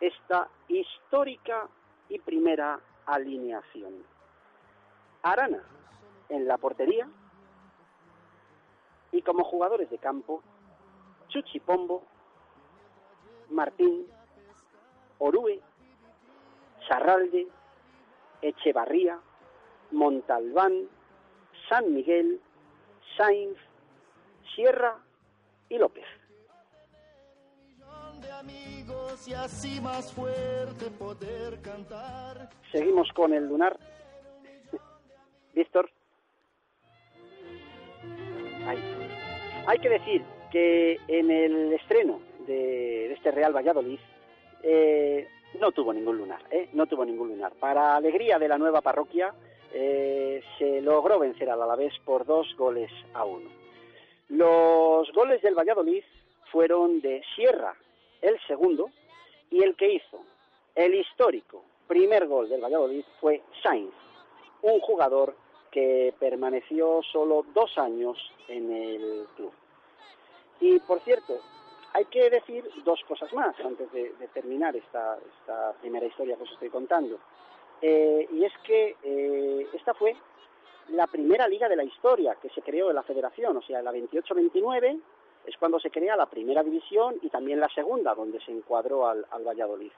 [0.00, 1.68] esta histórica
[2.08, 4.04] y primera alineación.
[5.22, 5.62] Arana
[6.30, 7.08] en la portería
[9.12, 10.42] y como jugadores de campo,
[11.28, 12.02] Chuchi Pombo,
[13.50, 14.06] Martín,
[15.18, 15.60] Orue,
[16.88, 17.46] Sarralde,
[18.42, 19.18] Echevarría,
[19.90, 20.88] Montalbán,
[21.68, 22.40] San Miguel,
[23.16, 23.58] Sainz,
[24.54, 24.96] Sierra
[25.68, 26.06] y López.
[32.72, 33.78] Seguimos con el lunar.
[35.54, 35.90] Víctor.
[39.66, 43.98] Hay que decir que en el estreno de, este Real Valladolid
[44.62, 46.68] eh, no tuvo ningún lunar, ¿eh?
[46.72, 47.52] no tuvo ningún lunar.
[47.54, 49.34] Para alegría de la nueva parroquia
[49.72, 53.50] eh, se logró vencer al Alavés por dos goles a uno.
[54.28, 56.04] Los goles del Valladolid
[56.52, 57.74] fueron de Sierra,
[58.22, 58.90] el segundo,
[59.50, 60.20] y el que hizo
[60.74, 63.92] el histórico primer gol del Valladolid fue Sainz,
[64.62, 65.34] un jugador
[65.72, 69.52] que permaneció solo dos años en el club.
[70.60, 71.40] Y por cierto,
[71.92, 76.52] hay que decir dos cosas más antes de, terminar esta, esta, primera historia que os
[76.52, 77.18] estoy contando.
[77.82, 80.14] Eh, y es que eh, esta fue
[80.90, 83.92] la primera liga de la historia que se creó en la federación, o sea, la
[83.92, 85.00] 28-29
[85.46, 89.24] es cuando se crea la primera división y también la segunda, donde se encuadró al,
[89.30, 89.92] al Valladolid.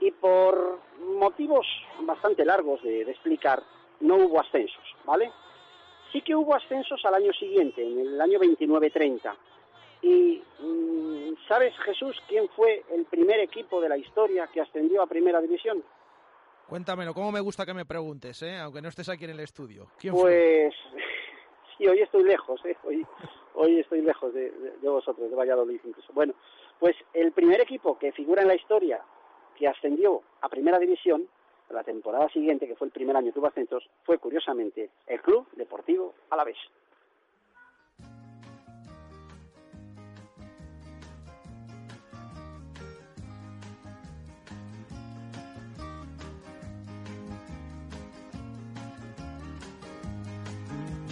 [0.00, 1.66] Y por motivos
[2.00, 3.62] bastante largos de, de explicar,
[4.00, 5.32] no hubo ascensos, ¿vale?
[6.12, 9.34] Sí que hubo ascensos al año siguiente, en el año 29-30.
[10.04, 15.06] Y mm, ¿sabes, Jesús, quién fue el primer equipo de la historia que ascendió a
[15.06, 15.82] Primera División?
[16.68, 18.56] Cuéntamelo, cómo me gusta que me preguntes, ¿eh?
[18.58, 19.86] aunque no estés aquí en el estudio.
[19.98, 20.70] ¿Quién fue?
[20.72, 20.74] Pues
[21.78, 22.76] sí, hoy estoy lejos, ¿eh?
[22.84, 23.06] hoy,
[23.54, 26.12] hoy estoy lejos de, de- de vosotros, de Valladolid incluso.
[26.12, 26.34] Bueno,
[26.78, 29.00] pues el primer equipo que figura en la historia
[29.56, 31.26] que ascendió a Primera División
[31.70, 35.48] la temporada siguiente, que fue el primer año que tuvo ascensos, fue curiosamente el Club
[35.52, 36.58] Deportivo Alavés.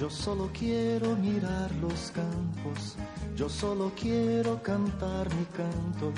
[0.02, 2.96] Yo solo quiero mirar los campos,
[3.36, 6.12] yo solo quiero cantar mi canto,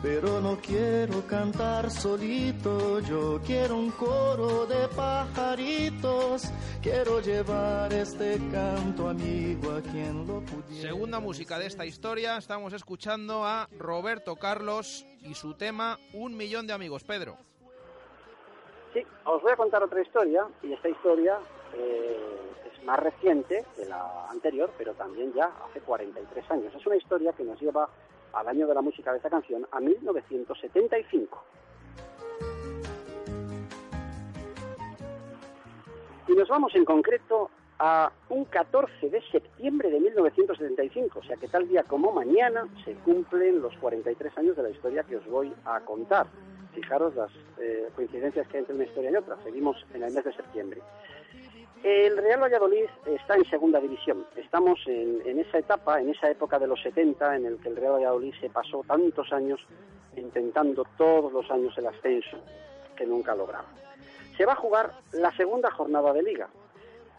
[0.00, 6.44] pero no quiero cantar solito, yo quiero un coro de pajaritos,
[6.82, 10.88] quiero llevar este canto amigo a quien lo pudiera.
[10.88, 16.66] Segunda música de esta historia, estamos escuchando a Roberto Carlos y su tema Un millón
[16.66, 17.04] de amigos.
[17.04, 17.36] Pedro.
[18.94, 21.38] Sí, os voy a contar otra historia, y esta historia
[21.74, 22.38] eh,
[22.84, 26.74] más reciente que la anterior, pero también ya hace 43 años.
[26.74, 27.88] Es una historia que nos lleva
[28.32, 31.44] al año de la música de esta canción, a 1975.
[36.28, 41.48] Y nos vamos en concreto a un 14 de septiembre de 1975, o sea que
[41.48, 45.52] tal día como mañana se cumplen los 43 años de la historia que os voy
[45.64, 46.26] a contar.
[46.74, 47.30] Fijaros las
[47.60, 49.36] eh, coincidencias que hay entre una historia y otra.
[49.42, 50.82] Seguimos en el mes de septiembre.
[51.82, 54.26] El Real Valladolid está en segunda división.
[54.36, 57.94] Estamos en, esa etapa, en esa época de los 70, en el que el Real
[57.94, 59.60] Valladolid se pasó tantos años
[60.16, 62.38] intentando todos los años el ascenso,
[62.96, 63.68] que nunca lograba.
[64.36, 66.48] Se va a jugar la segunda jornada de liga.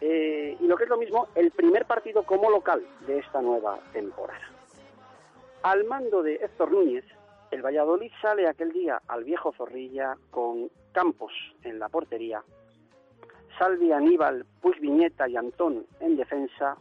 [0.02, 3.78] Eh, y lo que es lo mismo, el primer partido como local de esta nueva
[3.92, 4.50] temporada.
[5.62, 7.04] Al mando de Héctor Núñez
[7.50, 11.32] El Valladolid sale aquel día al viejo Zorrilla con Campos
[11.62, 12.42] en la portería,
[13.60, 16.78] Salvi, Aníbal, Puig Viñeta y Antón en defensa,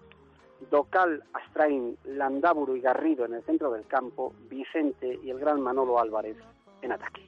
[0.71, 5.99] Docal, Astrain, Landaburu y Garrido en el centro del campo, Vicente y el gran Manolo
[5.99, 6.37] Álvarez
[6.81, 7.27] en ataque.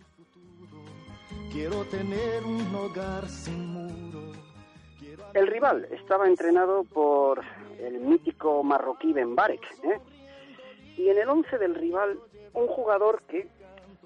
[1.52, 4.32] Quiero tener un hogar sin muro.
[5.34, 7.41] El rival estaba entrenado por
[7.78, 9.99] el mítico marroquí Ben Barek, ¿eh?
[10.95, 12.18] y en el once del rival
[12.53, 13.49] un jugador que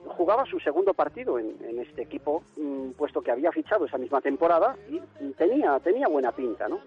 [0.07, 4.76] jugaba su segundo partido en, este equipo, mm, puesto que había fichado esa misma temporada
[4.90, 4.99] y
[5.34, 6.80] tenía, tenía buena pinta, ¿no?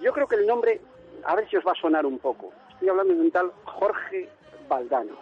[0.00, 0.80] Yo creo que el nombre,
[1.24, 2.52] a ver si os va a sonar un poco.
[2.70, 4.28] Estoy hablando de un tal Jorge
[4.68, 5.16] Valdano.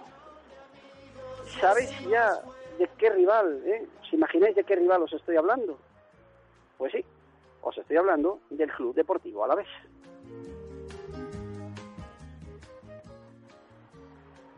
[1.61, 2.41] ¿Sabéis ya
[2.79, 3.87] de qué rival, eh?
[4.03, 5.79] ¿Os imagináis de qué rival os estoy hablando?
[6.79, 7.05] Pues sí,
[7.63, 9.69] os estoy hablando del Club Deportivo Alavés.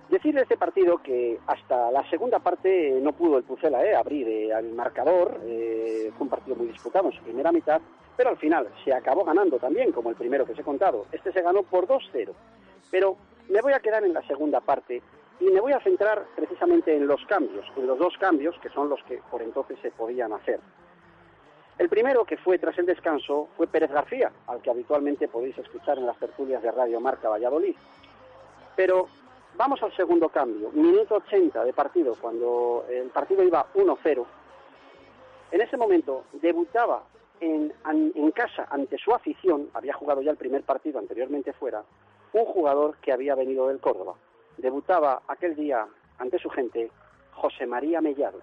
[0.09, 4.29] Decir de este partido que hasta la segunda parte no pudo el Pucela eh, abrir
[4.29, 7.81] eh, al marcador, eh, fue un partido muy disputado en su primera mitad,
[8.17, 11.07] pero al final se acabó ganando también, como el primero que os he contado.
[11.11, 12.31] Este se ganó por 2-0,
[12.89, 13.17] pero
[13.49, 15.03] me voy a quedar en la segunda parte
[15.41, 18.89] y me voy a centrar precisamente en los cambios, en los dos cambios que son
[18.89, 20.61] los que por entonces se podían hacer.
[21.79, 25.99] El primero, que fue tras el descanso, fue Pérez García, al que habitualmente podéis escuchar
[25.99, 27.75] en las tertulias de Radio Marca Valladolid.
[28.77, 29.09] Pero
[29.57, 34.25] vamos al segundo cambio, minuto 80 de partido, cuando el partido iba 1-0.
[35.51, 37.03] En ese momento debutaba
[37.41, 37.73] en,
[38.35, 41.83] casa ante su afición, había jugado ya el primer partido anteriormente fuera,
[42.33, 44.15] un jugador que había venido del Córdoba.
[44.59, 45.87] Debutaba aquel día
[46.19, 46.91] ante su gente
[47.33, 48.41] José María Mellado.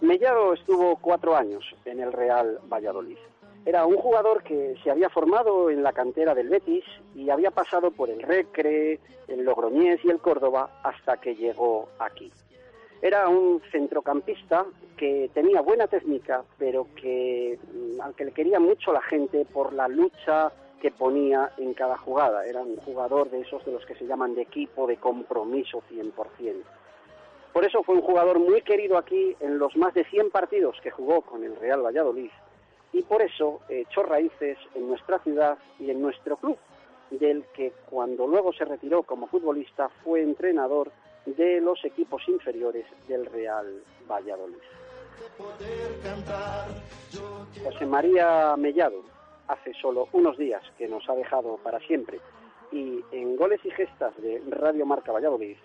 [0.00, 3.18] Mellado estuvo cuatro años en el Real Valladolid.
[3.64, 6.84] Era un jugador que se había formado en la cantera del Betis
[7.14, 8.98] y había pasado por el Recre,
[9.28, 12.32] el Logroñés y el Córdoba hasta que llegó aquí.
[13.00, 14.66] Era un centrocampista
[14.96, 19.72] que tenía buena técnica, pero que mm, al que le quería mucho la gente por
[19.72, 22.44] la lucha que ponía en cada jugada.
[22.44, 26.62] Era un jugador de esos de los que se llaman de equipo, de compromiso 100%.
[27.52, 30.90] Por eso fue un jugador muy querido aquí en los más de 100 partidos que
[30.90, 32.30] jugó con el Real Valladolid
[32.92, 36.58] y por eso echó raíces en nuestra ciudad y en nuestro club,
[37.10, 40.90] del que cuando luego se retiró como futbolista fue entrenador
[41.26, 44.56] de los equipos inferiores del Real Valladolid.
[47.64, 49.02] José María Mellado
[49.48, 52.20] hace solo unos días que nos ha dejado para siempre
[52.72, 55.56] y en goles y gestas de Radio Marca Valladolid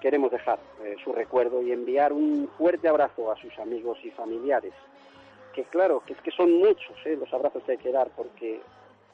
[0.00, 4.72] queremos dejar eh, su recuerdo y enviar un fuerte abrazo a sus amigos y familiares.
[5.58, 8.60] Que claro, que es que son muchos eh, los abrazos que hay que dar, porque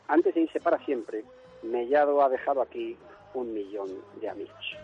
[0.09, 1.25] antes de irse para siempre,
[1.63, 2.99] Mellado ha dejado aquí
[3.33, 3.89] un millón
[4.21, 4.77] de amigos.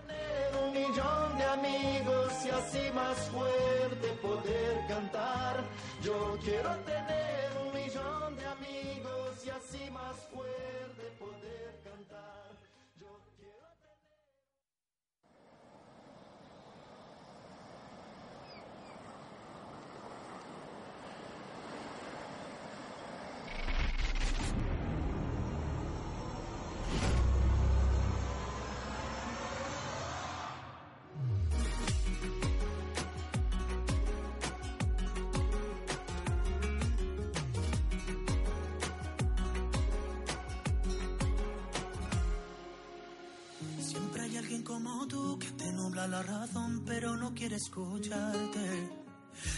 [46.07, 48.91] La razón, pero no quiere escucharte.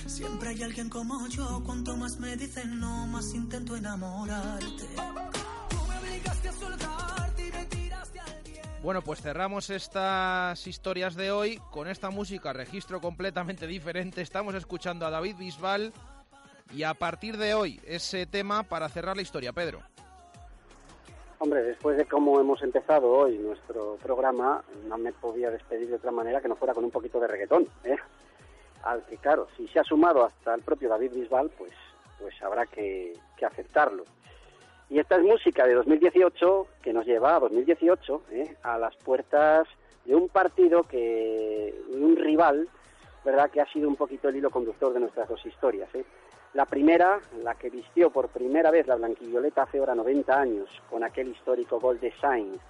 [0.07, 4.87] Siempre hay alguien como yo, cuanto más me dicen no, más intento enamorarte.
[5.69, 8.43] Tú me obligaste a soltarte y me tiraste al.
[8.83, 14.23] Bueno, pues cerramos estas historias de hoy con esta música, registro completamente diferente.
[14.23, 15.93] Estamos escuchando a David Bisbal
[16.75, 19.83] y a partir de hoy ese tema para cerrar la historia, Pedro.
[21.45, 26.13] Hombre, después de cómo hemos empezado hoy nuestro programa, no me podía despedir de otra
[26.13, 27.97] manera que no fuera con un poquito de reggaetón, ¿eh?
[28.85, 31.73] Al que, claro, si se ha sumado hasta el propio David Bisbal, pues,
[32.21, 34.05] pues habrá que, que aceptarlo.
[34.89, 38.57] Y esta es música de 2018 que nos lleva a 2018, ¿eh?
[38.63, 39.67] a las puertas
[40.05, 42.69] de un partido que, un rival,
[43.25, 46.05] ¿verdad?, que ha sido un poquito el hilo conductor de nuestras dos historias, ¿eh?
[46.55, 51.03] La primera, la que vistió por primera vez la blanquivioleta hace ahora 90 años, con
[51.03, 52.61] aquel histórico gol de Sainz.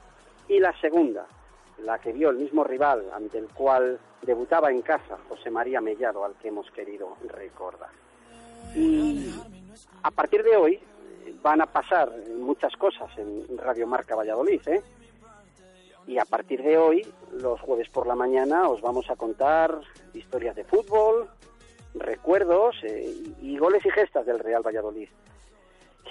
[0.48, 1.26] Y la segunda,
[1.78, 6.24] la que vio el mismo rival ante el cual debutaba en casa José María Mellado,
[6.24, 7.90] al que hemos querido recordar.
[8.76, 9.34] Y
[10.04, 10.80] a partir de hoy,
[11.42, 14.82] van a pasar muchas cosas en Radio Marca Valladolid, ¿eh?
[16.06, 19.80] Y a partir de hoy, los jueves por la mañana, os vamos a contar
[20.14, 21.28] historias de fútbol,
[21.94, 25.08] recuerdos eh, y goles y gestas del Real Valladolid.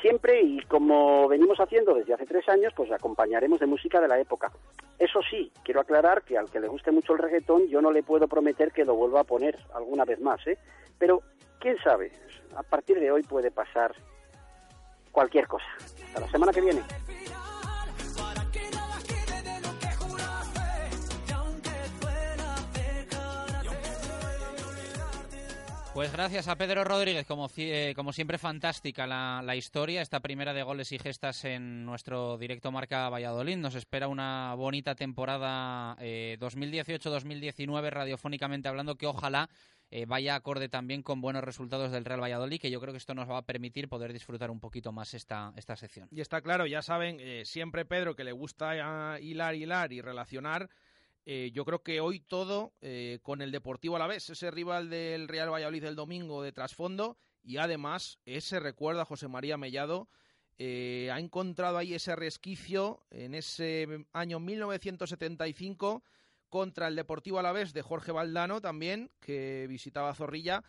[0.02, 4.20] Siempre y como venimos haciendo desde hace tres años, pues acompañaremos de música de la
[4.20, 4.52] época.
[4.98, 8.04] Eso sí, quiero aclarar que al que le guste mucho el reggaetón, yo no le
[8.04, 10.58] puedo prometer que lo vuelva a poner alguna vez más, ¿eh?
[10.98, 11.22] Pero,
[11.60, 12.12] quién sabe,
[12.56, 13.94] a partir de hoy puede pasar
[15.12, 15.66] cualquier cosa.
[16.08, 16.82] Hasta la semana que viene.
[25.94, 30.64] Pues gracias a Pedro Rodríguez, como, eh, como siempre fantástica la, historia, esta primera de
[30.64, 33.58] goles y gestas en nuestro directo Marca Valladolid.
[33.58, 39.50] Nos espera una bonita temporada eh, 2018-2019 radiofónicamente hablando que ojalá
[39.90, 43.14] eh, vaya acorde también con buenos resultados del Real Valladolid, que yo creo que esto
[43.14, 46.08] nos va a permitir poder disfrutar un poquito más esta, esta sección.
[46.10, 50.70] Y está claro, ya saben, eh, siempre Pedro que le gusta hilar, hilar y relacionar.
[51.26, 54.90] Eh, yo creo que hoy todo eh, con el Deportivo a la vez, ese rival
[54.90, 60.10] del Real Valladolid del domingo de trasfondo y además ese recuerdo a José María Mellado.
[60.58, 66.04] Eh, ha encontrado ahí ese resquicio en ese año 1975
[66.50, 70.64] contra el Deportivo Alavés de Jorge Valdano también, que visitaba Zorrilla,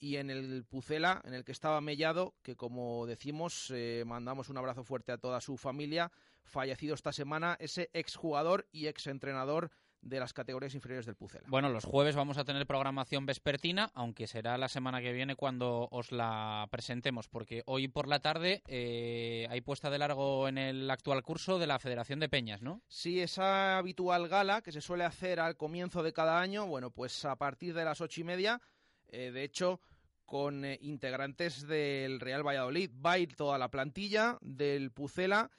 [0.00, 4.56] y en el Pucela, en el que estaba Mellado, que como decimos, eh, mandamos un
[4.56, 6.10] abrazo fuerte a toda su familia,
[6.42, 9.70] fallecido esta semana, ese exjugador y exentrenador
[10.02, 11.46] de las categorías inferiores del Pucela.
[11.48, 15.88] Bueno, los jueves vamos a tener programación vespertina, aunque será la semana que viene cuando
[15.90, 20.90] os la presentemos, porque hoy por la tarde eh, hay puesta de largo en el
[20.90, 22.82] actual curso de la Federación de Peñas, ¿no?
[22.88, 27.24] Sí, esa habitual gala que se suele hacer al comienzo de cada año, bueno, pues
[27.24, 28.60] a partir de las ocho y media,
[29.08, 29.80] eh, de hecho,
[30.24, 35.50] con eh, integrantes del Real Valladolid, va a ir toda la plantilla del Pucela.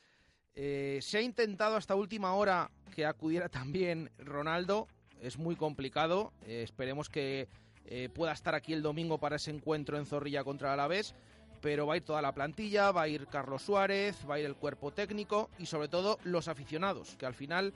[0.55, 4.87] Eh, se ha intentado hasta última hora que acudiera también Ronaldo.
[5.21, 6.33] Es muy complicado.
[6.45, 7.47] Eh, esperemos que
[7.85, 11.15] eh, pueda estar aquí el domingo para ese encuentro en Zorrilla contra Alavés.
[11.61, 14.45] Pero va a ir toda la plantilla, va a ir Carlos Suárez, va a ir
[14.45, 17.73] el cuerpo técnico y sobre todo los aficionados, que al final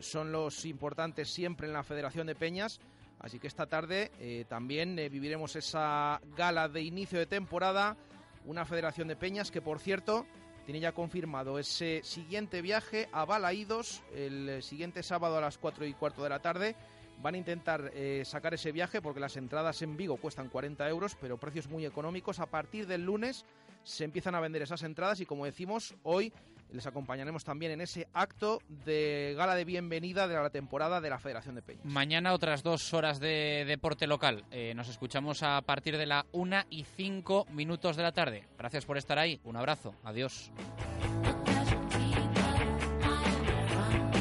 [0.00, 2.78] son los importantes siempre en la Federación de Peñas.
[3.20, 4.10] Así que esta tarde
[4.50, 7.96] también viviremos esa gala de inicio de temporada.
[8.44, 10.26] Una Federación de Peñas que, por cierto,
[10.64, 15.94] tiene ya confirmado ese siguiente viaje a Balaídos el siguiente sábado a las 4 y
[15.94, 16.76] cuarto de la tarde.
[17.20, 21.16] Van a intentar eh, sacar ese viaje porque las entradas en Vigo cuestan 40 euros,
[21.20, 22.40] pero precios muy económicos.
[22.40, 23.44] A partir del lunes
[23.84, 26.32] se empiezan a vender esas entradas y, como decimos, hoy
[26.72, 31.18] les acompañaremos también en ese acto de gala de bienvenida de la temporada de la
[31.18, 31.84] Federación de Peñas.
[31.84, 34.44] Mañana otras dos horas de deporte local.
[34.50, 38.44] Eh, nos escuchamos a partir de la una y cinco minutos de la tarde.
[38.58, 39.40] Gracias por estar ahí.
[39.44, 39.94] Un abrazo.
[40.04, 40.50] Adiós.